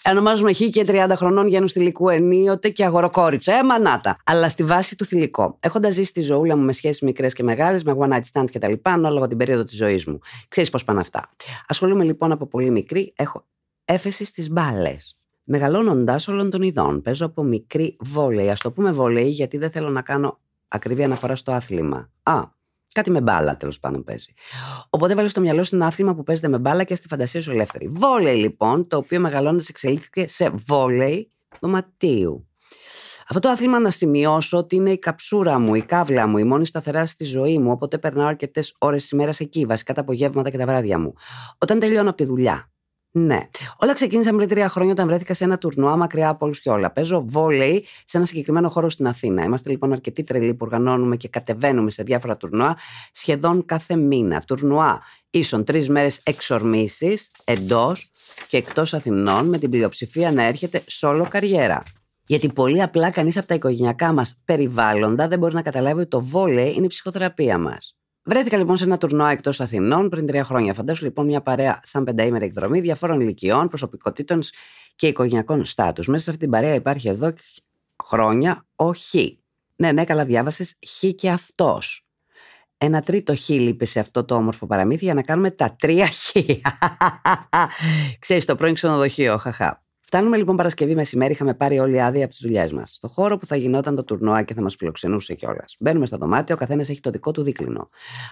Ονομάζουμε 0.05 0.53
Χ 0.53 0.59
και 0.59 0.85
30 0.87 1.13
χρονών 1.17 1.47
γένου 1.47 1.69
θηλυκού 1.69 2.09
ενίοτε 2.09 2.69
και 2.69 2.85
αγοροκόριτσα. 2.85 3.55
Ε, 3.55 3.63
μανάτα. 3.63 4.17
Αλλά 4.25 4.49
στη 4.49 4.65
βάση 4.65 4.97
του 4.97 5.05
θηλυκό. 5.05 5.57
Έχοντας 5.61 5.95
ζήσει 5.95 6.13
τη 6.13 6.21
ζωούλα 6.21 6.57
μου 6.57 6.65
με 6.65 6.73
σχέσεις 6.73 7.01
μικρές 7.01 7.33
και 7.33 7.43
μεγάλες, 7.43 7.83
με 7.83 7.97
one 7.99 8.13
night 8.13 8.21
stands 8.33 8.51
κτλ., 8.53 8.73
ανάλογα 8.83 9.29
την 9.29 9.37
περίοδο 9.37 9.65
της 9.65 9.77
ζωής 9.77 10.07
μου. 10.07 10.19
Ξέρεις 10.49 10.71
πώς 10.71 10.85
πάνε 10.85 11.01
αυτά. 11.01 11.31
Ασχολούμαι 11.67 12.05
λοιπόν 12.05 12.33
από 12.33 12.47
πολύ 12.47 12.71
μικρή, 12.71 13.13
έχω 13.17 13.45
έφεση 13.85 14.25
στις 14.25 14.51
μπάλες. 14.51 15.17
Μεγαλώνοντας 15.45 16.29
όλων 16.29 16.51
των 16.51 16.63
ειδών, 16.63 17.03
παίζω 17.03 17.27
από 17.27 17.43
μικρή 17.43 17.97
βόλεϊ. 18.01 18.51
Α 18.51 18.57
το 18.63 18.71
πούμε 18.71 18.93
βόλεϊ, 18.93 19.29
γιατί 19.29 19.57
δεν 19.57 19.71
θέλω 19.71 19.89
να 19.89 20.03
κάνω 20.03 20.39
ακριβή 20.69 21.03
αναφορά 21.03 21.37
στο 21.37 21.53
άθλημα. 21.53 22.11
Α, 22.23 22.43
κάτι 22.93 23.11
με 23.11 23.21
μπάλα 23.21 23.57
τέλος 23.57 23.81
πάντων 23.81 24.05
παίζει. 24.05 24.33
Οπότε 24.91 25.15
βάλει 25.15 25.29
στο 25.29 25.41
μυαλό 25.41 25.65
σου 25.65 25.77
ένα 25.77 25.87
άθλημα 25.87 26.15
που 26.15 26.23
παίζεται 26.23 26.49
με 26.49 26.59
μπάλα 26.59 26.85
και 26.85 26.95
στη 26.95 27.09
φαντασία 27.09 27.43
σου 27.43 27.51
ελεύθερη. 27.51 27.89
Βόλεϊ 27.89 28.37
λοιπόν, 28.37 28.89
το 28.89 28.97
οποίο 28.97 29.21
μεγαλώνοντας 29.21 29.69
εξελίχθηκε 29.69 30.29
σε 30.29 30.51
βόλεϊ 30.67 31.31
δωματίου. 31.61 32.45
Αυτό 33.29 33.43
το 33.43 33.49
άθλημα 33.49 33.79
να 33.79 33.91
σημειώσω 33.91 34.59
ότι 34.59 34.77
είναι 34.77 34.91
η 34.91 34.99
καψούρα 34.99 35.59
μου, 35.59 35.75
η 35.75 35.83
κάβλα 35.83 36.27
μου, 36.27 36.39
η 36.39 36.45
μόνη 36.45 36.67
σταθερά 36.67 37.07
στη 37.07 37.25
ζωή 37.25 37.59
μου. 37.59 37.71
Οπότε 37.71 37.99
περνάω 37.99 38.27
αρκετές 38.27 38.75
ώρες 38.79 39.11
ημέρας 39.11 39.41
εκεί, 39.41 39.67
βασικά 39.67 39.95
τα 39.95 40.01
απογεύματα 40.01 40.51
και 40.51 40.59
τα 40.59 40.67
βράδια 40.67 40.99
μου. 40.99 41.13
Όταν 41.59 41.79
τελειώνω 41.79 42.09
από 42.09 42.19
τη 42.19 42.25
δουλειά, 42.25 42.70
ναι. 43.13 43.39
Όλα 43.77 43.93
ξεκίνησαν 43.93 44.37
πριν 44.37 44.49
τρία 44.49 44.69
χρόνια 44.69 44.93
όταν 44.93 45.07
βρέθηκα 45.07 45.35
σε 45.35 45.45
ένα 45.45 45.59
τουρνουά 45.59 45.97
μακριά 45.97 46.29
από 46.29 46.45
όλους 46.45 46.61
και 46.61 46.71
όλα. 46.71 46.91
Παίζω 46.91 47.25
βόλεϊ 47.27 47.87
σε 48.05 48.17
ένα 48.17 48.27
συγκεκριμένο 48.27 48.69
χώρο 48.69 48.91
στην 48.91 49.07
Αθήνα. 49.07 49.45
Είμαστε 49.45 49.71
λοιπόν 49.71 49.93
αρκετοί 49.93 50.23
τρελοί 50.23 50.55
που 50.55 50.65
οργανώνουμε 50.65 51.17
και 51.17 51.29
κατεβαίνουμε 51.29 51.91
σε 51.91 52.03
διάφορα 52.03 52.37
τουρνουά 52.37 52.77
σχεδόν 53.13 53.65
κάθε 53.65 53.97
μήνα. 53.97 54.43
Τουρνουά 54.47 55.03
ίσον 55.31 55.65
τρεις 55.65 55.89
μέρες 55.89 56.21
εξορμήσεις 56.23 57.31
εντός 57.45 58.11
και 58.49 58.57
εκτός 58.57 58.95
Αθηνών, 58.95 59.49
με 59.49 59.59
την 59.59 59.71
πλειοψηφία 59.71 60.33
να 60.33 60.43
έρχεται 60.43 60.83
σόλο 60.87 61.29
καριέρα. 61.29 61.83
Γιατί 62.27 62.49
πολύ 62.49 62.83
απλά 62.83 63.11
κανείς 63.11 63.37
από 63.37 63.47
τα 63.47 63.55
οικογενειακά 63.55 64.13
μας 64.13 64.41
περιβάλλοντα 64.45 65.29
δεν 65.29 65.39
μπορεί 65.39 65.55
να 65.55 65.63
καταλάβει 65.63 66.01
ότι 66.01 66.09
το 66.09 66.21
βόλεϊ 66.21 66.73
είναι 66.77 66.85
η 66.85 66.89
ψυχοθεραπεία 66.89 67.59
μας. 67.59 68.00
Βρέθηκα 68.31 68.57
λοιπόν 68.57 68.77
σε 68.77 68.85
ένα 68.85 68.99
τουρνουά 68.99 69.31
εκτός 69.31 69.61
Αθηνών 69.61 70.09
πριν 70.09 70.27
τρία 70.27 70.45
χρόνια. 70.45 70.75
Φαντάσου 70.75 71.05
λοιπόν 71.05 71.27
μια 71.27 71.41
παρέα 71.41 71.81
σαν 71.83 72.05
πενταήμερη 72.05 72.45
εκδρομή 72.45 72.81
διαφόρων 72.81 73.21
ηλικιών, 73.21 73.69
προσωπικότητων 73.69 74.41
και 74.97 75.07
οικογενειακών 75.07 75.65
στάτους. 75.65 76.07
Μέσα 76.07 76.23
σε 76.23 76.31
αυτή 76.31 76.43
την 76.43 76.51
παρέα 76.53 76.75
υπάρχει 76.75 77.09
εδώ 77.09 77.33
χρόνια 78.05 78.67
ο 78.77 78.93
Χ. 78.95 79.15
Ναι, 79.77 79.93
ναι, 79.93 80.05
καλά 80.05 80.25
διάβασες. 80.25 80.77
Χ 80.89 81.05
και 81.15 81.31
αυτός. 81.31 82.07
Ένα 82.79 83.01
τρίτο 83.01 83.37
χ 83.37 83.49
λείπει 83.49 83.87
σε 83.87 84.01
αυτό 84.01 84.25
το 84.25 84.35
όμορφο 84.35 84.67
παραμύθι 84.67 85.05
για 85.05 85.15
να 85.15 85.23
κάνουμε 85.23 85.51
τα 85.51 85.77
τρία 85.79 86.07
χ. 86.07 86.37
Ξέρεις, 88.19 88.45
το 88.45 88.57
πρώην 88.57 88.75
ξενοδοχείο, 88.75 89.39
χαχά. 89.39 89.80
Φτάνουμε 90.13 90.37
λοιπόν 90.37 90.57
Παρασκευή 90.57 90.95
μεσημέρι, 90.95 91.33
είχαμε 91.33 91.55
πάρει 91.55 91.79
όλη 91.79 92.03
άδεια 92.03 92.25
από 92.25 92.31
τις 92.33 92.43
δουλειές 92.43 92.73
μας. 92.73 92.91
Στο 92.95 93.09
χώρο 93.09 93.39
που 93.39 93.47
θα 93.47 93.57
γινόταν 93.57 93.97
το 93.97 94.05
τουρνουά 94.05 94.43
και 94.43 94.55
θα 94.55 94.63
μας 94.63 94.75
φιλοξενούσε 94.75 95.35
κιόλας. 95.35 95.77
Μπαίνουμε 95.79 96.07
στο 96.07 96.17
δωμάτιο, 96.17 96.55
ο 96.55 96.59
καθένας 96.59 96.89
έχει 96.89 97.01
το 97.01 97.11
δικό 97.11 97.31
του 97.31 97.43
δίκλινο. 97.43 97.89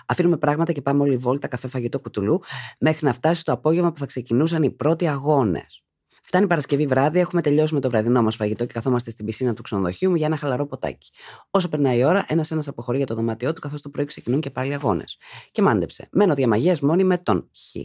Αφήνουμε 0.07 0.37
πράγματα 0.37 0.73
και 0.73 0.83
πάμε 0.83 1.03
όλη 1.03 1.17
βόλτα 1.17 1.49
καφέ 1.49 1.69
φαγητό 1.69 2.01
κουτουλού 2.01 2.41
μέχρι 2.79 3.07
να 3.07 3.13
φτάσει 3.13 3.45
το 3.45 3.53
απόγευμα 3.53 3.93
που 3.93 3.99
θα 3.99 4.07
ξεκινούσαν 4.07 4.63
οι 4.63 4.71
πρώτοι 4.71 5.09
αγώνες. 5.09 5.83
Φτάνει 6.29 6.47
Παρασκευή 6.47 6.87
βράδυ, 6.87 7.19
έχουμε 7.19 7.43
τελειώσει 7.43 7.75
με 7.75 7.81
το 7.81 7.89
βραδινό 7.89 8.23
μας 8.23 8.37
φαγητό 8.37 8.67
και 8.67 8.73
καθόμαστε 8.73 9.11
στην 9.11 9.25
πισίνα 9.25 9.55
του 9.55 9.63
ξενοδοχείου 9.63 10.11
μου 10.11 10.17
για 10.17 10.27
ένα 10.27 10.37
χαλαρό 10.37 10.67
ποτάκι. 10.67 11.11
Όσο 11.51 11.69
περνάει 11.69 11.99
η 11.99 12.05
ώρα, 12.05 12.25
ένα-ένα 12.29 12.63
αποχωρεί 12.67 12.97
για 12.97 13.07
το 13.07 13.15
δωμάτιό 13.15 13.53
του, 13.53 13.61
καθώς 13.61 13.83
το 13.83 13.89
πρωί 13.89 14.05
ξεκινούν 14.05 14.41
και 14.41 14.51
πάλι 14.51 14.75
αγώνες. 14.75 15.19
Και 15.51 15.63
μάντεψε. 15.63 16.09
Μένω 16.13 16.35
διαμαγείας 16.35 16.81
μόνη 16.81 17.05
με 17.05 17.19
τον 17.19 17.51
Χ. 17.57 17.77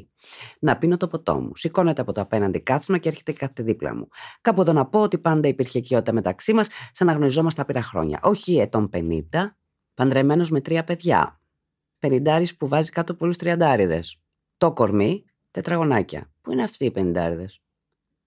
Να 0.59 0.77
πίνω 0.77 0.97
το 0.97 1.07
ποτό 1.07 1.41
μου. 1.41 1.55
Σηκώνεται 1.55 2.01
από 2.01 2.11
το 2.11 2.21
απέναντι 2.21 2.59
κάτσμα 2.59 2.97
και 2.97 3.09
έρχεται 3.09 3.31
κάθε 3.31 3.63
δίπλα 3.63 3.95
μου. 3.95 4.07
Κάπου 4.41 4.61
εδώ 4.61 4.73
να 4.73 4.85
πω 4.85 4.99
ότι 4.99 5.17
πάντα 5.17 5.47
υπήρχε 5.47 5.77
οικειότητα 5.77 6.13
μεταξύ 6.13 6.53
μας, 6.53 6.67
σαν 6.91 7.07
να 7.07 7.13
γνωριζόμαστε 7.13 7.61
άπειρα 7.61 7.83
χρόνια. 7.83 8.19
Όχι 8.23 8.57
ετών 8.57 8.89
50, 8.93 9.55
παντρεμένος 9.93 10.49
με 10.49 10.61
τρία 10.61 10.83
παιδιά. 10.83 11.39
Πενιντάρη 11.99 12.47
που 12.57 12.67
βάζει 12.67 12.89
κάτω 12.89 13.13
πολλού 13.13 13.33
τριαντάριδες. 13.33 14.21
Το 14.57 14.73
κορμί, 14.73 15.25
τετραγωνάκια. 15.51 16.31
Πού 16.41 16.51
είναι 16.51 16.63
αυτοί 16.63 16.85
οι 16.85 16.91
πενιντάριδε. 16.91 17.49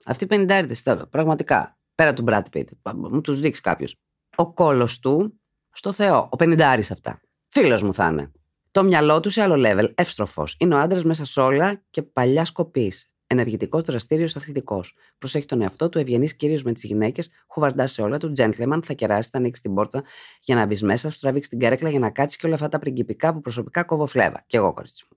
Αυτοί 0.08 0.24
οι 0.24 0.26
πενιντάριδε 0.26 0.74
θέλω, 0.74 1.06
πραγματικά. 1.06 1.78
Πέρα 1.94 2.12
του 2.12 2.24
Brad 2.28 2.42
Pitt. 2.52 2.64
Μου 2.94 3.20
τους 3.20 3.40
δείξει 3.40 3.60
κάποιος. 3.60 3.96
Ο 4.36 4.52
κόλος 4.52 4.98
του 4.98 5.40
στο 5.70 5.92
Θεό. 5.92 6.28
Ο 6.32 6.36
πενιντάρη 6.36 6.80
αυτά. 6.80 7.20
Φίλος 7.46 7.82
μου 7.82 7.94
θα 7.94 8.08
είναι. 8.08 8.30
Το 8.70 8.84
μυαλό 8.84 9.20
του 9.20 9.30
σε 9.30 9.42
άλλο 9.42 9.54
level. 9.58 9.92
Εύστροφος. 9.94 10.56
Είναι 10.58 10.74
ο 10.74 10.78
άντρας 10.78 11.04
μέσα 11.04 11.24
σε 11.24 11.40
όλα 11.40 11.82
και 11.90 12.02
παλιά 12.02 12.44
σκοπής. 12.44 13.10
Ενεργητικός, 13.26 13.82
δραστήριος, 13.82 14.36
αθλητικός. 14.36 14.94
Προσέχει 15.18 15.46
τον 15.46 15.60
εαυτό 15.60 15.88
του, 15.88 15.98
ευγενής 15.98 16.36
κυρίως 16.36 16.62
με 16.62 16.72
τις 16.72 16.82
γυναίκες, 16.82 17.30
χουβαρντά 17.46 17.86
σε 17.86 18.02
όλα 18.02 18.18
του. 18.18 18.32
Gentleman, 18.36 18.80
θα 18.84 18.92
κεράσει, 18.92 19.30
θα 19.32 19.38
ανοίξει 19.38 19.62
την 19.62 19.74
πόρτα 19.74 20.04
για 20.40 20.54
να 20.54 20.66
μπεις 20.66 20.82
μέσα, 20.82 21.10
σου 21.10 21.20
τραβήξει 21.20 21.50
την 21.50 21.58
κέρεκλα 21.58 21.90
για 21.90 21.98
να 21.98 22.10
κάτσεις 22.10 22.36
και 22.36 22.46
όλα 22.46 22.54
αυτά 22.54 22.68
τα 22.68 22.78
πριγκυπικά 22.78 23.32
που 23.32 23.40
προσωπικά 23.40 23.82
κόβω 23.82 24.06
φλέβα. 24.06 24.44
Κι 24.46 24.56
εγώ, 24.56 24.72
κορίτσι 24.72 25.04
μου. 25.10 25.16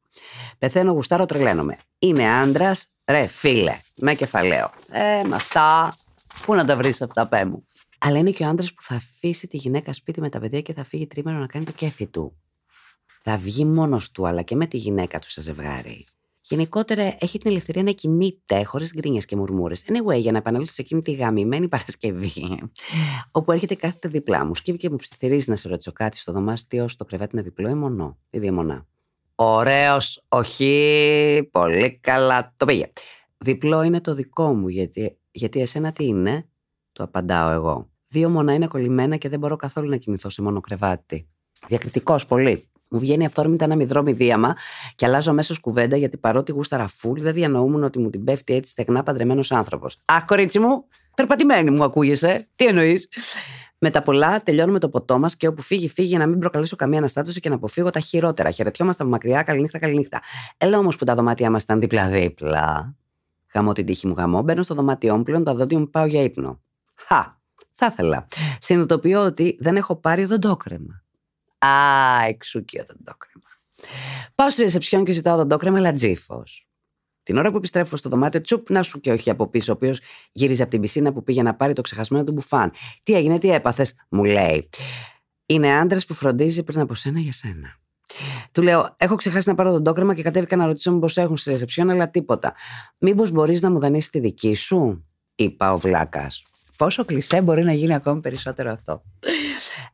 Πεθαίνω, 0.58 0.92
γουστάρω, 0.92 1.26
τρελαίνομαι. 1.26 1.78
Είναι 2.00 2.30
άντρας, 2.30 2.88
ρε 3.10 3.28
φίλε, 3.28 3.80
με 4.02 4.14
κεφαλαίο. 4.14 4.70
Ε, 4.92 5.24
με 5.24 5.36
αυτά. 5.36 5.96
Πού 6.46 6.56
να 6.56 6.66
τα 6.66 6.76
βρεις 6.76 7.02
αυτά, 7.02 7.28
πέ 7.28 7.46
μου. 7.46 7.68
Αλλά 7.98 8.18
είναι 8.18 8.32
και 8.32 8.44
ο 8.44 8.48
άντρας 8.48 8.74
που 8.74 8.82
θα 8.82 8.96
αφήσει 8.96 9.48
τη 9.48 9.58
γυναίκα 9.58 9.94
σπίτι 9.94 10.22
με 10.22 10.30
τα 10.30 10.40
παιδιά 10.40 10.62
και 10.62 10.74
θα 10.74 10.84
φύγει 10.84 11.08
τρίμερο 11.08 11.38
να 11.38 11.48
κάνει 11.48 11.66
το 11.66 11.72
κέφι 11.72 12.08
του. 12.08 12.38
Θα 13.24 13.38
βγει 13.38 13.66
μόνος 13.66 14.12
του, 14.12 14.28
αλλά 14.28 14.42
και 14.42 14.56
με 14.56 14.68
τη 14.68 14.78
γυναίκα 14.78 15.20
του 15.20 15.30
σε 15.30 15.42
ζευγάρι. 15.42 16.06
Γενικότερα 16.42 17.16
έχει 17.20 17.38
την 17.40 17.52
ελευθερία 17.52 17.84
να 17.84 17.92
κινείται 17.92 18.64
χωρίς 18.64 18.94
γκρίνιες 18.94 19.26
και 19.26 19.36
μουρμούρες. 19.36 19.84
Anyway, 19.88 20.18
για 20.20 20.32
να 20.32 20.38
επανέλθω 20.38 20.72
σε 20.72 20.82
εκείνη 20.82 21.02
τη 21.02 21.12
γαμημένη 21.12 21.68
Παρασκευή, 21.68 22.60
όπου 23.32 23.52
έρχεται 23.52 23.76
κάθεται 23.76 24.08
δίπλα 24.08 24.46
μου, 24.46 24.56
σκύβει 24.56 24.78
και 24.78 24.90
μου 24.90 24.96
ψιθυρίζει 24.96 25.50
να 25.50 25.56
σε 25.56 25.68
ρωτήσω 25.68 25.92
κάτι 25.92 26.18
στο 26.18 26.32
δωμάτιο, 26.32 26.88
στο 26.88 27.06
κρεβάτι 27.06 27.30
είναι 27.34 27.44
διπλό 27.44 27.70
ή 27.70 27.74
μονό, 27.74 28.18
ή 28.30 28.40
διαμονά. 28.40 28.88
Ωραίος, 29.42 30.26
όχι, 30.30 31.50
πολύ 31.52 32.00
καλά. 32.02 32.54
Το 32.58 32.66
πήγε. 32.66 32.90
Διπλό 33.38 33.84
είναι 33.84 34.02
το 34.02 34.14
δικό 34.14 34.54
μου, 34.54 34.68
γιατί, 34.68 35.18
γιατί 35.32 35.62
εσένα 35.62 35.92
τι 35.92 36.06
είναι, 36.06 36.48
το 36.92 37.04
απαντάω 37.04 37.52
εγώ. 37.52 37.90
Δύο 38.08 38.30
μονά 38.30 38.54
είναι 38.54 38.68
κολλημένα 38.68 39.16
και 39.16 39.30
δεν 39.30 39.40
μπορώ 39.40 39.56
καθόλου 39.56 39.90
να 39.90 39.98
κοιμηθώ 39.98 40.30
σε 40.30 40.42
μόνο 40.42 40.60
κρεβάτι. 40.60 41.28
Διακριτικός 41.68 42.26
πολύ. 42.26 42.70
Μου 42.88 43.00
βγαίνει 43.00 43.26
αυθόρμητα 43.26 43.66
ένα 43.66 43.76
μηδρό 43.76 44.02
μηδίαμα 44.02 44.56
και 44.96 45.06
αλλάζω 45.06 45.32
αμέσως 45.32 45.60
κουβέντα 45.60 45.96
γιατί 45.98 46.18
παρότι 46.18 46.52
γούσταρα 46.52 46.88
φουλ 46.88 47.22
δεν 47.22 47.34
διανοούμουν 47.34 47.84
ότι 47.84 48.00
μου 48.00 48.10
την 48.10 48.24
πέφτει 48.24 48.54
έτσι 48.54 48.72
στεγνά 48.72 49.04
παντρεμένος 49.04 49.52
άνθρωπος. 49.52 49.98
Αχ, 50.06 50.26
κορίτσι 50.26 50.60
μου, 50.60 50.86
περπατημένη 51.16 51.72
μου 51.72 51.84
ακούγεσαι. 51.84 52.48
Τι 52.56 52.66
εννοείς; 52.66 53.10
Με 53.82 53.90
τα 53.90 54.02
πολλά 54.02 54.44
τελειώνουμε 54.44 54.80
το 54.80 54.90
ποτό 54.90 55.20
μας 55.20 55.36
και 55.36 55.48
όπου 55.48 55.62
φύγει, 55.62 55.90
φύγει 55.90 56.08
για 56.08 56.18
να 56.18 56.28
μην 56.28 56.40
προκαλέσω 56.40 56.76
καμία 56.76 56.98
αναστάτωση 56.98 57.40
και 57.40 57.50
να 57.50 57.56
αποφύγω 57.56 57.90
τα 57.90 58.00
χειρότερα. 58.00 58.52
Χαιρετιόμαστε 58.52 59.04
από 59.04 59.12
μακριά, 59.12 59.44
καληνύχτα, 59.44 59.80
καληνύχτα. 59.80 60.22
Έλα 60.58 60.78
όμως 60.78 60.96
που 60.96 61.06
τα 61.06 61.16
δωμάτια 61.16 61.50
μας 61.50 61.64
ήταν 61.64 61.80
δίπλα-δίπλα. 61.80 62.96
Γαμώ 63.54 63.74
την 63.74 63.86
τύχη 63.86 64.08
μου 64.08 64.14
γαμώ, 64.18 64.42
μπαίνω 64.42 64.64
στο 64.64 64.76
δωμάτιό 64.76 65.18
μου 65.18 65.24
πλέον, 65.24 65.44
τα 65.44 65.54
δόντια 65.54 65.80
μου 65.80 65.90
πάω 65.90 66.06
για 66.06 66.24
ύπνο. 66.24 66.62
Χα, 66.96 67.24
θα 67.72 67.86
ήθελα. 67.92 68.28
Συνειδητοποιώ 68.60 69.26
ότι 69.26 69.58
δεν 69.60 69.76
έχω 69.76 69.96
πάρει 69.96 70.24
οδοντόκρεμα. 70.24 71.04
Α, 71.58 71.70
εξούκιο 72.28 72.84
οδοντόκρεμα. 72.84 73.48
Πάω 74.36 74.50
στη 74.50 74.62
ρεσεψιόν 74.62 75.04
και 75.04 75.12
ζητάω 75.12 75.34
οδοντόκρεμα, 75.34 75.78
αλλά 75.78 75.94
τζίφο. 75.94 76.44
Την 77.30 77.38
ώρα 77.38 77.52
που 77.52 77.58
επιστρέφω 77.58 77.96
στο 77.96 78.10
δωμάτιο, 78.10 78.42
τσουπ, 78.42 78.70
να 78.70 78.84
σου 78.84 79.00
και 79.00 79.12
όχι 79.12 79.30
από 79.30 79.48
πίσω, 79.48 79.72
ο 79.72 79.76
οποίος 79.76 80.00
γύριζε 80.32 80.62
από 80.62 80.72
την 80.72 80.82
πισίνα 80.82 81.14
που 81.14 81.24
πήγε 81.24 81.42
να 81.42 81.56
πάρει 81.56 81.74
το 81.74 81.82
ξεχασμένο 81.82 82.24
του 82.24 82.32
μπουφάν. 82.32 82.72
Τι 83.04 83.14
έγινε, 83.14 83.38
τι 83.38 83.52
έπαθες, 83.52 83.94
μου 84.10 84.24
λέει. 84.24 84.70
Είναι 85.46 85.72
άντρας 85.72 86.06
που 86.06 86.14
φροντίζει 86.14 86.64
πριν 86.64 86.80
από 86.80 86.94
σένα 86.94 87.20
για 87.20 87.32
σένα. 87.32 87.76
Του 88.52 88.62
λέω: 88.62 88.96
Έχω 88.98 89.16
ξεχάσει 89.16 89.50
να 89.50 89.56
πάρω 89.56 89.72
τον 89.72 89.84
τόκρεμα 89.84 90.14
και 90.14 90.22
κατέβηκα 90.22 90.56
να 90.56 90.66
ρωτήσω 90.66 90.92
μήπως 90.92 91.18
έχουν 91.18 91.38
στη 91.38 91.50
ρεσεψιόν, 91.50 91.90
αλλά 91.90 92.10
τίποτα. 92.10 92.54
Μήπως 92.98 93.32
μπορείς 93.32 93.62
να 93.62 93.72
μου 93.72 93.80
δανείσει 93.80 94.12
τη 94.12 94.20
δική 94.20 94.56
σου, 94.56 95.06
είπα 95.36 95.74
ο 95.74 95.78
Βλάκας. 95.78 96.46
Πόσο 96.78 97.06
κλεισέ 97.06 97.42
μπορεί 97.42 97.64
να 97.64 97.74
γίνει 97.74 97.94
ακόμη 97.94 98.20
περισσότερο 98.20 98.72
αυτό. 98.72 99.04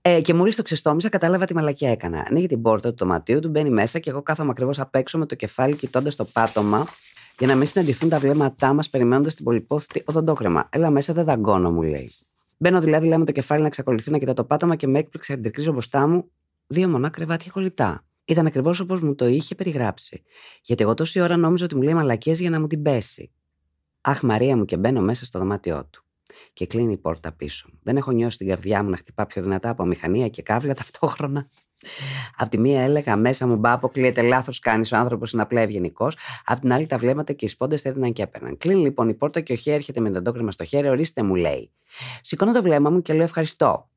Ε, 0.01 0.21
και 0.21 0.33
μόλις 0.33 0.55
το 0.55 0.61
ξεστόμισα, 0.61 1.09
κατάλαβα 1.09 1.45
τι 1.45 1.53
μαλακιά 1.53 1.91
έκανα. 1.91 2.25
Ανοίγει 2.29 2.47
την 2.47 2.61
πόρτα 2.61 2.89
του 2.89 2.95
δωματίου 2.97 3.39
του, 3.39 3.49
μπαίνει 3.49 3.69
μέσα 3.69 3.99
και 3.99 4.09
εγώ 4.09 4.21
κάθομαι 4.21 4.49
ακριβώς 4.49 4.79
απ' 4.79 4.95
έξω 4.95 5.17
με 5.17 5.25
το 5.25 5.35
κεφάλι 5.35 5.75
κοιτώντας 5.75 6.15
το 6.15 6.25
πάτωμα 6.25 6.87
για 7.37 7.47
να 7.47 7.55
μην 7.55 7.67
συναντηθούν 7.67 8.09
τα 8.09 8.19
βλέμματά 8.19 8.73
μας 8.73 8.89
περιμένοντας 8.89 9.35
την 9.35 9.45
πολυπόθητη 9.45 10.03
οδοντόκρεμα. 10.05 10.69
Έλα 10.71 10.89
μέσα, 10.89 11.13
δεν 11.13 11.25
δαγκώνω, 11.25 11.71
μου 11.71 11.81
λέει. 11.81 12.11
Μπαίνω 12.57 12.81
δηλαδή 12.81 13.17
με 13.17 13.25
το 13.25 13.31
κεφάλι 13.31 13.61
να 13.61 13.67
εξακολουθεί 13.67 14.11
να 14.11 14.17
κοιτά 14.17 14.33
το 14.33 14.43
πάτωμα 14.43 14.75
και 14.75 14.87
με 14.87 14.99
έκπληξε 14.99 15.33
αντικρίζω 15.33 15.71
μπροστά 15.71 16.07
μου 16.07 16.31
δύο 16.67 16.89
μονά 16.89 17.09
κρεβάτια 17.09 17.51
κολλητά. 17.51 18.05
Ήταν 18.25 18.45
ακριβώς 18.45 18.79
όπως 18.79 19.01
μου 19.01 19.15
το 19.15 19.27
είχε 19.27 19.55
περιγράψει. 19.55 20.23
Γιατί 20.61 20.83
εγώ 20.83 20.93
τόση 20.93 21.19
ώρα 21.19 21.37
νόμιζα 21.37 21.65
ότι 21.65 21.75
μου 21.75 21.81
λέει 21.81 21.93
μαλακίες 21.93 22.39
για 22.39 22.49
να 22.49 22.59
μου 22.59 22.67
την 22.67 22.81
πέσει. 22.81 23.31
Αχ, 24.01 24.21
Μαρία 24.21 24.57
μου, 24.57 24.65
και 24.65 24.77
μπαίνω 24.77 25.01
μέσα 25.01 25.25
στο 25.25 25.39
δωμάτιό 25.39 25.87
του. 25.91 26.04
Και 26.53 26.65
κλείνει 26.65 26.93
η 26.93 26.97
πόρτα 26.97 27.31
πίσω 27.31 27.67
μου. 27.71 27.79
Δεν 27.83 27.97
έχω 27.97 28.11
νιώσει 28.11 28.37
την 28.37 28.47
καρδιά 28.47 28.83
μου 28.83 28.89
να 28.89 28.97
χτυπά 28.97 29.25
πιο 29.25 29.41
δυνατά 29.41 29.69
από 29.69 29.85
μηχανία 29.85 30.27
και 30.27 30.41
κάβλα 30.41 30.73
ταυτόχρονα. 30.73 31.49
Απ' 32.37 32.49
τη 32.49 32.57
μία 32.57 32.81
έλεγα 32.81 33.15
μέσα 33.15 33.47
μου, 33.47 33.55
μπα, 33.55 33.71
αποκλείεται 33.71 34.21
λάθο 34.21 34.51
κάνει 34.61 34.87
ο 34.93 34.97
άνθρωπο, 34.97 35.25
είναι 35.33 35.41
απλά 35.41 35.61
ευγενικό. 35.61 36.11
Απ' 36.45 36.59
την 36.59 36.73
άλλη 36.73 36.87
τα 36.87 36.97
βλέμματα 36.97 37.33
και 37.33 37.45
οι 37.45 37.47
σπόντε 37.47 37.77
έδιναν 37.83 38.13
και 38.13 38.23
έπαιρναν. 38.23 38.57
Κλείνει 38.57 38.81
λοιπόν 38.81 39.09
η 39.09 39.13
πόρτα 39.13 39.39
και 39.39 39.53
ο 39.53 39.55
Χέ 39.55 39.73
έρχεται 39.73 39.99
με 39.99 40.09
δεντόκρεμα 40.09 40.51
στο 40.51 40.63
χέρι, 40.63 40.89
ορίστε 40.89 41.23
μου 41.23 41.35
λέει. 41.35 41.71
Σηκώνω 42.21 42.51
το 42.51 42.61
βλέμμα 42.61 42.89
μου 42.89 43.01
και 43.01 43.13
λέω 43.13 43.23
ευχαριστώ. 43.23 43.89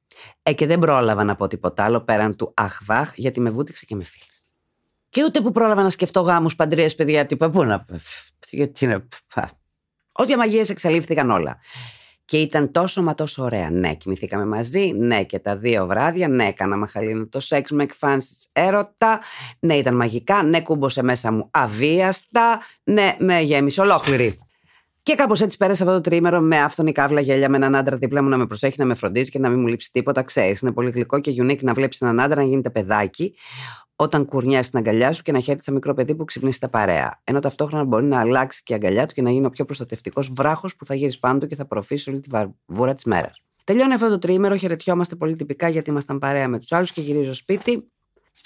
Ε, 0.43 0.53
και 0.53 0.67
δεν 0.67 0.79
πρόλαβα 0.79 1.25
να 1.25 1.37
πω 1.37 1.47
τίποτα 1.47 1.85
άλλο 1.85 2.01
πέραν 2.01 2.37
του 2.37 2.53
αχβάχ, 2.57 3.13
γιατί 3.15 3.41
με 3.41 3.51
βούτυξε 3.51 3.85
και 3.85 3.95
με 3.95 4.05
φίλε. 4.05 4.25
Και 5.09 5.25
ούτε 5.25 5.41
που 5.41 5.53
πρόλαβα 5.53 5.83
να 5.83 5.91
σκεφτώ 5.91 6.21
γάμου, 6.21 6.49
παντρίε, 6.57 6.89
παιδιά, 6.91 7.27
τύπου. 7.27 7.51
Πού 7.51 7.65
να. 7.65 7.85
Γιατί 8.51 8.85
είναι. 8.85 9.07
Ό,τι 10.13 10.33
αμαγίε 10.33 10.65
εξαλείφθηκαν 10.69 11.31
όλα. 11.31 11.59
Και 12.29 12.39
ήταν 12.39 12.71
τόσο 12.73 13.03
μα 13.03 13.15
τόσο 13.15 13.43
ωραία. 13.43 13.71
Ναι, 13.71 13.95
κοιμηθήκαμε 13.95 14.47
μαζί. 14.47 14.93
Ναι, 14.97 15.25
και 15.25 15.39
τα 15.39 15.57
δύο 15.57 15.87
βράδια. 15.87 16.29
Ναι, 16.29 16.53
κάναμε 16.53 16.87
χαλίνο 16.87 17.27
το 17.27 17.41
σεξ 17.41 17.71
με 17.71 17.83
εκφάνσεις 17.83 18.49
έρωτα. 18.53 19.21
Ναι, 19.59 19.75
ήταν 19.75 19.97
μαγικά. 19.97 20.43
Ναι, 20.43 20.61
κούμποσε 20.61 21.03
μέσα 21.03 21.33
μου 21.33 21.49
αβίαστα. 21.51 22.61
Ναι, 22.85 23.17
με 23.19 23.41
γέμισε 23.41 23.81
ολόκληρη. 23.81 24.39
Και 25.03 25.15
κάπως 25.15 25.41
έτσι 25.41 25.57
πέρασε 25.57 25.83
αυτό 25.83 25.95
το 25.95 26.01
τρίμερο 26.01 26.41
με 26.41 26.59
αυτόν 26.59 26.93
καύλα 26.93 27.21
γέλια 27.21 27.49
με 27.49 27.57
έναν 27.57 27.75
άντρα 27.75 27.97
δίπλα 27.97 28.23
μου 28.23 28.29
να 28.29 28.37
με 28.37 28.47
προσέχει, 28.47 28.77
να 28.79 28.85
με 28.85 28.95
φροντίζει 28.95 29.31
και 29.31 29.39
να 29.39 29.49
μην 29.49 29.61
μου 29.61 29.67
λείψει 29.67 29.93
τίποτα. 29.93 30.23
Ξέρεις, 30.23 30.61
είναι 30.61 30.73
πολύ 30.73 30.91
γλυκό 30.91 31.21
και 31.21 31.35
unique 31.39 31.63
να 31.63 31.73
βλέπεις 31.73 32.01
έναν 32.01 32.21
άντρα 32.21 32.41
να 32.41 32.49
γίνεται 32.49 32.71
παιδάκι 32.71 33.35
όταν 34.01 34.25
κουρνιάσει 34.25 34.69
στην 34.69 34.79
αγκαλιά 34.79 35.13
σου 35.13 35.23
και 35.23 35.33
να 35.33 35.41
χαίρεται 35.41 35.63
σαν 35.63 35.75
μικρό 35.75 35.95
παιδί 35.95 36.15
που 36.15 36.25
ξυπνήσει 36.25 36.61
τα 36.61 36.69
παρέα. 36.69 37.21
Ενώ 37.25 37.41
ταυτόχρονα 37.41 37.85
μπορεί 37.85 38.05
να 38.05 38.21
αλλάξει 38.21 38.63
και 38.63 38.73
η 38.73 38.77
αγκαλιά 38.77 39.07
του 39.07 39.15
και 39.15 39.23
να 39.23 39.31
γίνει 39.31 39.47
ο 39.47 39.51
πιο 39.51 39.65
προστατευτικός 39.65 40.33
βράχος 40.33 40.77
που 40.77 40.85
θα 40.85 40.95
γύρει 40.95 41.17
πάνω 41.19 41.39
του 41.39 41.47
και 41.47 41.55
θα 41.55 41.67
προφήσει 41.67 42.11
όλη 42.11 42.21
τη 42.21 42.29
βαρβούρα 42.29 42.95
της 42.95 43.05
μέρας. 43.05 43.43
Τελειώνει 43.65 43.95
αυτό 43.95 44.09
το 44.09 44.19
τρίμερο, 44.19 44.57
χαιρετιόμαστε 44.57 45.17
πολύ 45.17 45.37
τυπικά 45.37 45.69
γιατί 45.69 45.91
ήμασταν 45.91 46.19
παρέα 46.19 46.49
με 46.49 46.59
τους 46.59 46.73
άλλους 46.73 46.93
και 46.93 47.01
γυρίζω 47.01 47.35
σπίτι. 47.35 47.91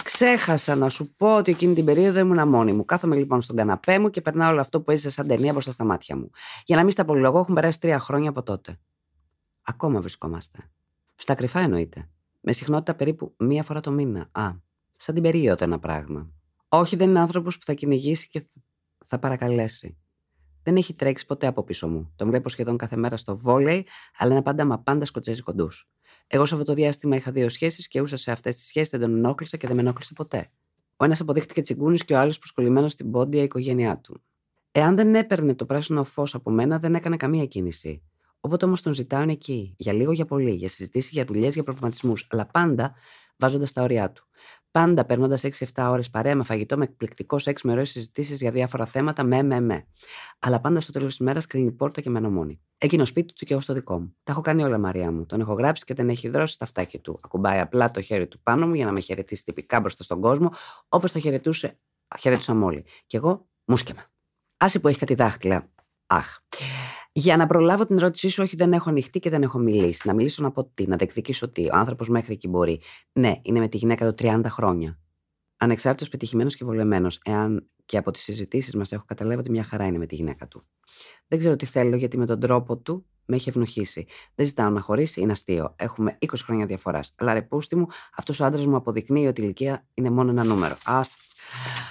Ξέχασα 0.04 0.74
να 0.74 0.88
σου 0.88 1.12
πω 1.16 1.36
ότι 1.36 1.50
εκείνη 1.50 1.74
την 1.74 1.84
περίοδο 1.84 2.18
ήμουν 2.18 2.48
μόνη 2.48 2.72
μου. 2.72 2.84
Κάθομαι 2.84 3.16
λοιπόν 3.16 3.40
στον 3.40 3.56
καναπέ 3.56 3.98
μου 3.98 4.10
και 4.10 4.20
περνάω 4.20 4.50
όλο 4.50 4.60
αυτό 4.60 4.80
που 4.80 4.90
έζησα 4.90 5.10
σαν 5.10 5.26
ταινία 5.26 5.52
μπροστά 5.52 5.72
στα 5.72 5.84
μάτια 5.84 6.16
μου. 6.16 6.30
Για 6.64 6.76
να 6.76 6.82
μην 6.82 6.90
στα 6.90 7.04
πολυλογώ, 7.04 7.38
έχουν 7.38 7.54
περάσει 7.54 7.80
τρία 7.80 7.98
χρόνια 7.98 8.28
από 8.28 8.42
τότε. 8.42 8.78
Ακόμα 9.62 10.00
βρισκόμαστε. 10.00 10.58
Στα 11.14 11.34
κρυφά 11.34 11.60
εννοείται. 11.60 12.08
Με 12.40 12.52
συχνότητα 12.52 12.94
περίπου 12.94 13.34
μία 13.38 13.62
φορά 13.62 13.80
το 13.80 13.90
μήνα. 13.90 14.28
Α, 14.32 14.50
σαν 15.02 15.14
την 15.14 15.22
περίοδο 15.22 15.64
ένα 15.64 15.78
πράγμα. 15.78 16.32
Όχι, 16.68 16.96
δεν 16.96 17.08
είναι 17.08 17.20
άνθρωπος 17.20 17.58
που 17.58 17.64
θα 17.64 17.72
κυνηγήσει 17.72 18.28
και 18.28 18.46
θα 19.06 19.18
παρακαλέσει. 19.18 19.96
Δεν 20.62 20.76
έχει 20.76 20.94
τρέξει 20.94 21.26
ποτέ 21.26 21.46
από 21.46 21.62
πίσω 21.62 21.88
μου. 21.88 22.12
Τον 22.16 22.28
βλέπω 22.28 22.48
σχεδόν 22.48 22.76
κάθε 22.76 22.96
μέρα 22.96 23.16
στο 23.16 23.36
βόλεϊ, 23.36 23.86
αλλά 24.18 24.32
είναι 24.32 24.42
πάντα 24.42 24.64
μα 24.64 24.78
πάντα 24.78 25.04
σκοτσέζει 25.04 25.42
κοντούς. 25.42 25.88
Εγώ 26.26 26.44
σε 26.44 26.54
αυτό 26.54 26.66
το 26.66 26.74
διάστημα 26.74 27.16
είχα 27.16 27.30
δύο 27.30 27.48
σχέσεις 27.48 27.88
και 27.88 28.00
ούσα 28.00 28.16
σε 28.16 28.30
αυτές 28.30 28.56
τις 28.56 28.64
σχέσεις 28.64 28.90
δεν 28.90 29.00
τον 29.00 29.16
ενόχλησα 29.16 29.56
και 29.56 29.66
δεν 29.66 29.76
με 29.76 29.82
ενόχλησε 29.82 30.12
ποτέ. 30.12 30.50
Ο 30.96 31.04
ένας 31.04 31.20
αποδείχτηκε 31.20 31.62
τσιγκούνης 31.62 32.04
και 32.04 32.14
ο 32.14 32.18
άλλος 32.18 32.38
προσκολλημένος 32.38 32.92
στην 32.92 33.10
πόντια 33.10 33.42
οικογένειά 33.42 33.98
του. 33.98 34.22
Εάν 34.72 34.96
δεν 34.96 35.14
έπαιρνε 35.14 35.54
το 35.54 35.66
πράσινο 35.66 36.04
φως 36.04 36.34
από 36.34 36.50
μένα, 36.50 36.78
δεν 36.78 36.94
έκανε 36.94 37.16
καμία 37.16 37.46
κίνηση. 37.46 38.02
Όποτε 38.40 38.64
όμως 38.64 38.82
τον 38.82 38.94
ζητάω 38.94 39.22
είναι 39.22 39.32
εκεί, 39.32 39.74
για 39.78 39.92
λίγο 39.92 40.12
για 40.12 40.24
πολύ, 40.24 40.54
για 40.54 40.68
συζητήσεις, 40.68 41.10
για 41.10 41.24
δουλειές, 41.24 41.54
για 41.54 41.62
προβληματισμούς, 41.62 42.26
αλλά 42.30 42.46
πάντα 42.46 42.94
βάζοντας 43.36 43.72
τα 43.72 43.82
όρια 43.82 44.12
του. 44.12 44.26
Πάντα 44.72 45.04
περνώντας 45.04 45.44
6-7 45.44 45.64
ώρες 45.90 46.10
παρέα 46.10 46.36
με 46.36 46.44
φαγητό, 46.44 46.76
με 46.76 46.84
εκπληκτικό 46.84 47.38
σεξ, 47.38 47.62
με 47.62 47.72
ωραίες 47.72 47.90
συζητήσεις 47.90 48.40
για 48.40 48.50
διάφορα 48.50 48.86
θέματα, 48.86 49.24
με, 49.24 49.42
με, 49.42 49.60
με. 49.60 49.86
Αλλά 50.38 50.60
πάντα 50.60 50.80
στο 50.80 50.92
τέλος 50.92 51.08
της 51.08 51.18
μέρας 51.18 51.46
κλείνει 51.46 51.66
η 51.66 51.72
πόρτα 51.72 52.00
και 52.00 52.10
μένω 52.10 52.30
μόνη. 52.30 52.60
Εκείνο 52.78 53.04
σπίτι 53.04 53.32
του 53.32 53.44
και 53.44 53.52
εγώ 53.52 53.62
στο 53.62 53.72
δικό 53.72 53.98
μου. 53.98 54.16
Τα 54.22 54.32
έχω 54.32 54.40
κάνει 54.40 54.62
όλα, 54.62 54.78
Μαρία 54.78 55.12
μου. 55.12 55.26
Τον 55.26 55.40
έχω 55.40 55.52
γράψει 55.52 55.84
και 55.84 55.94
δεν 55.94 56.08
έχει 56.08 56.28
δρώσει 56.28 56.58
τα 56.58 56.66
φτάκια 56.66 57.00
του. 57.00 57.20
Ακουμπάει 57.24 57.58
απλά 57.58 57.90
το 57.90 58.00
χέρι 58.00 58.28
του 58.28 58.40
πάνω 58.42 58.66
μου 58.66 58.74
για 58.74 58.84
να 58.84 58.92
με 58.92 59.00
χαιρετήσει 59.00 59.44
τυπικά 59.44 59.80
μπροστά 59.80 60.02
στον 60.02 60.20
κόσμο, 60.20 60.50
όπως 60.88 61.12
το 61.12 61.18
χαιρετούσε, 61.18 61.78
χαιρετούσαμε 62.18 62.64
όλοι. 62.64 62.84
Και 63.06 63.16
εγώ 63.16 63.48
μουσκεμα. 63.64 64.02
Άση 64.56 64.80
που 64.80 64.88
έχει 64.88 64.98
κάτι 64.98 65.14
δάχτυλα. 65.14 65.68
Αχ. 66.06 66.38
Για 67.12 67.36
να 67.36 67.46
προλάβω 67.46 67.86
την 67.86 67.96
ερώτησή 67.96 68.28
σου, 68.28 68.42
όχι, 68.42 68.56
δεν 68.56 68.72
έχω 68.72 68.88
ανοιχτεί 68.88 69.18
και 69.18 69.30
δεν 69.30 69.42
έχω 69.42 69.58
μιλήσει. 69.58 70.08
Να 70.08 70.14
μιλήσω 70.14 70.42
να 70.42 70.50
πω 70.50 70.64
τι, 70.64 70.86
να 70.86 70.96
διεκδικήσω 70.96 71.48
τι. 71.48 71.64
Ο 71.64 71.70
άνθρωπος 71.72 72.08
μέχρι 72.08 72.32
εκεί 72.32 72.48
μπορεί. 72.48 72.80
Ναι, 73.12 73.34
είναι 73.42 73.58
με 73.58 73.68
τη 73.68 73.76
γυναίκα 73.76 74.12
του 74.12 74.24
30 74.26 74.42
χρόνια. 74.48 74.98
Ανεξάρτητος, 75.56 76.08
πετυχημένος 76.08 76.56
και 76.56 76.64
βολεμένος. 76.64 77.20
Εάν 77.24 77.68
και 77.84 77.96
από 77.96 78.10
τις 78.10 78.22
συζητήσεις 78.22 78.74
μας 78.74 78.92
έχω 78.92 79.04
καταλάβει 79.06 79.38
ότι 79.38 79.50
μια 79.50 79.64
χαρά 79.64 79.86
είναι 79.86 79.98
με 79.98 80.06
τη 80.06 80.14
γυναίκα 80.14 80.48
του. 80.48 80.66
Δεν 81.26 81.38
ξέρω 81.38 81.56
τι 81.56 81.66
θέλω, 81.66 81.96
γιατί 81.96 82.18
με 82.18 82.26
τον 82.26 82.40
τρόπο 82.40 82.76
του 82.76 83.06
με 83.24 83.36
έχει 83.36 83.48
ευνοχήσει. 83.48 84.06
Δεν 84.34 84.46
ζητάω 84.46 84.70
να 84.70 84.80
χωρίσει, 84.80 85.20
είναι 85.20 85.32
αστείο. 85.32 85.74
Έχουμε 85.76 86.18
20 86.20 86.26
χρόνια 86.44 86.66
διαφοράς. 86.66 87.14
Αλλά 87.16 87.32
ρε 87.32 87.42
πούστη 87.42 87.76
μου, 87.76 87.86
αυτός 88.16 88.40
ο 88.40 88.44
άντρας 88.44 88.66
μου 88.66 88.76
αποδεικνύει 88.76 89.26
ότι 89.26 89.40
η 89.40 89.44
ηλικία 89.44 89.86
είναι 89.94 90.10
μόνο 90.10 90.30
ένα 90.30 90.44
νούμερο. 90.44 90.76
Άστα 90.84 91.16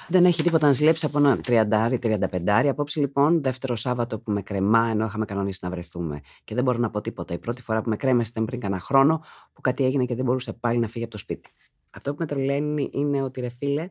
δεν 0.08 0.26
έχει 0.26 0.43
τίποτα 0.43 0.67
να 0.67 0.74
ζηλέψει 0.74 1.06
από 1.06 1.17
ένα 1.17 1.39
30-35. 1.45 2.65
Απόψε 2.69 3.00
λοιπόν, 3.00 3.43
δεύτερο 3.43 3.76
Σάββατο 3.76 4.19
που 4.19 4.32
με 4.32 4.41
κρεμά, 4.41 4.88
ενώ 4.88 5.06
είχαμε 5.06 5.26
κανονίσει 5.26 5.60
να 5.62 5.69
βρεθούμε. 5.69 6.21
Και 6.43 6.56
δεν 6.56 6.63
μπορώ 6.63 6.78
να 6.78 6.89
πω 6.89 7.02
τίποτα. 7.02 7.34
Η 7.34 7.38
πρώτη 7.38 7.62
φορά 7.62 7.82
που 7.82 7.89
με 7.89 7.95
κρέμασε 7.95 8.30
ήταν 8.30 8.45
πριν 8.45 8.60
κανένα 8.60 8.82
χρόνο, 8.82 9.24
που 9.54 9.62
κάτι 9.62 9.86
έγινε 9.86 10.06
και 10.06 10.15
δεν 10.15 10.26
μπορούσε 10.26 10.54
πάλι 10.54 10.80
να 10.80 10.88
φύγει 10.88 11.04
από 11.04 11.13
το 11.13 11.19
σπίτι. 11.19 11.50
Αυτό 11.93 12.12
που 12.12 12.17
με 12.19 12.26
τρελαίνει 12.26 12.89
είναι 12.93 13.21
ότι 13.21 13.41
ρε 13.41 13.50
φίλε, 13.50 13.89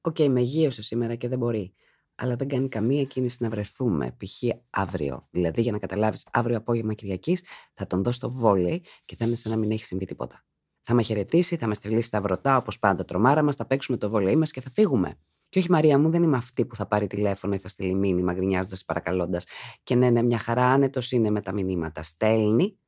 OK, 0.00 0.16
okay, 0.18 0.28
με 0.28 0.40
γύρωσε 0.40 0.82
σήμερα 0.82 1.14
και 1.14 1.28
δεν 1.28 1.38
μπορεί. 1.38 1.74
Αλλά 2.14 2.36
δεν 2.36 2.48
κάνει 2.48 2.68
καμία 2.68 3.04
κίνηση 3.04 3.36
να 3.40 3.48
βρεθούμε, 3.48 4.16
π.χ. 4.16 4.42
αύριο. 4.70 5.26
Δηλαδή, 5.30 5.60
για 5.60 5.72
να 5.72 5.78
καταλάβεις, 5.78 6.26
αύριο 6.32 6.56
απόγευμα 6.56 6.94
Κυριακής 6.94 7.44
θα 7.74 7.86
τον 7.86 8.02
δώσω 8.02 8.18
το 8.20 8.30
βόλεϊ 8.30 8.84
και 9.04 9.16
θα 9.16 9.24
είναι 9.24 9.34
σαν 9.34 9.52
να 9.52 9.58
μην 9.58 9.70
έχει 9.70 9.84
συμβεί 9.84 10.04
τίποτα. 10.04 10.44
Θα 10.90 10.96
με 10.96 11.02
χαιρετήσει, 11.02 11.56
θα 11.56 11.66
με 11.66 11.74
στριλήσει 11.74 12.10
τα 12.10 12.20
βρωτά 12.20 12.56
όπως 12.56 12.78
πάντα 12.78 13.04
τρομάρα 13.04 13.42
μας, 13.42 13.56
θα 13.56 13.64
παίξουμε 13.64 13.98
το 13.98 14.10
βόλεϊ 14.10 14.36
μας 14.36 14.50
και 14.50 14.60
θα 14.60 14.70
φύγουμε. 14.70 15.18
Και 15.48 15.58
όχι 15.58 15.70
Μαρία 15.70 15.98
μου, 15.98 16.10
δεν 16.10 16.22
είμαι 16.22 16.36
αυτή 16.36 16.64
που 16.64 16.76
θα 16.76 16.86
πάρει 16.86 17.06
τηλέφωνο 17.06 17.54
ή 17.54 17.58
θα 17.58 17.68
στείλει 17.68 17.94
μήνυμα 17.94 18.32
γκρινιάζοντας 18.32 18.84
παρακαλώντας. 18.84 19.46
Και 19.82 19.94
ναι, 19.94 20.10
ναι, 20.10 20.22
μια 20.22 20.38
χαρά 20.38 20.64
άνετος 20.64 21.12
είναι 21.12 21.30
με 21.30 21.40
τα 21.40 21.52
μηνύματα. 21.52 22.02
Στέλνει 22.02 22.78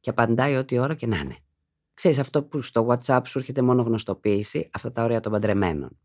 και 0.00 0.10
απαντάει 0.10 0.56
ό,τι 0.56 0.78
ώρα 0.78 0.94
και 0.94 1.06
να 1.06 1.16
είναι. 1.16 1.36
Ξέρεις 1.94 2.18
αυτό 2.18 2.42
που 2.42 2.62
στο 2.62 2.86
WhatsApp 2.88 3.22
σου 3.26 3.38
έρχεται 3.38 3.62
μόνο 3.62 3.82
γνωστοποίηση, 3.82 4.70
αυτά 4.72 4.92
τα 4.92 5.04
ωραία 5.04 5.20
των 5.20 5.32
παντρεμένων. 5.32 5.98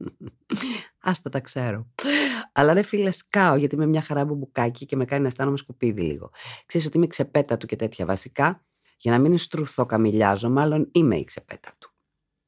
Άστα 0.98 1.30
τα 1.30 1.40
ξέρω. 1.40 1.90
Αλλά 2.52 2.72
ρε 2.72 2.82
φίλε, 2.82 3.10
σκάω 3.10 3.56
γιατί 3.56 3.74
είμαι 3.74 3.86
μια 3.86 4.00
χαρά 4.02 4.24
μπουμπουκάκι 4.24 4.86
και 4.86 4.96
με 4.96 5.04
κάνει 5.04 5.22
να 5.22 5.28
αισθάνομαι 5.28 5.56
σκουπίδι 5.56 6.02
λίγο. 6.02 6.30
Ξέρεις 6.66 6.86
ότι 6.86 6.96
είμαι 6.96 7.06
ξεπέτα 7.06 7.56
του 7.56 7.66
και 7.66 7.76
τέτοια 7.76 8.06
βασικά. 8.06 8.64
Για 9.02 9.12
να 9.12 9.18
μην 9.18 9.38
στρουθοκαμηλιάζω, 9.38 10.50
μάλλον 10.50 10.88
είμαι 10.92 11.16
η 11.16 11.24
ξεπέτα 11.24 11.72
του. 11.78 11.90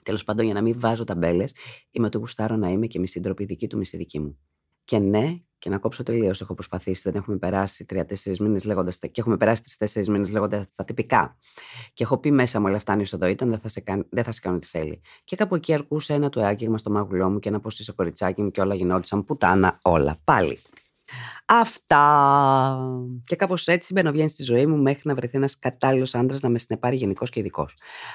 Τέλος 0.02 0.24
πάντων, 0.24 0.44
για 0.44 0.54
να 0.54 0.62
μην 0.62 0.80
βάζω 0.80 1.04
ταμπέλες, 1.04 1.54
είμαι 1.90 2.08
το 2.08 2.18
γουστάρω 2.18 2.56
να 2.56 2.68
είμαι 2.68 2.86
και 2.86 2.98
μισή 2.98 3.20
ντροπή 3.20 3.44
δική 3.44 3.66
του, 3.66 3.76
μισή 3.76 3.96
δική 3.96 4.20
μου. 4.20 4.38
Και 4.84 4.98
ναι, 4.98 5.40
και 5.58 5.70
να 5.70 5.78
κόψω 5.78 6.02
τελείως. 6.02 6.40
Έχω 6.40 6.54
προσπαθήσει. 6.54 7.02
Δεν 7.10 7.20
έχουμε 7.20 7.36
περάσει 7.36 7.84
τρία-τέσσερις 7.84 8.40
μήνες 8.40 8.64
λέγοντας. 8.64 8.98
και 8.98 9.10
έχουμε 9.14 9.36
περάσει 9.36 9.62
τρει-τέσσερι 9.62 10.10
μήνες 10.10 10.30
λέγοντας 10.30 10.74
τα 10.74 10.84
τυπικά. 10.84 11.38
Και 11.92 12.02
έχω 12.02 12.18
πει 12.18 12.30
μέσα 12.30 12.60
μου, 12.60 12.66
όλα 12.68 12.78
φτάνει 12.78 13.04
εδώ 13.12 13.26
ήταν, 13.26 13.50
δεν 13.50 13.58
θα, 13.58 13.68
σε 13.68 13.80
κάνει, 13.80 14.02
δεν 14.10 14.24
θα 14.24 14.32
σε 14.32 14.40
κάνω 14.40 14.58
τι 14.58 14.66
θέλει. 14.66 15.00
Και 15.24 15.36
κάπου 15.36 15.54
εκεί 15.54 15.72
αρκούσε 15.72 16.14
ένα 16.14 16.28
του 16.28 16.44
άγγιγμα 16.44 16.78
στο 16.78 16.90
μάγουλό 16.90 17.30
μου 17.30 17.38
και 17.38 17.48
ένα 17.48 17.60
πού 17.60 17.68
'σαι 17.78 17.92
κοριτσάκι 17.92 18.42
μου 18.42 18.50
και 18.50 18.60
όλα 18.60 18.74
γινόντουσαν 18.74 19.24
πουτάνα 19.24 19.78
όλα. 19.82 20.20
Πάλι. 20.24 20.58
Αυτά. 21.46 22.78
Και 23.26 23.36
κάπως 23.36 23.68
έτσι 23.68 23.92
μπαινοβγαίνει 23.92 24.28
στη 24.28 24.42
ζωή 24.42 24.66
μου 24.66 24.76
μέχρι 24.76 25.02
να 25.04 25.14
βρεθεί 25.14 25.36
ένας 25.36 25.58
κατάλληλος 25.58 26.14
άντρας 26.14 26.40
να 26.40 26.48
με 26.48 26.58
συνεπάρει 26.58 26.96
γενικός 26.96 27.30
και 27.30 27.40
ειδικός. 27.40 27.74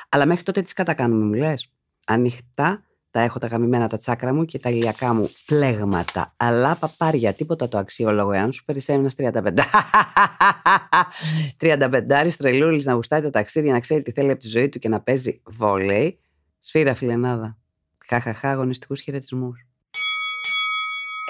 Αλλά 0.10 0.26
μέχρι 0.26 0.44
τότε 0.44 0.62
τι 0.62 0.74
κατακάνουμε, 0.74 1.26
μου 1.26 1.34
λες; 1.34 1.72
Ανοιχτά 2.06 2.84
τα 3.12 3.20
έχω 3.20 3.40
τα 3.40 3.48
γαμημένα 3.48 3.88
τα 3.88 3.98
τσάκρα 3.98 4.34
μου 4.34 4.46
και 4.46 4.60
τα 4.60 4.70
ηλιακά 4.70 5.14
μου 5.14 5.30
πλέγματα. 5.46 6.34
Αλλά 6.38 6.76
παπάρια, 6.76 7.34
τίποτα 7.34 7.68
το 7.68 7.78
αξιόλογο, 7.78 8.32
εάν 8.32 8.52
σου 8.52 8.66
περισσεύει 8.66 9.00
ένας 9.00 9.16
35. 9.16 9.64
35 11.58 12.36
τρελούλης 12.38 12.86
να 12.86 12.94
γουστάει 12.94 13.22
τα 13.22 13.30
ταξίδια, 13.30 13.72
να 13.72 13.80
ξέρει 13.80 14.02
τι 14.02 14.12
θέλει 14.12 14.32
από 14.32 14.40
τη 14.40 14.48
ζωή 14.48 14.70
του 14.70 14.80
και 14.80 14.90
να 14.90 15.02
παίζει 15.02 15.42
βόλεϊ. 15.46 16.20
Σφύρα 16.60 16.94
φιλενάδα. 16.94 17.58
Χαχαχά, 18.06 18.50
αγωνιστικούς 18.50 19.02
χαιρετισμούς. 19.02 19.69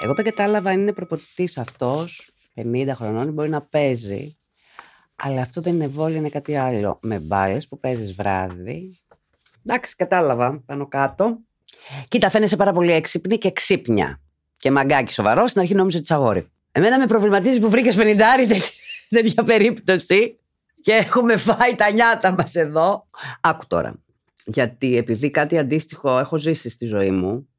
Εγώ 0.02 0.14
δεν 0.14 0.24
κατάλαβα 0.24 0.70
αν 0.70 0.80
είναι 0.80 0.92
προπονητής 0.92 1.58
αυτός, 1.58 2.30
50 2.54 2.88
χρονών, 2.94 3.32
μπορεί 3.32 3.48
να 3.48 3.62
παίζει. 3.62 4.36
Αλλά 5.16 5.40
αυτό 5.40 5.60
δεν 5.60 5.74
είναι 5.74 5.86
βόλιο, 5.86 6.16
είναι 6.16 6.28
κάτι 6.28 6.56
άλλο. 6.56 6.98
Με 7.02 7.18
μπάλες 7.18 7.68
που 7.68 7.78
παίζεις 7.78 8.14
βράδυ. 8.14 8.98
Εντάξει, 9.66 9.96
κατάλαβα 9.96 10.62
πάνω 10.66 10.86
κάτω. 10.88 11.38
Κοίτα, 12.08 12.30
φαίνεσαι 12.30 12.56
πάρα 12.56 12.72
πολύ 12.72 12.92
έξυπνη 12.92 13.38
και 13.38 13.52
ξύπνια. 13.52 14.20
Και 14.56 14.70
μαγκάκι 14.70 15.12
σοβαρό. 15.12 15.46
Στην 15.46 15.60
αρχή 15.60 15.74
νόμιζα 15.74 15.98
ότι 15.98 16.12
αγόρι. 16.14 16.50
Εμένα 16.72 16.98
με 16.98 17.06
προβληματίζει 17.06 17.60
που 17.60 17.70
βρήκες 17.70 17.96
50 17.98 18.00
τέτοια 19.08 19.44
περίπτωση. 19.44 20.38
Και 20.80 20.92
έχουμε 20.92 21.36
φάει 21.36 21.74
τα 21.74 21.92
νιάτα 21.92 22.32
μας 22.32 22.54
εδώ. 22.54 23.06
Άκου 23.40 23.66
τώρα. 23.66 23.94
Γιατί 24.44 24.96
επειδή 24.96 25.30
κάτι 25.30 25.58
αντίστοιχο 25.58 26.18
έχω 26.18 26.38
ζήσει 26.38 26.68
στη 26.68 26.86
ζωή 26.86 27.10
μου 27.10 27.49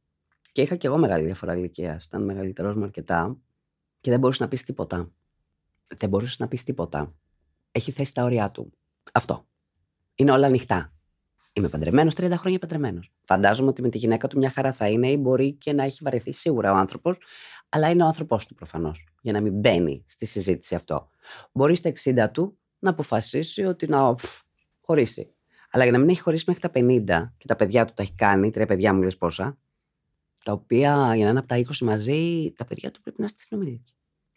και 0.52 0.62
είχα 0.62 0.76
κι 0.76 0.86
εγώ 0.86 0.98
μεγάλη 0.98 1.26
διαφορά 1.26 1.56
ηλικίας. 1.56 2.06
Ήταν 2.06 2.24
μεγαλύτερό 2.24 2.76
μου 2.76 2.84
αρκετά 2.84 3.38
και 4.02 4.10
δεν 4.10 4.20
μπορούσε 4.20 4.44
να 4.44 4.50
πεις 4.50 4.64
τίποτα. 4.64 5.12
Δεν 5.88 6.10
μπορούσες 6.10 6.40
να 6.40 6.48
πεις 6.48 6.64
τίποτα. 6.64 7.12
Έχει 7.72 7.92
θέσει 7.92 8.14
τα 8.14 8.24
όρια 8.24 8.52
του. 8.52 8.74
Αυτό. 9.12 9.46
Είναι 10.16 10.32
όλα 10.32 10.48
ανοιχτά. 10.48 10.94
Είμαι 11.54 11.68
παντρεμένος, 11.68 12.16
30 12.16 12.34
χρόνια 12.38 12.60
παντρεμένος. 12.60 13.12
Φαντάζομαι 13.22 13.70
ότι 13.70 13.82
με 13.82 13.90
τη 13.90 13.98
γυναίκα 13.98 14.28
του 14.28 14.38
μια 14.38 14.50
χαρά 14.50 14.72
θα 14.74 14.90
είναι 14.90 15.12
ή 15.12 15.18
μπορεί 15.20 15.54
και 15.54 15.74
να 15.74 15.84
έχει 15.84 15.98
βαρεθεί 16.02 16.34
σίγουρα 16.34 16.72
ο 16.72 16.76
άνθρωπος, 16.76 17.18
αλλά 17.70 17.90
είναι 17.90 18.04
ο 18.04 18.06
άνθρωπό 18.06 18.38
του 18.48 18.56
προφανώς. 18.56 19.08
Για 19.22 19.32
να 19.32 19.42
μην 19.42 19.54
μπαίνει 19.54 20.04
στη 20.08 20.26
συζήτηση 20.26 20.76
αυτό. 20.76 21.10
Μπορεί 21.52 21.76
στα 21.76 21.92
60 22.04 22.32
του 22.32 22.58
να 22.80 22.90
αποφασίσει 22.90 23.64
ότι 23.64 23.88
να 23.88 24.16
πφ, 24.16 24.40
χωρίσει. 24.82 25.34
Αλλά 25.72 25.84
για 25.84 25.92
να 25.92 26.00
μην 26.00 26.10
έχει 26.10 26.22
χωρίσει 26.22 26.44
μέχρι 26.48 26.62
τα 26.62 26.72
50 26.74 27.34
και 27.38 27.48
τα 27.48 27.56
παιδιά 27.56 27.86
του 27.86 27.94
τα 27.94 28.04
έχει 28.04 28.16
κάνει, 28.16 28.50
τρία 28.50 28.66
παιδιά 28.66 28.94
μου 28.94 29.02
λες 29.02 29.18
πόσα, 29.18 29.58
τα 30.44 30.52
οποία 30.52 31.12
για 31.16 31.24
να 31.24 31.30
είναι 31.30 31.40
από 31.40 31.48
τα 31.48 31.58
20 31.58 31.64
μαζί, 31.82 32.54
τα 32.58 32.66
παιδιά 32.66 32.92
του 32.92 33.02
πρέπει 33.02 33.20
να 33.20 33.26
είστε 33.26 33.42
συνομιλικοί 33.42 33.94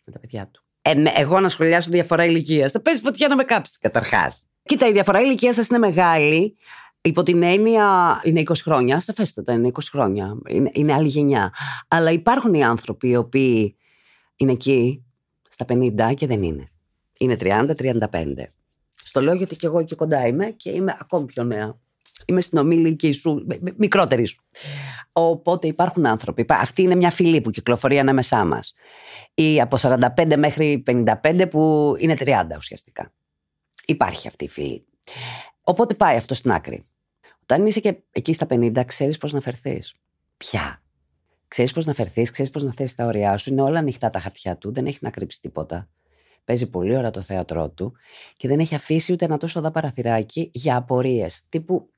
με 0.07 0.12
τα 0.12 0.18
παιδιά 0.18 0.48
του. 0.48 0.62
Ε, 0.82 0.94
με- 0.94 1.12
εγώ 1.14 1.40
να 1.40 1.48
σχολιάσω 1.48 1.90
διαφορά 1.90 2.24
ηλικίας. 2.24 2.72
Θα 2.72 2.80
πέσει 2.80 3.00
φωτιά 3.02 3.28
να 3.28 3.36
με 3.36 3.44
κάψεις 3.44 3.78
καταρχάς. 3.78 4.46
Κοίτα, 4.62 4.88
η 4.88 4.92
διαφορά 4.92 5.20
ηλικίας 5.20 5.55
σας 5.55 5.68
είναι 5.68 5.78
μεγάλη. 5.78 6.57
Υπό 7.00 7.22
την 7.22 7.42
έννοια. 7.42 8.20
Είναι 8.24 8.40
20 8.40 8.62
χρόνια. 8.62 9.00
Σαφέστατα 9.00 9.52
είναι 9.52 9.66
20 9.68 9.90
χρόνια. 9.90 10.38
Είναι, 10.48 10.70
είναι 10.74 10.92
άλλη 10.92 11.09
γενιά. 11.09 11.52
Αλλά 11.88 12.11
υπάρχουν 12.11 12.55
οι 12.55 12.64
άνθρωποι 12.64 13.09
οι 13.09 13.16
οποίοι 13.16 13.76
είναι 14.36 14.52
εκεί 14.52 15.05
στα 15.48 15.64
50 15.68 16.14
και 16.14 16.26
δεν 16.26 16.42
είναι. 16.42 16.68
Είναι 17.18 17.36
30-35. 17.40 18.46
Στο 19.05 19.20
λέω 19.20 19.34
γιατί 19.34 19.57
και 19.57 19.66
εγώ 19.66 19.78
εκεί 19.78 19.94
κοντά 19.94 20.26
είμαι 20.26 20.46
και 20.46 20.70
είμαι 20.70 20.96
ακόμη 21.00 21.24
πιο 21.24 21.44
νέα. 21.44 21.78
Είμαι 22.26 22.40
στην 22.40 22.58
ομίλικη 22.58 23.12
σου, 23.12 23.44
μ- 23.48 23.62
μ- 23.62 23.74
μικρότερη 23.78 24.24
σου. 24.24 24.42
Οπότε 25.12 25.66
υπάρχουν 25.66 26.06
άνθρωποι. 26.06 26.40
Υπά- 26.40 26.60
Αυτή 26.60 26.82
είναι 26.82 26.94
μια 26.94 27.10
φυλή 27.10 27.40
που 27.40 27.50
κυκλοφορεί 27.50 27.98
ανάμεσά 27.98 28.44
μας. 28.44 28.72
Ή 29.34 29.60
από 29.60 29.76
45 29.76 30.36
μέχρι 30.36 30.82
55 30.86 31.46
που 31.50 31.94
είναι 31.98 32.14
30 32.18 32.56
ουσιαστικά. 32.56 33.12
Υπάρχει 33.86 34.28
αυτή 34.28 34.44
η 34.44 34.48
φυλή. 34.48 34.86
Οπότε 35.62 35.94
πάει 35.94 36.16
αυτό 36.16 36.34
στην 36.34 36.52
άκρη. 36.52 36.86
Όταν 37.42 37.66
είσαι 37.66 37.80
και 37.80 37.96
εκεί 38.10 38.32
στα 38.32 38.46
50, 38.50 38.84
ξέρεις 38.86 39.18
πώς 39.18 39.32
να 39.32 39.40
φερθείς. 39.40 39.94
Πια. 40.36 40.82
Ξέρεις 41.48 41.72
πώς 41.72 41.86
να 41.86 41.92
φερθείς, 41.92 42.30
ξέρεις 42.30 42.50
πώς 42.50 42.62
να 42.62 42.72
θέσεις 42.72 42.94
τα 42.96 43.04
ωριά 43.06 43.36
σου. 43.36 43.50
Είναι 43.50 43.62
όλα 43.62 43.78
ανοιχτά 43.78 44.08
τα 44.08 44.18
χαρτιά 44.18 44.56
του, 44.56 44.72
δεν 44.72 44.86
έχει 44.86 44.98
να 45.00 45.10
κρύψει 45.10 45.40
τίποτα. 45.40 45.88
Παίζει 46.44 46.66
πολύ 46.70 46.96
ώρα 46.96 47.10
το 47.10 47.22
θέατρό 47.22 47.70
του 47.70 47.92
και 48.36 48.48
δεν 48.48 48.58
έχει 48.60 48.74
αφήσει 48.74 49.12
ούτε 49.12 49.24
ένα 49.24 49.36
τόσο 49.36 49.60
δα 49.60 49.70
παραθυράκι 49.70 50.50
για 50.54 50.76
απορίες. 50.76 51.42
Τύπου. 51.48 51.88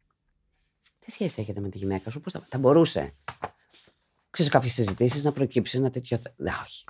Τι 1.06 1.12
σχέση 1.12 1.40
έχετε 1.40 1.60
με 1.60 1.68
τη 1.68 1.78
γυναίκα 1.78 2.10
σου, 2.10 2.20
πώς 2.20 2.32
θα, 2.32 2.42
θα 2.48 2.58
μπορούσε; 2.58 3.12
Ξέρεις 4.30 4.52
κάποιες 4.52 4.72
συζητήσεις 4.72 5.24
να 5.24 5.32
προκύψει 5.32 5.78
ένα 5.78 5.90
τέτοιο. 5.90 6.16
θε- 6.16 6.32
Δε, 6.36 6.50
όχι. 6.64 6.84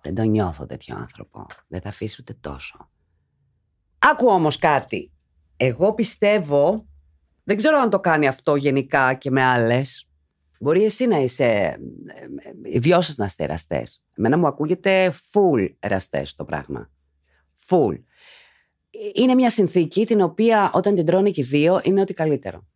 Δεν 0.00 0.14
τον 0.14 0.28
νιώθω 0.28 0.66
τέτοιο 0.66 0.96
άνθρωπο. 0.96 1.46
Δεν 1.68 1.80
θα 1.80 1.88
αφήσει 1.88 2.16
ούτε 2.20 2.36
τόσο. 2.40 2.90
Άκου 3.98 4.26
όμως 4.26 4.58
κάτι. 4.58 5.10
Εγώ 5.56 5.94
πιστεύω. 5.94 6.86
Δεν 7.44 7.56
ξέρω 7.56 7.78
αν 7.78 7.90
το 7.90 8.00
κάνει 8.00 8.26
αυτό 8.26 8.56
γενικά 8.56 9.14
και 9.14 9.30
με 9.30 9.42
άλλες. 9.42 10.08
Μπορεί 10.60 10.84
εσύ 10.84 11.06
να 11.06 11.16
είσαι. 11.16 11.44
ε, 11.44 11.78
ε, 12.64 12.72
Οι 12.72 12.78
δυο 12.78 13.00
σας 13.00 13.16
να 13.16 13.24
είστε 13.24 13.44
εραστές. 13.44 14.02
Εμένα 14.16 14.38
μου 14.38 14.46
ακούγεται 14.46 15.12
full 15.32 15.74
εραστές 15.78 16.34
το 16.34 16.44
πράγμα. 16.44 16.90
Full. 17.68 17.98
Είναι 19.14 19.34
μια 19.34 19.50
συνθήκη 19.50 20.06
την 20.06 20.20
οποία 20.20 20.70
όταν 20.74 20.94
την 20.94 21.06
τρώνε 21.06 21.30
και 21.30 21.40
οι 21.40 21.44
δύο 21.44 21.80
είναι 21.84 22.00
ό,τι 22.00 22.14
καλύτερο. 22.14 22.66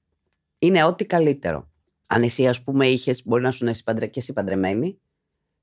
Είναι 0.62 0.84
ό,τι 0.84 1.04
καλύτερο. 1.04 1.70
Αν 2.06 2.22
εσύ, 2.22 2.48
ας 2.48 2.62
πούμε, 2.62 2.86
είχες, 2.86 3.26
μπορεί 3.26 3.42
να 3.42 3.50
σου 3.50 3.66
είσαι 3.68 3.82
παντρε... 3.82 4.06
και 4.06 4.20
εσύ 4.20 4.32
παντρεμένη 4.32 5.00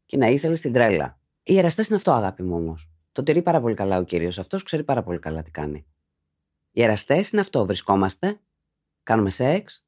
και 0.06 0.18
να 0.18 0.28
ήθελες 0.28 0.62
την 0.62 0.74
τρέλα. 0.74 1.20
Οι 1.44 1.58
εραστές 1.58 1.88
είναι 1.88 1.96
αυτό, 1.96 2.12
αγάπη 2.12 2.44
μου 2.44 2.56
όμως. 2.56 2.90
Το 3.12 3.24
τηρεί 3.24 3.42
πάρα 3.42 3.62
πολύ 3.62 3.76
καλά 3.76 3.98
ο 3.98 4.04
κύριος 4.04 4.40
αυτός, 4.40 4.64
ξέρει 4.64 4.84
πάρα 4.84 5.04
πολύ 5.04 5.20
καλά 5.20 5.44
τι 5.44 5.52
κάνει. 5.52 5.86
Οι 6.72 6.84
εραστές 6.84 7.32
είναι 7.32 7.42
αυτό. 7.42 7.66
Βρισκόμαστε, 7.66 8.40
κάνουμε 9.04 9.30
σεξ, 9.30 9.86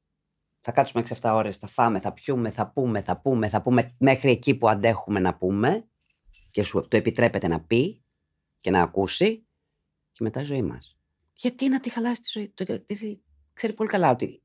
θα 0.60 0.72
κάτσουμε 0.72 1.04
6-7 1.20 1.30
ώρες, 1.34 1.56
θα 1.56 1.66
φάμε, 1.66 2.00
θα 2.00 2.12
πιούμε, 2.12 2.50
θα 2.50 2.70
πούμε, 2.72 3.00
θα 3.00 3.20
πούμε, 3.20 3.48
θα 3.48 3.62
πούμε 3.62 3.94
μέχρι 3.98 4.30
εκεί 4.30 4.54
που 4.54 4.68
αντέχουμε 4.68 5.20
να 5.20 5.34
πούμε 5.34 5.88
και 6.50 6.62
σου 6.62 6.86
το 6.88 6.96
επιτρέπεται 6.96 7.48
να 7.48 7.60
πει 7.60 8.02
και 8.60 8.70
να 8.70 8.82
ακούσει 8.82 9.46
και 10.12 10.22
μετά 10.22 10.40
η 10.40 10.44
ζωή 10.44 10.62
μας. 10.62 10.96
Γιατί 11.34 11.68
να 11.68 11.80
τη 11.80 11.90
χαλάσει 11.90 12.20
τη 12.86 12.94
ζωή. 12.94 13.22
Το, 13.60 13.66
το, 13.66 13.72
το- 13.72 13.72
ξέρει 13.72 13.72
πολύ 13.72 13.88
καλά 13.88 14.10
ότι 14.10 14.42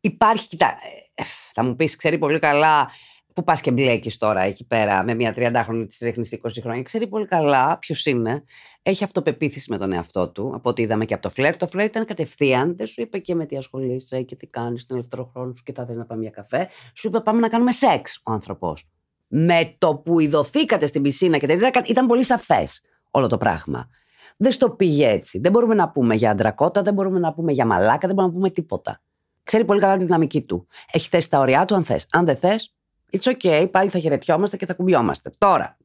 υπάρχει, 0.00 0.48
κοιτά, 0.48 0.66
ε, 0.66 1.22
ε, 1.22 1.24
θα 1.52 1.62
μου 1.64 1.76
πεις, 1.76 1.96
ξέρει 1.96 2.18
πολύ 2.18 2.38
καλά 2.38 2.90
που 3.34 3.44
πας 3.44 3.60
και 3.60 3.70
μπλέκεις 3.70 4.16
τώρα 4.18 4.40
εκεί 4.42 4.66
πέρα 4.66 5.04
με 5.04 5.14
μια 5.14 5.34
30χρονη 5.36 5.86
της 5.88 5.98
ρίχνεις 5.98 6.38
20 6.42 6.48
χρόνια. 6.62 6.82
Ξέρει 6.82 7.06
πολύ 7.06 7.26
καλά 7.26 7.78
ποιος 7.78 8.06
είναι. 8.06 8.44
Έχει 8.82 9.04
αυτοπεποίθηση 9.04 9.70
με 9.70 9.78
τον 9.78 9.92
εαυτό 9.92 10.28
του. 10.28 10.52
Από 10.54 10.68
ό,τι 10.70 10.82
είδαμε 10.82 11.04
και 11.04 11.14
από 11.14 11.22
το 11.22 11.30
φλερ. 11.30 11.56
Το 11.56 11.66
φλερ 11.66 11.84
ήταν 11.86 12.04
κατευθείαν. 12.04 12.76
Δεν 12.76 12.86
σου 12.86 13.00
είπε 13.00 13.18
και 13.18 13.34
με 13.34 13.46
τι 13.46 13.56
ασχολείσαι 13.56 14.22
και 14.22 14.36
τι 14.36 14.46
κάνεις 14.46 14.82
στον 14.82 14.96
ελεύθερο 14.96 15.30
χρόνο 15.32 15.52
σου 15.56 15.62
και 15.62 15.72
θα 15.72 15.84
θέλεις 15.84 15.98
να 15.98 16.06
πάμε 16.06 16.22
για 16.22 16.30
καφέ. 16.30 16.68
Σου 16.94 17.08
είπε 17.08 17.20
πάμε 17.20 17.40
να 17.40 17.48
κάνουμε 17.48 17.72
σεξ 17.72 18.20
ο 18.24 18.32
άνθρωπος. 18.32 18.88
Με 19.26 19.74
το 19.78 19.96
που 19.96 20.20
ειδωθήκατε 20.20 20.86
στην 20.86 21.02
πισίνα 21.02 21.38
και 21.38 21.46
τέτοια, 21.46 21.70
ήταν 21.86 22.06
πολύ 22.06 22.24
σαφές 22.24 22.80
όλο 23.10 23.26
το 23.26 23.36
πράγμα. 23.36 23.88
Δεν 24.36 24.52
στο 24.52 24.70
πήγε 24.70 25.08
έτσι. 25.08 25.38
Δεν 25.38 25.52
μπορούμε 25.52 25.74
να 25.74 25.90
πούμε 25.90 26.14
για 26.14 26.30
αντρακότα, 26.30 26.82
δεν 26.82 26.94
μπορούμε 26.94 27.18
να 27.18 27.32
πούμε 27.32 27.52
για 27.52 27.66
μαλάκα, 27.66 28.06
δεν 28.06 28.14
μπορούμε 28.14 28.26
να 28.26 28.32
πούμε 28.32 28.50
τίποτα. 28.50 29.00
Ξέρει 29.42 29.64
πολύ 29.64 29.80
καλά 29.80 29.96
τη 29.96 30.04
δυναμική 30.04 30.42
του. 30.42 30.66
Έχει 30.92 31.08
θέσει 31.08 31.30
τα 31.30 31.38
ωριά 31.38 31.64
του 31.64 31.74
αν 31.74 31.84
θες. 31.84 32.06
Αν 32.10 32.24
δεν 32.24 32.36
θες, 32.36 32.74
it's 33.10 33.32
okay, 33.32 33.68
πάλι 33.70 33.90
θα 33.90 33.98
χαιρετιόμαστε 33.98 34.56
και 34.56 34.66
θα 34.66 34.74
κουμπιόμαστε. 34.74 35.30
Τώρα, 35.38 35.76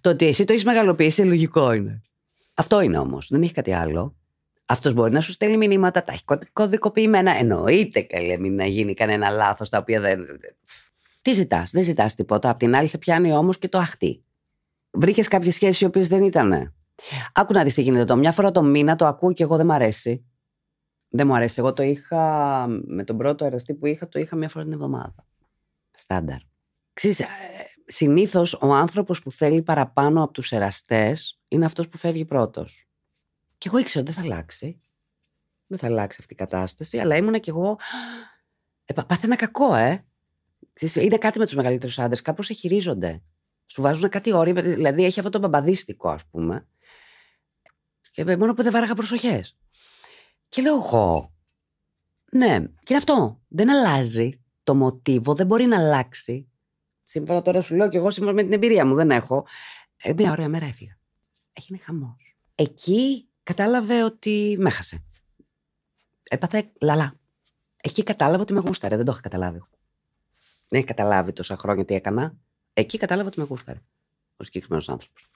το 0.00 0.10
ότι 0.10 0.26
εσύ 0.26 0.44
το 0.44 0.52
έχεις 0.52 0.64
μεγαλοποιήσει, 0.64 1.22
λογικό 1.22 1.72
είναι. 1.72 2.02
Αυτό 2.54 2.80
είναι 2.80 2.98
όμως. 2.98 3.28
Δεν 3.30 3.42
έχει 3.42 3.52
κάτι 3.52 3.72
άλλο. 3.72 4.16
Αυτός 4.66 4.92
μπορεί 4.92 5.12
να 5.12 5.20
σου 5.20 5.32
στέλνει 5.32 5.56
μηνύματα, 5.56 6.04
τα 6.04 6.12
έχει 6.12 6.24
κωδι- 6.24 6.52
κωδικοποιημένα. 6.52 7.30
Εννοείται 7.30 8.00
καλέ, 8.00 8.38
μην 8.38 8.54
να 8.54 8.66
γίνει 8.66 8.94
κανένα 8.94 9.28
λάθος 9.28 9.68
τα 9.68 9.78
οποία 9.78 10.00
δεν. 10.00 10.26
Τι 11.22 11.32
ζητάς, 11.32 11.70
δεν 11.70 11.82
ζητάς 11.82 12.14
τίποτα. 12.14 12.50
Απ' 12.50 12.58
την 12.58 12.74
άλλη, 12.74 12.88
σε 12.88 12.98
πιάνει 12.98 13.32
όμως 13.32 13.58
και 13.58 13.68
το 13.68 13.78
αχτί. 13.78 14.24
Βρήκες 14.90 15.28
κάποιες 15.28 15.54
σχέσεις 15.54 15.80
οι 15.80 15.84
οποίες 15.84 16.08
δεν 16.08 16.22
ήταν. 16.22 16.74
Άκου 17.32 17.52
να 17.52 17.62
δεις 17.64 17.74
τι 17.74 17.82
γίνεται. 17.82 18.04
Το 18.04 18.16
μια 18.16 18.32
φορά 18.32 18.50
το 18.50 18.62
μήνα 18.62 18.96
το 18.96 19.06
ακούω 19.06 19.32
και 19.32 19.42
εγώ 19.42 19.56
δεν 19.56 19.66
μ' 19.66 19.72
αρέσει. 19.72 20.24
Δεν 21.08 21.26
μου 21.26 21.34
αρέσει. 21.34 21.60
Εγώ 21.60 21.72
το 21.72 21.82
είχα 21.82 22.66
με 22.68 23.04
τον 23.04 23.16
πρώτο 23.16 23.44
εραστή 23.44 23.74
που 23.74 23.86
είχα, 23.86 24.08
το 24.08 24.18
είχα 24.18 24.36
μια 24.36 24.48
φορά 24.48 24.64
την 24.64 24.72
εβδομάδα. 24.72 25.26
Στάνταρ. 25.92 26.38
Ξέρεις, 26.92 27.20
ε, 27.20 27.26
συνήθως 27.86 28.54
ο 28.60 28.72
άνθρωπος 28.74 29.22
που 29.22 29.30
θέλει 29.30 29.62
παραπάνω 29.62 30.22
από 30.22 30.32
τους 30.32 30.52
εραστές 30.52 31.40
είναι 31.48 31.64
αυτός 31.64 31.88
που 31.88 31.96
φεύγει 31.98 32.24
πρώτος. 32.24 32.88
Και 33.58 33.68
εγώ 33.68 33.78
ήξερα 33.78 34.04
ότι 34.04 34.12
δεν 34.12 34.22
θα 34.22 34.30
αλλάξει. 34.30 34.78
Δεν 35.66 35.78
θα 35.78 35.86
αλλάξει 35.86 36.18
αυτή 36.20 36.32
η 36.32 36.36
κατάσταση, 36.36 36.98
αλλά 36.98 37.16
ήμουνα 37.16 37.38
κι 37.38 37.50
εγώ. 37.50 37.76
Ε, 38.84 38.92
πα- 38.92 39.04
πάθαινα 39.06 39.36
κακό, 39.36 39.74
ε. 39.74 40.04
Ξέρεις, 40.72 40.96
είναι 40.96 41.18
κάτι 41.18 41.38
με 41.38 41.44
τους 41.44 41.54
μεγαλύτερους 41.54 41.98
άντρες, 41.98 42.22
κάπως 42.22 42.46
σε 42.46 42.52
χειρίζονται. 42.52 43.22
Σου 43.66 43.82
βάζουν 43.82 44.08
κάτι 44.08 44.32
όρια, 44.32 44.62
δηλαδή 44.62 45.04
έχει 45.04 45.18
αυτό 45.18 45.30
το 45.30 45.38
μπαμπαδίστικο, 45.38 46.08
ας 46.10 46.26
πούμε. 46.26 46.68
Και 48.18 48.24
ε, 48.30 48.36
μόνο 48.36 48.54
που 48.54 48.62
δεν 48.62 48.72
βάραγα 48.72 48.94
προσοχές. 48.94 49.56
Και 50.48 50.62
λέω 50.62 50.74
εγώ, 50.74 51.34
ναι, 52.30 52.58
και 52.58 52.86
είναι 52.88 52.96
αυτό. 52.96 53.40
Δεν 53.48 53.70
αλλάζει. 53.70 54.42
Το 54.62 54.74
μοτίβο 54.74 55.34
δεν 55.34 55.46
μπορεί 55.46 55.64
να 55.64 55.76
αλλάξει. 55.76 56.48
Σύμφωνα 57.02 57.42
τώρα 57.42 57.60
σου 57.60 57.74
λέω 57.74 57.88
και 57.88 57.96
εγώ 57.96 58.10
σύμφωνα 58.10 58.34
με 58.34 58.42
την 58.42 58.52
εμπειρία 58.52 58.86
μου, 58.86 58.94
δεν 58.94 59.10
έχω. 59.10 59.46
Ε, 59.96 60.12
μια 60.12 60.30
ωραία 60.30 60.48
μέρα 60.48 60.66
έφυγα. 60.66 60.98
Έγινε 61.52 61.78
χαμός. 61.78 62.36
Εκεί 62.54 63.28
κατάλαβε 63.42 64.02
ότι 64.02 64.56
με 64.58 64.68
έχασε. 64.68 65.04
Έπαθε 66.28 66.70
λαλά. 66.80 67.14
Εκεί 67.82 68.02
κατάλαβε 68.02 68.42
ότι 68.42 68.52
με 68.52 68.60
γούσταρε. 68.60 68.96
Δεν 68.96 69.04
το 69.04 69.12
είχα 69.12 69.20
καταλάβει. 69.20 69.58
Δεν 70.68 70.78
έχει 70.78 70.84
καταλάβει 70.84 71.32
τόσα 71.32 71.56
χρόνια 71.56 71.84
τι 71.84 71.94
έκανα. 71.94 72.36
Εκεί 72.72 72.98
κατάλαβε 72.98 73.28
ότι 73.28 73.38
με 73.38 73.44
γούσταρε. 73.44 73.82
Ο 74.36 74.44
συγκεκριμένος 74.44 74.88
άνθρωπος. 74.88 75.30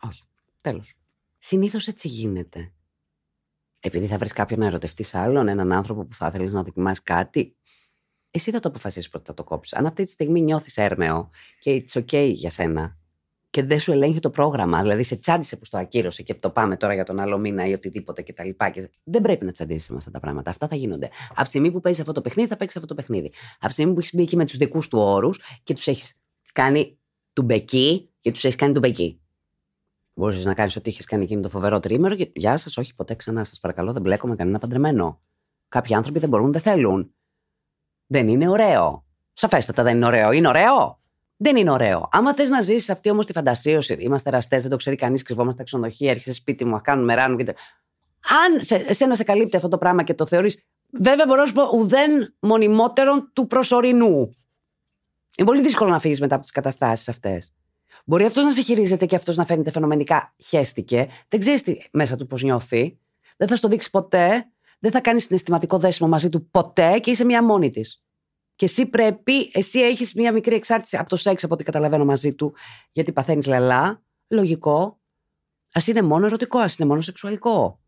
Όχι. 0.00 0.22
Τέλος. 0.60 0.94
Συνήθως 1.46 1.88
έτσι 1.88 2.08
γίνεται. 2.08 2.72
Επειδή 3.80 4.06
θα 4.06 4.18
βρεις 4.18 4.32
κάποιον 4.32 4.60
να 4.60 4.66
ερωτευτείς 4.66 5.14
άλλον, 5.14 5.48
έναν 5.48 5.72
άνθρωπο 5.72 6.04
που 6.04 6.14
θα 6.14 6.30
θέλεις 6.30 6.52
να 6.52 6.62
δοκιμάσεις 6.62 7.02
κάτι, 7.02 7.56
εσύ 8.30 8.50
θα 8.50 8.60
το 8.60 8.68
αποφασίσεις 8.68 9.08
πρώτα 9.10 9.24
να 9.28 9.34
το 9.34 9.44
κόψεις. 9.44 9.78
Αν 9.78 9.86
αυτή 9.86 10.04
τη 10.04 10.10
στιγμή 10.10 10.40
νιώθεις 10.40 10.76
έρμεο 10.76 11.30
και 11.58 11.84
it's 11.86 12.00
okay 12.00 12.30
για 12.34 12.50
σένα, 12.50 12.98
και 13.50 13.62
δεν 13.62 13.80
σου 13.80 13.92
ελέγχει 13.92 14.18
το 14.18 14.30
πρόγραμμα. 14.30 14.80
Δηλαδή 14.82 15.02
σε 15.02 15.16
τσάντισε 15.16 15.56
που 15.56 15.64
το 15.70 15.78
ακύρωσε 15.78 16.22
και 16.22 16.34
το 16.34 16.50
πάμε 16.50 16.76
τώρα 16.76 16.94
για 16.94 17.04
τον 17.04 17.20
άλλο 17.20 17.38
μήνα 17.38 17.66
ή 17.66 17.72
οτιδήποτε 17.72 18.22
κτλ. 18.22 18.48
Και 18.72 18.90
δεν 19.04 19.22
πρέπει 19.22 19.44
να 19.44 19.52
τσαντίσει 19.52 19.92
με 19.92 19.98
αυτά 19.98 20.10
τα 20.10 20.20
πράγματα. 20.20 20.50
Αυτά 20.50 20.68
θα 20.68 20.76
γίνονται. 20.76 21.10
Από 21.30 21.42
τη 21.42 21.48
στιγμή 21.48 21.70
που 21.70 21.80
παίζεις 21.80 22.00
αυτό 22.00 22.12
το 22.12 22.20
παιχνίδι, 22.20 22.48
θα 22.48 22.56
παίξεις 22.56 22.76
αυτό 22.76 22.94
το 22.94 22.94
παιχνίδι. 22.94 23.32
Από 23.56 23.66
τη 23.66 23.72
στιγμή 23.72 23.92
που 23.92 23.98
έχεις 23.98 24.14
μπει 24.14 24.22
εκεί 24.22 24.36
με 24.36 24.44
τους 24.44 24.56
δικούς 24.56 24.88
του 24.88 24.98
όρους 24.98 25.40
και 25.62 25.74
τους 25.74 25.86
έχεις 25.86 26.20
κάνει 26.52 26.98
του 27.32 27.42
μπεκί 27.42 28.12
και 28.20 28.32
τους 28.32 28.44
έχεις 28.44 28.56
κάνει 28.56 28.72
του 28.72 28.80
μπεκί. 28.80 29.18
Μπορείς 30.14 30.44
να 30.44 30.54
κάνεις 30.54 30.76
ό,τι 30.76 30.90
είχες 30.90 31.04
κάνει 31.04 31.22
εκείνο 31.22 31.40
το 31.40 31.48
φοβερό 31.48 31.80
τρίμερο 31.80 32.14
και 32.14 32.30
γεια 32.34 32.56
σας, 32.56 32.76
όχι 32.76 32.94
ποτέ 32.94 33.14
ξανά. 33.14 33.44
Σας 33.44 33.60
παρακαλώ, 33.60 33.92
δεν 33.92 34.02
μπλέκομαι 34.02 34.36
κανένα 34.36 34.58
παντρεμένο. 34.58 35.20
Κάποιοι 35.68 35.94
άνθρωποι 35.94 36.18
δεν 36.18 36.28
μπορούν, 36.28 36.52
δεν 36.52 36.60
θέλουν. 36.60 37.14
Δεν 38.06 38.28
είναι 38.28 38.48
ωραίο. 38.48 39.04
Σαφέστατα 39.32 39.82
δεν 39.82 39.96
είναι 39.96 40.06
ωραίο. 40.06 40.32
Είναι 40.32 40.48
ωραίο. 40.48 41.02
Δεν 41.36 41.56
είναι 41.56 41.70
ωραίο. 41.70 42.08
Άμα 42.12 42.34
θες 42.34 42.48
να 42.48 42.60
ζήσεις 42.60 42.90
αυτή 42.90 43.10
όμως 43.10 43.26
τη 43.26 43.32
φαντασίωση, 43.32 43.92
είμαστε 43.92 44.28
εραστές, 44.28 44.62
δεν 44.62 44.70
το 44.70 44.76
ξέρει 44.76 44.96
κανείς, 44.96 45.22
κρυβόμαστε 45.22 45.54
στα 45.54 45.64
ξενοδοχεία, 45.64 46.10
έρχεσαι 46.10 46.32
σπίτι 46.32 46.64
μου, 46.64 46.80
κάνουμε 46.82 47.14
ράνου 47.14 47.36
και. 47.36 47.44
Αν 48.44 48.64
σε, 48.64 48.74
εσένα 48.74 49.14
σε 49.14 49.24
καλύπτει 49.24 49.56
αυτό 49.56 49.68
το 49.68 49.78
πράγμα 49.78 50.02
και 50.02 50.14
το 50.14 50.26
θεωρείς. 50.26 50.58
Βέβαια, 50.90 51.26
μπορώ 51.26 51.40
να 51.40 51.46
σου 51.46 51.52
πω 51.52 51.62
ουδέν 51.74 52.34
μονιμότερον 52.38 53.30
του 53.32 53.46
προσωρινού. 53.46 54.28
Είναι 55.36 55.46
πολύ 55.46 55.62
δύσκολο 55.62 55.90
να 55.90 55.98
φύγεις 55.98 56.20
μετά 56.20 56.34
από 56.34 56.42
τις 56.42 56.52
καταστάσεις 56.52 57.08
αυτές. 57.08 57.52
Μπορεί 58.04 58.24
αυτός 58.24 58.44
να 58.44 58.52
σε 58.52 58.62
χειρίζεται 58.62 59.06
και 59.06 59.16
αυτός 59.16 59.36
να 59.36 59.44
φαίνεται 59.44 59.70
φαινομενικά 59.70 60.34
χέστηκε. 60.44 61.08
Δεν 61.28 61.40
ξέρεις 61.40 61.62
μέσα 61.92 62.16
του 62.16 62.26
πώς 62.26 62.42
νιώθει. 62.42 62.98
Δεν 63.36 63.48
θα 63.48 63.56
στο 63.56 63.68
δείξει 63.68 63.90
ποτέ. 63.90 64.48
Δεν 64.78 64.90
θα 64.90 65.00
κάνει 65.00 65.20
συναισθηματικό 65.20 65.78
δέσιμο 65.78 66.08
μαζί 66.08 66.28
του 66.28 66.50
ποτέ 66.50 66.98
και 66.98 67.10
είσαι 67.10 67.24
μία 67.24 67.44
μόνη 67.44 67.70
της. 67.70 68.02
Και 68.56 68.64
εσύ 68.64 68.86
πρέπει, 68.86 69.50
εσύ 69.52 69.80
έχεις 69.80 70.14
μία 70.14 70.32
μικρή 70.32 70.54
εξάρτηση 70.54 70.96
από 70.96 71.08
το 71.08 71.16
σεξ, 71.16 71.44
από 71.44 71.54
ό,τι 71.54 71.64
καταλαβαίνω 71.64 72.04
μαζί 72.04 72.34
του, 72.34 72.54
γιατί 72.92 73.12
παθαίνεις 73.12 73.46
λαλά. 73.46 74.02
Λογικό. 74.28 75.00
Α 75.72 75.80
είναι 75.86 76.02
μόνο 76.02 76.26
ερωτικό, 76.26 76.58
ας 76.58 76.78
είναι 76.78 76.88
μόνο 76.88 77.00
σεξουαλικό. 77.00 77.80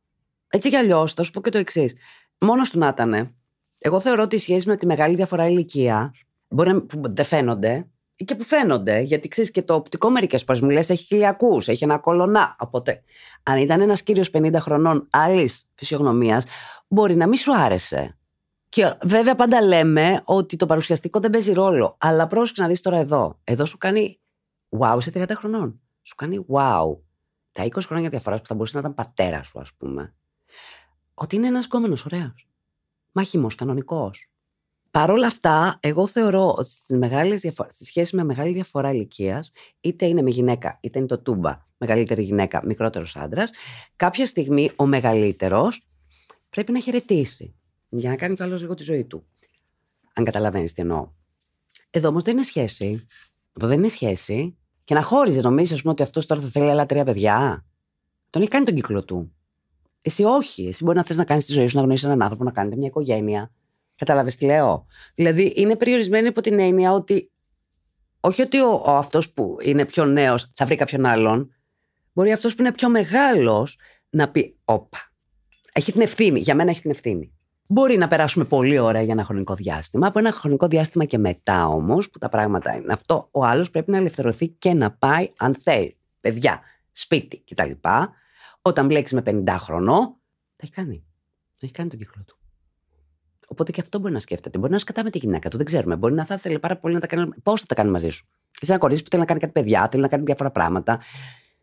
Έτσι 0.49 0.69
κι 0.69 0.77
αλλιώς, 0.77 1.13
θα 1.13 1.23
σου 1.23 1.31
πω 1.31 1.41
και 1.41 1.51
το 1.51 1.59
εξής. 1.59 1.95
Μόνος 2.41 2.71
του 2.71 2.79
να 2.79 2.89
ήταν. 2.89 3.35
Εγώ 3.79 4.01
θεωρώ 4.01 4.23
ότι 4.23 4.37
οι 4.37 4.39
σχέσεις 4.39 4.67
με 4.67 4.77
τη 4.77 4.87
μεγάλη 4.87 5.15
διαφορά 5.15 5.49
ηλικία 5.49 6.15
μπορεί 6.49 6.73
να 6.73 6.83
που 6.83 7.01
δεν 7.03 7.25
φαίνονται 7.25 7.89
και 8.25 8.35
που 8.35 8.45
φαίνονται, 8.45 9.01
γιατί 9.01 9.29
ξέρεις 9.29 9.51
και 9.51 9.63
το 9.63 9.75
οπτικό 9.75 10.11
μερικές 10.11 10.43
φορές 10.43 10.61
μου 10.61 10.71
λες 10.71 10.91
έχει 10.91 11.05
χιλιακούς, 11.05 11.69
έχει 11.69 11.85
ένα 11.85 11.99
κολονά. 11.99 12.57
Οπότε, 12.59 13.03
αν 13.43 13.59
ήταν 13.59 13.81
ένας 13.81 14.03
κύριος 14.03 14.31
50 14.31 14.55
χρονών 14.61 15.09
άλλης 15.11 15.69
φυσιογνωμίας, 15.75 16.45
μπορεί 16.89 17.17
να 17.17 17.27
μην 17.27 17.37
σου 17.37 17.57
άρεσε. 17.57 18.19
Και 18.69 18.95
βέβαια 19.03 19.35
πάντα 19.35 19.63
λέμε 19.63 20.21
ότι 20.25 20.57
το 20.57 20.67
παρουσιαστικό 20.67 21.21
δεν 21.21 21.31
παίζει 21.31 21.53
ρόλο. 21.53 21.97
Αλλά 22.01 22.27
πρόσεξε 22.27 22.63
να 22.63 22.69
δεις 22.69 22.81
τώρα 22.81 22.99
εδώ. 22.99 23.39
Εδώ 23.45 23.65
σου 23.65 23.79
κάνει 23.79 24.21
wow 24.79 24.97
σε 25.01 25.11
30 25.15 25.31
χρονών. 25.35 25.81
Σου 26.03 26.15
κάνει 26.15 26.47
wow. 26.49 26.97
Τα 27.53 27.65
20 27.65 27.71
χρόνια 27.87 28.09
διαφοράς 28.09 28.41
που 28.41 28.47
θα 28.47 28.55
μπορούσε 28.55 28.75
να 28.75 28.81
ήταν 28.81 28.95
πατέρας 28.95 29.47
σου, 29.47 29.61
ας 29.61 29.73
πούμε. 29.75 30.15
Ότι 31.15 31.37
είναι 31.37 31.47
ένας 31.47 31.65
γκόμενο 31.65 31.97
ωραίος. 32.05 32.49
Μάχημος, 33.13 33.55
κανονικός. 33.55 34.31
Παρ' 34.97 35.11
όλα 35.11 35.27
αυτά, 35.27 35.79
εγώ 35.81 36.07
θεωρώ 36.07 36.55
ότι 36.59 36.71
στις 36.71 36.97
μεγάλες 36.97 37.41
διαφορά, 37.41 37.69
στη 37.73 37.85
σχέση 37.85 38.17
με 38.17 38.25
μεγάλη 38.25 38.53
διαφορά 38.53 38.93
ηλικίας, 38.93 39.51
είτε 39.81 40.07
είναι 40.07 40.23
με 40.23 40.31
γυναίκα, 40.31 40.79
είτε 40.81 40.99
είναι 40.99 41.09
το 41.09 41.19
τούμπα, 41.19 41.67
μεγαλύτερη 41.77 42.23
γυναίκα, 42.23 42.63
μικρότερος 42.65 43.17
άντρας, 43.17 43.51
κάποια 43.97 44.27
στιγμή 44.27 44.71
ο 44.77 44.87
μεγαλύτερος 44.87 45.87
πρέπει 46.51 46.73
να 46.73 46.81
χαιρετήσει 46.81 47.55
για 47.89 48.11
να 48.11 48.17
κάνει 48.17 48.35
κι 48.35 48.43
άλλος 48.43 48.61
λίγο 48.61 48.75
τη 48.75 48.83
ζωή 48.83 49.05
του. 49.05 49.27
Αν 50.15 50.25
καταλαβαίνεις 50.25 50.73
τι 50.73 50.83
εννοώ. 50.83 51.09
Εδώ 51.91 52.09
όμως 52.09 52.23
δεν 52.23 52.35
είναι 52.35 52.45
σχέση. 52.45 53.07
Εδώ 53.57 53.67
δεν 53.67 53.79
είναι 53.79 53.89
σχέση. 53.89 54.57
Και 54.85 54.95
να 54.95 55.03
χώριζε, 55.03 55.41
νομίζεις, 55.41 55.73
ας 55.73 55.81
πούμε, 55.81 55.93
ότι 55.93 56.03
αυτός 56.03 56.27
τώρα 56.27 56.41
θα 56.41 56.49
θέλει 56.49 56.71
άλλα 56.71 56.87
τρία 56.87 57.05
παιδιά. 57.05 57.67
Τον 58.31 58.43
έχει 58.43 58.51
κάνει 58.51 58.65
τον 58.65 58.75
κύκλο 58.75 59.05
του. 59.05 59.33
Εσύ 60.03 60.25
όχι. 60.25 60.67
Εσύ 60.67 60.85
μπορεί 60.85 60.97
να 60.97 61.05
θες 61.05 61.17
να 61.17 61.25
κάνεις 61.25 61.47
τη 61.47 61.53
ζωή 61.53 61.67
σου, 61.67 61.77
να 61.77 61.83
γνωρίσεις 61.83 62.07
έναν 62.07 62.23
άνθρωπο, 62.23 62.45
να 62.45 62.51
κάνετε 62.51 62.77
μια 62.77 62.87
οικογένεια. 62.87 63.51
Κατάλαβε 63.97 64.31
τι 64.31 64.45
λέω; 64.45 64.87
Δηλαδή 65.15 65.53
είναι 65.57 65.77
περιορισμένη 65.77 66.27
από 66.27 66.41
την 66.41 66.59
έννοια 66.59 66.93
ότι 66.93 67.31
όχι 68.21 68.43
ότι 68.43 68.61
ο, 68.61 68.83
ο 68.87 68.97
αυτός 68.97 69.33
που 69.33 69.57
είναι 69.63 69.85
πιο 69.85 70.05
νέος 70.05 70.51
θα 70.55 70.67
βρει 70.67 70.77
κάποιον 70.77 71.07
άλλον. 71.07 71.55
Μπορεί 72.13 72.33
αυτός 72.33 72.55
που 72.55 72.63
είναι 72.63 72.73
πιο 72.73 72.89
μεγάλος 72.89 73.79
να 74.11 74.31
πει: 74.31 74.59
Όπα. 74.65 74.99
Έχει 75.73 75.93
την 75.93 76.01
ευθύνη. 76.01 76.41
Για 76.41 76.55
μένα 76.55 76.71
έχει 76.71 76.81
την 76.81 76.91
ευθύνη. 76.91 77.37
Μπορεί 77.69 77.97
να 77.97 78.09
περάσουμε 78.09 78.45
πολύ 78.45 78.79
ωραία 78.79 79.03
για 79.03 79.13
ένα 79.13 79.25
χρονικό 79.25 79.55
διάστημα. 79.55 80.07
Από 80.07 80.19
ένα 80.19 80.33
χρονικό 80.33 80.67
διάστημα 80.67 81.05
και 81.05 81.19
μετά 81.19 81.67
όμως, 81.67 82.11
που 82.11 82.19
τα 82.19 82.29
πράγματα 82.29 82.77
είναι 82.77 82.93
αυτό, 82.93 83.29
ο 83.31 83.45
άλλος 83.45 83.71
πρέπει 83.71 83.91
να 83.91 83.97
ελευθερωθεί 83.97 84.49
και 84.49 84.75
να 84.75 84.91
πάει, 84.91 85.33
αν 85.37 85.57
θέλει, 85.61 85.97
παιδιά, 86.21 86.61
σπίτι 86.93 87.45
κτλ. 87.51 87.71
Όταν 88.63 88.87
μπλέξεις 88.87 89.23
με 89.23 89.43
50 89.47 89.57
χρονών, 89.59 90.05
τα 90.57 90.63
έχει 90.63 90.73
κάνει. 90.73 91.05
Τα 91.59 91.59
έχει 91.61 91.73
κάνει 91.73 91.89
τον 91.89 91.99
κύκλο 91.99 92.23
του. 92.27 92.36
Οπότε 93.47 93.73
και 93.73 93.81
αυτό 93.81 93.99
μπορεί 93.99 94.13
να 94.13 94.21
σκέφτεται. 94.21 94.59
Μπορεί 94.59 94.73
να 94.73 94.79
σκατά 94.79 95.05
με 95.05 95.11
τη 95.11 95.19
γυναίκα 95.19 95.49
του, 95.49 95.57
δεν 95.57 95.67
ξέρουμε. 95.67 95.97
Μπορεί 95.97 96.15
να 96.15 96.25
θα 96.25 96.35
ήθελε 96.35 96.59
πάρα 96.59 96.77
πολύ 96.77 96.95
να 96.95 97.01
τα 97.01 97.07
κάνει. 97.07 97.31
Πώς 97.43 97.61
θα 97.61 97.67
τα 97.67 97.75
κάνει 97.75 97.91
μαζί 97.91 98.09
σου; 98.09 98.27
Είσαι 98.61 98.73
ένα 98.73 98.81
κορίτσι 98.81 99.03
που 99.03 99.09
θέλει 99.11 99.23
να 99.23 99.29
κάνει 99.29 99.41
κάτι 99.41 99.53
παιδιά, 99.53 99.89
θέλει 99.91 100.03
να 100.03 100.09
κάνει 100.09 100.25
διάφορα 100.25 100.51
πράγματα. 100.51 101.01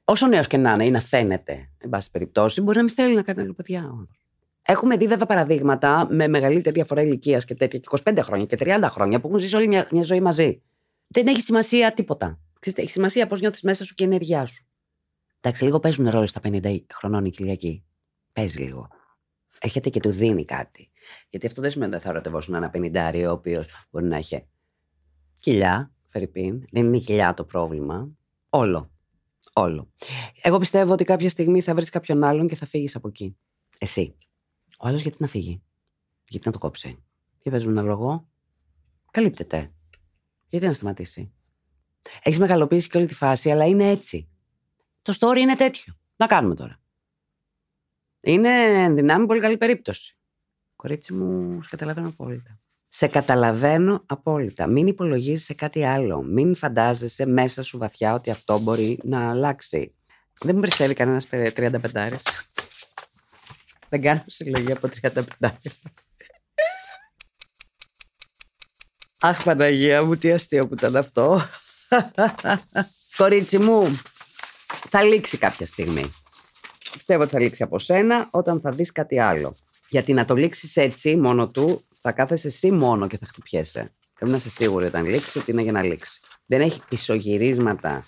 Όσο 0.04 0.28
νέος 0.28 0.48
και 0.48 0.58
να 0.58 0.72
είναι 0.72 0.86
ή 0.86 0.92
να 0.92 1.00
φαίνεται, 1.00 1.70
εν 1.78 1.90
πάση 1.90 2.12
περιπτώσει, 2.12 2.62
μπορεί 2.62 2.78
να 2.78 2.84
μην 2.84 2.94
θέλει 2.94 3.16
να 3.16 3.22
κάνει 3.22 3.42
άλλο 3.42 3.54
παιδιά. 3.54 4.08
Έχουμε 4.66 4.98
δει 4.98 5.08
βέβαια 5.08 5.26
παραδείγματα 5.26 6.08
με 6.10 6.28
μεγαλύτερη 6.28 6.76
διαφορά 6.76 7.02
ηλικίας 7.02 7.46
και 7.46 7.56
τέτοια, 7.56 7.80
και 7.80 7.88
25 8.04 8.20
χρόνια 8.24 8.46
και 8.46 8.58
30 8.60 8.88
χρόνια 8.90 9.20
που 9.20 9.28
έχουν 9.28 9.40
ζήσει 9.40 9.56
όλη 9.56 9.68
μια, 9.68 9.88
μια 9.92 10.04
ζωή 10.04 10.22
μαζί. 10.22 10.62
Δεν 11.08 11.28
έχει 11.28 11.42
σημασία 11.42 11.94
τίποτα. 11.94 12.40
Ξέρετε, 12.60 12.82
έχει 12.82 12.92
σημασία 12.92 13.28
πώς 13.28 13.40
νιώθεις 13.40 13.62
μέσα 13.62 13.86
σου 13.86 13.94
και 13.94 14.04
η 14.04 14.08
ενέργειά 14.08 14.46
σου. 14.46 14.66
Εντάξει, 15.42 15.64
λίγο 15.64 15.80
παίζουν 15.80 16.10
ρόλο 16.10 16.28
στα 16.28 16.40
50 16.44 16.78
χρονών 16.94 17.26
η 17.26 17.30
Κυριακή. 17.30 17.84
Παίζει 18.34 18.62
λίγο. 18.62 18.88
Έρχεται 19.60 19.90
και 19.90 20.00
του 20.00 20.10
δίνει 20.10 20.46
κάτι. 20.46 20.92
Γιατί 21.30 21.46
αυτό 21.48 21.62
δεν 21.62 21.72
σημαίνει 21.72 21.94
ότι 21.94 22.04
θα 22.04 22.10
ερωτευόσουν 22.10 22.54
ένα 22.54 22.70
πενιντάριο, 22.70 23.30
ο 23.30 23.34
οποίος 23.34 23.68
μπορεί 23.90 24.06
να 24.06 24.18
έχει 24.18 24.48
κοιλιά, 25.36 25.92
φερρυπίν. 26.08 26.66
Δεν 26.72 26.86
είναι 26.86 26.98
η 26.98 27.00
κοιλιά 27.00 27.34
το 27.34 27.44
πρόβλημα. 27.44 28.10
Όλο. 28.50 28.92
Όλο. 29.54 29.92
Εγώ 30.42 30.58
πιστεύω 30.58 30.94
ότι 30.94 31.04
κάποια 31.04 31.30
στιγμή 31.30 31.62
θα 31.62 31.76
βρεις 31.76 31.90
κάποιον 31.90 32.24
άλλον 32.24 32.48
και 32.48 32.56
θα 32.56 32.66
φύγεις 32.66 32.96
από 32.96 33.08
εκεί. 33.08 33.38
Εσύ. 33.80 34.16
Ο 34.78 34.88
άλλος 34.88 35.02
γιατί 35.02 35.18
να 35.20 35.28
φύγει; 35.28 35.64
Γιατί 36.28 36.46
να 36.48 36.54
το 36.54 36.60
κόψει; 36.60 37.04
Τι 37.40 37.50
παίζουμε 37.50 37.72
ένα 37.72 37.82
λόγο. 37.82 38.30
Καλύπτεται. 39.12 39.74
Γιατί 40.48 40.66
να 40.66 40.74
σταματήσει; 40.74 41.34
Έχεις 42.24 42.40
μεγαλοποιήσει 42.40 42.90
και 42.90 42.98
όλη 42.98 43.08
τη 43.08 43.14
φάση, 43.14 43.52
αλλά 43.52 43.66
είναι 43.66 43.90
έτσι. 43.90 44.28
Το 45.02 45.14
story 45.20 45.38
είναι 45.38 45.56
τέτοιο. 45.56 45.94
Να 46.16 46.28
κάνουμε 46.28 46.56
τώρα. 46.56 46.82
Είναι 48.20 48.90
δυνάμει 48.94 49.26
πολύ 49.26 49.40
καλή 49.40 49.58
περίπτωση. 49.58 50.18
Κορίτσι 50.84 51.14
μου, 51.14 51.62
σε 51.62 51.70
καταλαβαίνω 51.70 52.08
απόλυτα. 52.08 52.60
Σε 52.88 53.08
καταλαβαίνω 53.08 54.04
απόλυτα. 54.06 54.68
Μην 54.68 54.88
υπολογίζεις 54.88 55.46
σε 55.46 55.54
κάτι 55.54 55.84
άλλο. 55.84 56.22
Μην 56.22 56.56
φαντάζεσαι 56.56 57.26
μέσα 57.26 57.64
σου 57.64 57.78
βαθιά 57.78 58.14
ότι 58.14 58.30
αυτό 58.30 58.60
μπορεί 58.60 59.00
να 59.04 59.30
αλλάξει. 59.30 59.96
Δεν 60.40 60.56
μου 60.56 60.62
περισσεύει 60.62 60.94
κανένας 60.94 61.28
35 61.32 61.80
Δεν 63.90 64.02
κάνω 64.02 64.24
συλλογή 64.26 64.72
από 64.72 64.90
35 65.02 65.22
Αχ, 69.20 69.44
Παναγία 69.44 70.06
μου, 70.06 70.16
τι 70.16 70.32
αστείο 70.32 70.68
που 70.68 70.74
ήταν 70.74 70.96
αυτό. 70.96 71.42
Κορίτσι 73.18 73.60
μου, 73.60 74.02
θα 74.90 75.04
λήξει 75.04 75.38
κάποια 75.38 75.66
στιγμή. 75.66 76.12
Πιστεύω 76.92 77.22
ότι 77.22 77.32
θα 77.32 77.40
λήξει 77.40 77.64
από 77.64 77.80
σένα 77.80 78.28
όταν 78.32 78.62
θα 78.62 78.72
δεις 78.72 78.92
κάτι 78.92 79.20
άλλο. 79.20 79.56
Γιατί 79.94 80.14
να 80.14 80.26
το 80.26 80.36
λήξεις 80.36 80.76
έτσι 80.76 81.16
μόνο 81.16 81.50
του, 81.50 81.88
θα 82.02 82.12
κάθεσαι 82.12 82.48
εσύ 82.48 82.72
μόνο 82.72 83.08
και 83.08 83.18
θα 83.18 83.26
χτυπιέσαι. 83.26 83.94
Πρέπει 84.14 84.32
να 84.32 84.38
είσαι 84.38 84.50
σίγουρη 84.50 84.86
όταν 84.86 85.06
λήξεις 85.06 85.36
ότι 85.36 85.52
είναι 85.52 85.62
για 85.62 85.72
να 85.72 85.84
λήξεις. 85.84 86.22
Δεν 86.46 86.62
έχει 86.62 86.82
πισωγυρίσματα 86.90 88.06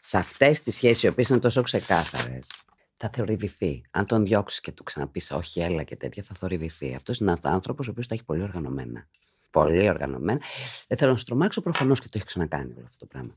σε 0.00 0.18
αυτές 0.18 0.62
τις 0.62 0.74
σχέσεις, 0.74 1.02
οι 1.02 1.08
οποίες 1.08 1.28
είναι 1.28 1.38
τόσο 1.38 1.62
ξεκάθαρες. 1.62 2.46
Θα 2.94 3.10
θορυβηθεί. 3.12 3.82
Αν 3.90 4.06
τον 4.06 4.24
διώξεις 4.24 4.60
και 4.60 4.72
του 4.72 4.82
ξαναπείς 4.82 5.30
Όχι, 5.30 5.60
έλα 5.60 5.82
και 5.82 5.96
τέτοια, 5.96 6.22
θα 6.22 6.34
θορυβηθεί. 6.34 6.94
Αυτός 6.94 7.18
είναι 7.18 7.30
ένας 7.30 7.52
άνθρωπος 7.52 7.88
ο 7.88 7.90
οποίος 7.90 8.06
τα 8.06 8.14
έχει 8.14 8.24
πολύ 8.24 8.42
οργανωμένα. 8.42 9.06
Πολύ 9.50 9.88
οργανωμένα. 9.88 10.40
Δεν 10.88 10.98
θέλω 10.98 11.10
να 11.10 11.16
σου 11.16 11.24
τρομάξω, 11.24 11.60
προφανώς 11.60 12.00
και 12.00 12.06
το 12.08 12.12
έχει 12.14 12.26
ξανακάνει 12.26 12.72
όλο 12.76 12.84
αυτό 12.84 12.98
το 12.98 13.06
πράγμα. 13.06 13.34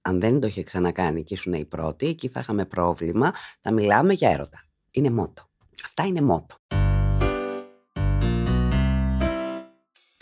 Αν 0.00 0.20
δεν 0.20 0.40
το 0.40 0.46
είχε 0.46 0.62
ξανακάνει 0.62 1.24
και 1.24 1.34
ήσουν 1.34 1.52
οι 1.52 1.64
πρώτοι, 1.64 2.06
εκεί 2.06 2.28
θα 2.28 2.40
είχαμε 2.40 2.64
πρόβλημα. 2.64 3.32
Θα 3.60 3.72
μιλάμε 3.72 4.12
για 4.12 4.30
έρωτα. 4.30 4.58
Είναι 4.90 5.10
μότο. 5.10 5.48
Αυτά 5.84 6.04
είναι 6.04 6.20
μότο. 6.20 6.56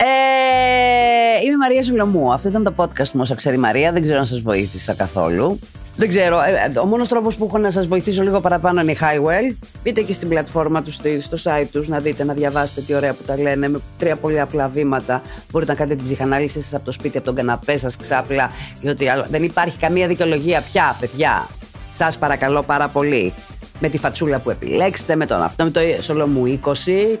Ε, 0.03 1.43
είμαι 1.43 1.53
η 1.53 1.57
Μαρία 1.57 1.83
Σουλομού. 1.83 2.33
Αυτό 2.33 2.49
ήταν 2.49 2.63
το 2.63 2.73
podcast 2.77 3.09
μου 3.11 3.21
όσο 3.21 3.35
ξέρει 3.35 3.55
η 3.55 3.59
Μαρία. 3.59 3.91
Δεν 3.91 4.01
ξέρω 4.01 4.19
αν 4.19 4.25
σας 4.25 4.39
βοήθησα 4.39 4.93
καθόλου. 4.93 5.59
Δεν 5.95 6.07
ξέρω. 6.07 6.37
ε, 6.41 6.71
ε, 6.75 6.79
Ο 6.79 6.85
μόνος 6.85 7.07
τρόπος 7.07 7.35
που 7.37 7.45
έχω 7.45 7.57
να 7.57 7.71
σας 7.71 7.87
βοηθήσω 7.87 8.21
λίγο 8.23 8.39
παραπάνω 8.39 8.81
είναι 8.81 8.91
η 8.91 8.97
Highwell. 9.01 9.55
Μπείτε 9.83 10.01
και 10.01 10.13
στην 10.13 10.29
πλατφόρμα 10.29 10.81
τους, 10.81 10.93
στη- 10.93 11.21
στο 11.21 11.37
site 11.43 11.67
τους, 11.71 11.87
να 11.87 11.99
δείτε, 11.99 12.23
να 12.23 12.33
διαβάσετε 12.33 12.81
τι 12.81 12.93
ωραία 12.95 13.13
που 13.13 13.23
τα 13.25 13.37
λένε. 13.37 13.67
Με 13.69 13.79
τρία 13.97 14.15
πολύ 14.15 14.39
απλά 14.39 14.67
βήματα. 14.67 15.21
Μπορείτε 15.51 15.71
να 15.71 15.77
κάνετε 15.77 15.95
την 15.95 16.05
ψυχανάλυση 16.05 16.61
σας 16.61 16.73
από 16.73 16.85
το 16.85 16.91
σπίτι, 16.91 17.17
από 17.17 17.25
τον 17.25 17.35
καναπέ 17.35 17.77
σας 17.77 17.97
ξάπλα. 17.97 18.51
ή 18.81 18.89
ό,τι 18.89 19.09
άλλο. 19.09 19.25
Δεν 19.29 19.43
υπάρχει 19.43 19.77
καμία 19.77 20.07
δικαιολογία 20.07 20.61
πια, 20.71 20.95
παιδιά. 20.99 21.47
Σας 21.93 22.17
παρακαλώ 22.17 22.63
πάρα 22.63 22.87
πολύ. 22.87 23.33
Με 23.79 23.89
τη 23.89 23.97
φατσούλα 23.97 24.39
που 24.39 24.49
επιλέξετε, 24.49 25.15
με 25.15 25.25
τον 25.25 25.41
αυτό, 25.41 25.63
με 25.63 25.69
το 25.71 25.79
Solomon 26.07 26.59
20, 26.67 26.73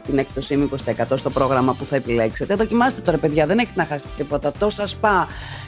την 0.05 0.17
έκπτωσή 0.17 0.55
μου 0.55 0.69
20% 0.85 1.03
στο 1.15 1.29
πρόγραμμα 1.29 1.73
που 1.73 1.85
θα 1.85 1.95
επιλέξετε. 1.95 2.55
Δοκιμάστε 2.55 3.01
τώρα, 3.01 3.17
παιδιά, 3.17 3.45
δεν 3.45 3.57
έχετε 3.57 3.73
να 3.75 3.85
χάσετε 3.85 4.11
τίποτα. 4.17 4.51
Τόσα 4.51 4.87
σπα, 4.87 5.27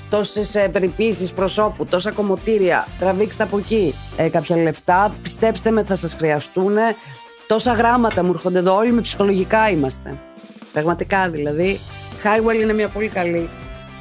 τόσες 0.10 0.56
περιποίησει 0.72 1.34
προσώπου, 1.34 1.86
τόσα 1.86 2.12
κομμωτήρια. 2.12 2.88
Τραβήξτε 3.00 3.44
από 3.44 3.58
εκεί 3.58 3.94
ε, 4.18 4.30
κάποια 4.30 4.58
λεφτά. 4.58 5.16
Πιστέψτε 5.22 5.72
με, 5.72 5.84
θα 5.84 5.96
σας 5.96 6.14
χρειαστούν. 6.14 6.76
Τόσα 7.48 7.74
γράμματα 7.74 8.24
μου 8.24 8.32
έρχονται 8.32 8.60
εδώ. 8.60 8.76
Όλοι 8.76 8.92
με 8.92 9.02
ψυχολογικά 9.02 9.70
είμαστε. 9.70 10.18
Πραγματικά 10.74 11.30
δηλαδή. 11.30 11.80
Highwell 12.24 12.62
είναι 12.62 12.74
μια 12.74 12.88
πολύ 12.88 13.08
καλή 13.08 13.50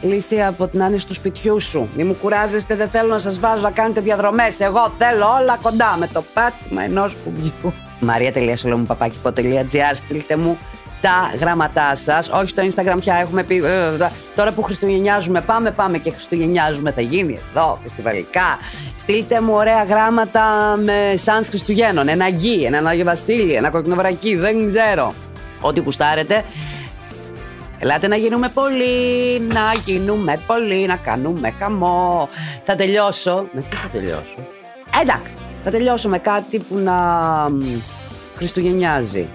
λύση 0.01 0.43
από 0.43 0.67
την 0.67 0.83
άνεση 0.83 1.07
του 1.07 1.15
σπιτιού 1.15 1.61
σου. 1.61 1.89
Μη 1.97 2.05
μου 2.05 2.17
κουράζεστε, 2.23 2.75
δεν 2.75 2.89
θέλω 2.89 3.09
να 3.09 3.19
σας 3.19 3.39
βάζω 3.39 3.63
να 3.63 3.71
κάνετε 3.71 4.01
διαδρομές. 4.01 4.61
Εγώ 4.61 4.93
θέλω 4.99 5.27
όλα 5.41 5.59
κοντά 5.63 5.97
με 5.99 6.07
το 6.13 6.25
πάτημα 6.35 6.83
ενός 6.83 7.17
κουμπιού. 7.25 7.73
Maria.solomupapakipod.gr 8.09 9.95
Στείλτε 9.95 10.37
μου 10.37 10.59
τα 11.01 11.33
γράμματά 11.41 11.95
σας. 11.95 12.29
Όχι 12.29 12.49
στο 12.49 12.63
Instagram 12.63 12.97
πια 13.01 13.15
έχουμε 13.15 13.43
πει. 13.43 13.57
ε, 13.57 14.05
ε, 14.05 14.11
Τώρα 14.35 14.53
που 14.53 14.63
χριστουγεννιάζουμε, 14.63 15.41
πάμε, 15.41 15.71
πάμε 15.71 15.99
και 15.99 16.11
χριστουγεννιάζουμε. 16.11 16.91
Θα 16.91 17.01
γίνει 17.01 17.39
εδώ, 17.51 17.79
φεστιβαλικά. 17.83 18.59
Στείλτε 18.99 19.41
μου 19.41 19.53
ωραία 19.55 19.83
γράμματα 19.83 20.43
με 20.85 21.15
σαν 21.17 21.45
Χριστουγέννων. 21.45 22.09
Ένα 22.09 22.29
γη, 22.29 22.63
ένα 22.65 22.89
Άγιο 22.91 23.05
Βασίλη, 23.05 23.53
ένα 23.53 23.71
κοκκινοβρακί, 23.71 24.37
δεν 24.37 24.69
ξέρω. 24.69 25.13
Ό,τι 25.61 25.81
κουστάρετε. 25.81 26.45
Ελάτε 27.83 28.09
να 28.09 28.17
γίνουμε 28.17 28.49
πολύ, 28.49 29.41
να 29.41 29.73
γίνουμε 29.85 30.41
πολύ, 30.47 30.87
να 30.87 30.97
κάνουμε 30.97 31.51
χαμό. 31.59 32.29
Θα 32.65 32.75
τελειώσω. 32.75 33.49
Με 33.53 33.61
τι 33.61 33.77
θα 33.77 33.89
τελειώσω; 33.89 34.49
Εντάξει, 35.01 35.35
θα 35.63 35.71
τελειώσω 35.71 36.09
με 36.09 36.19
κάτι 36.19 36.59
που 36.59 36.77
να 36.77 36.93
μ, 37.51 37.81
χριστουγεννιάζει. 38.37 39.29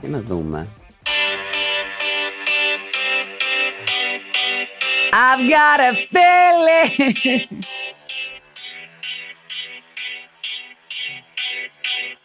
Για 0.00 0.08
να 0.08 0.20
δούμε. 0.20 0.66
I've 5.12 5.42
got 5.50 5.80
a 5.80 5.92
feeling. 6.12 7.46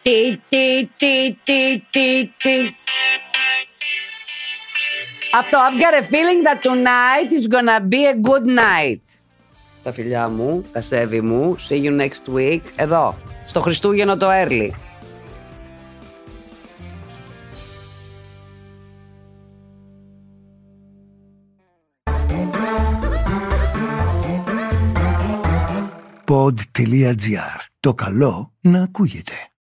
Τι, 0.01 0.37
τι, 0.49 0.89
τι, 0.97 1.35
τι, 1.43 1.79
τι, 1.91 2.25
τι. 2.37 2.75
Αυτό, 5.33 5.57
I've 5.57 5.79
got 5.79 5.93
a 5.93 6.03
feeling 6.03 6.43
that 6.43 6.61
tonight 6.61 7.31
is 7.31 7.47
gonna 7.47 7.79
be 7.79 8.05
a 8.05 8.15
good 8.29 8.45
night. 8.45 9.01
Τα 9.83 9.91
φιλιά 9.91 10.27
μου, 10.27 10.65
τα 10.71 10.81
σέβη 10.81 11.21
μου, 11.21 11.55
see 11.69 11.83
you 11.83 12.01
next 12.01 12.35
week, 12.35 12.61
εδώ, 12.75 13.17
στο 13.45 13.61
Χριστούγεννο 13.61 14.17
το 14.17 14.27
early. 14.29 14.69
Pod.gr. 26.25 27.59
Το 27.79 27.93
καλό 27.93 28.53
να 28.61 28.83
ακούγεται. 28.83 29.50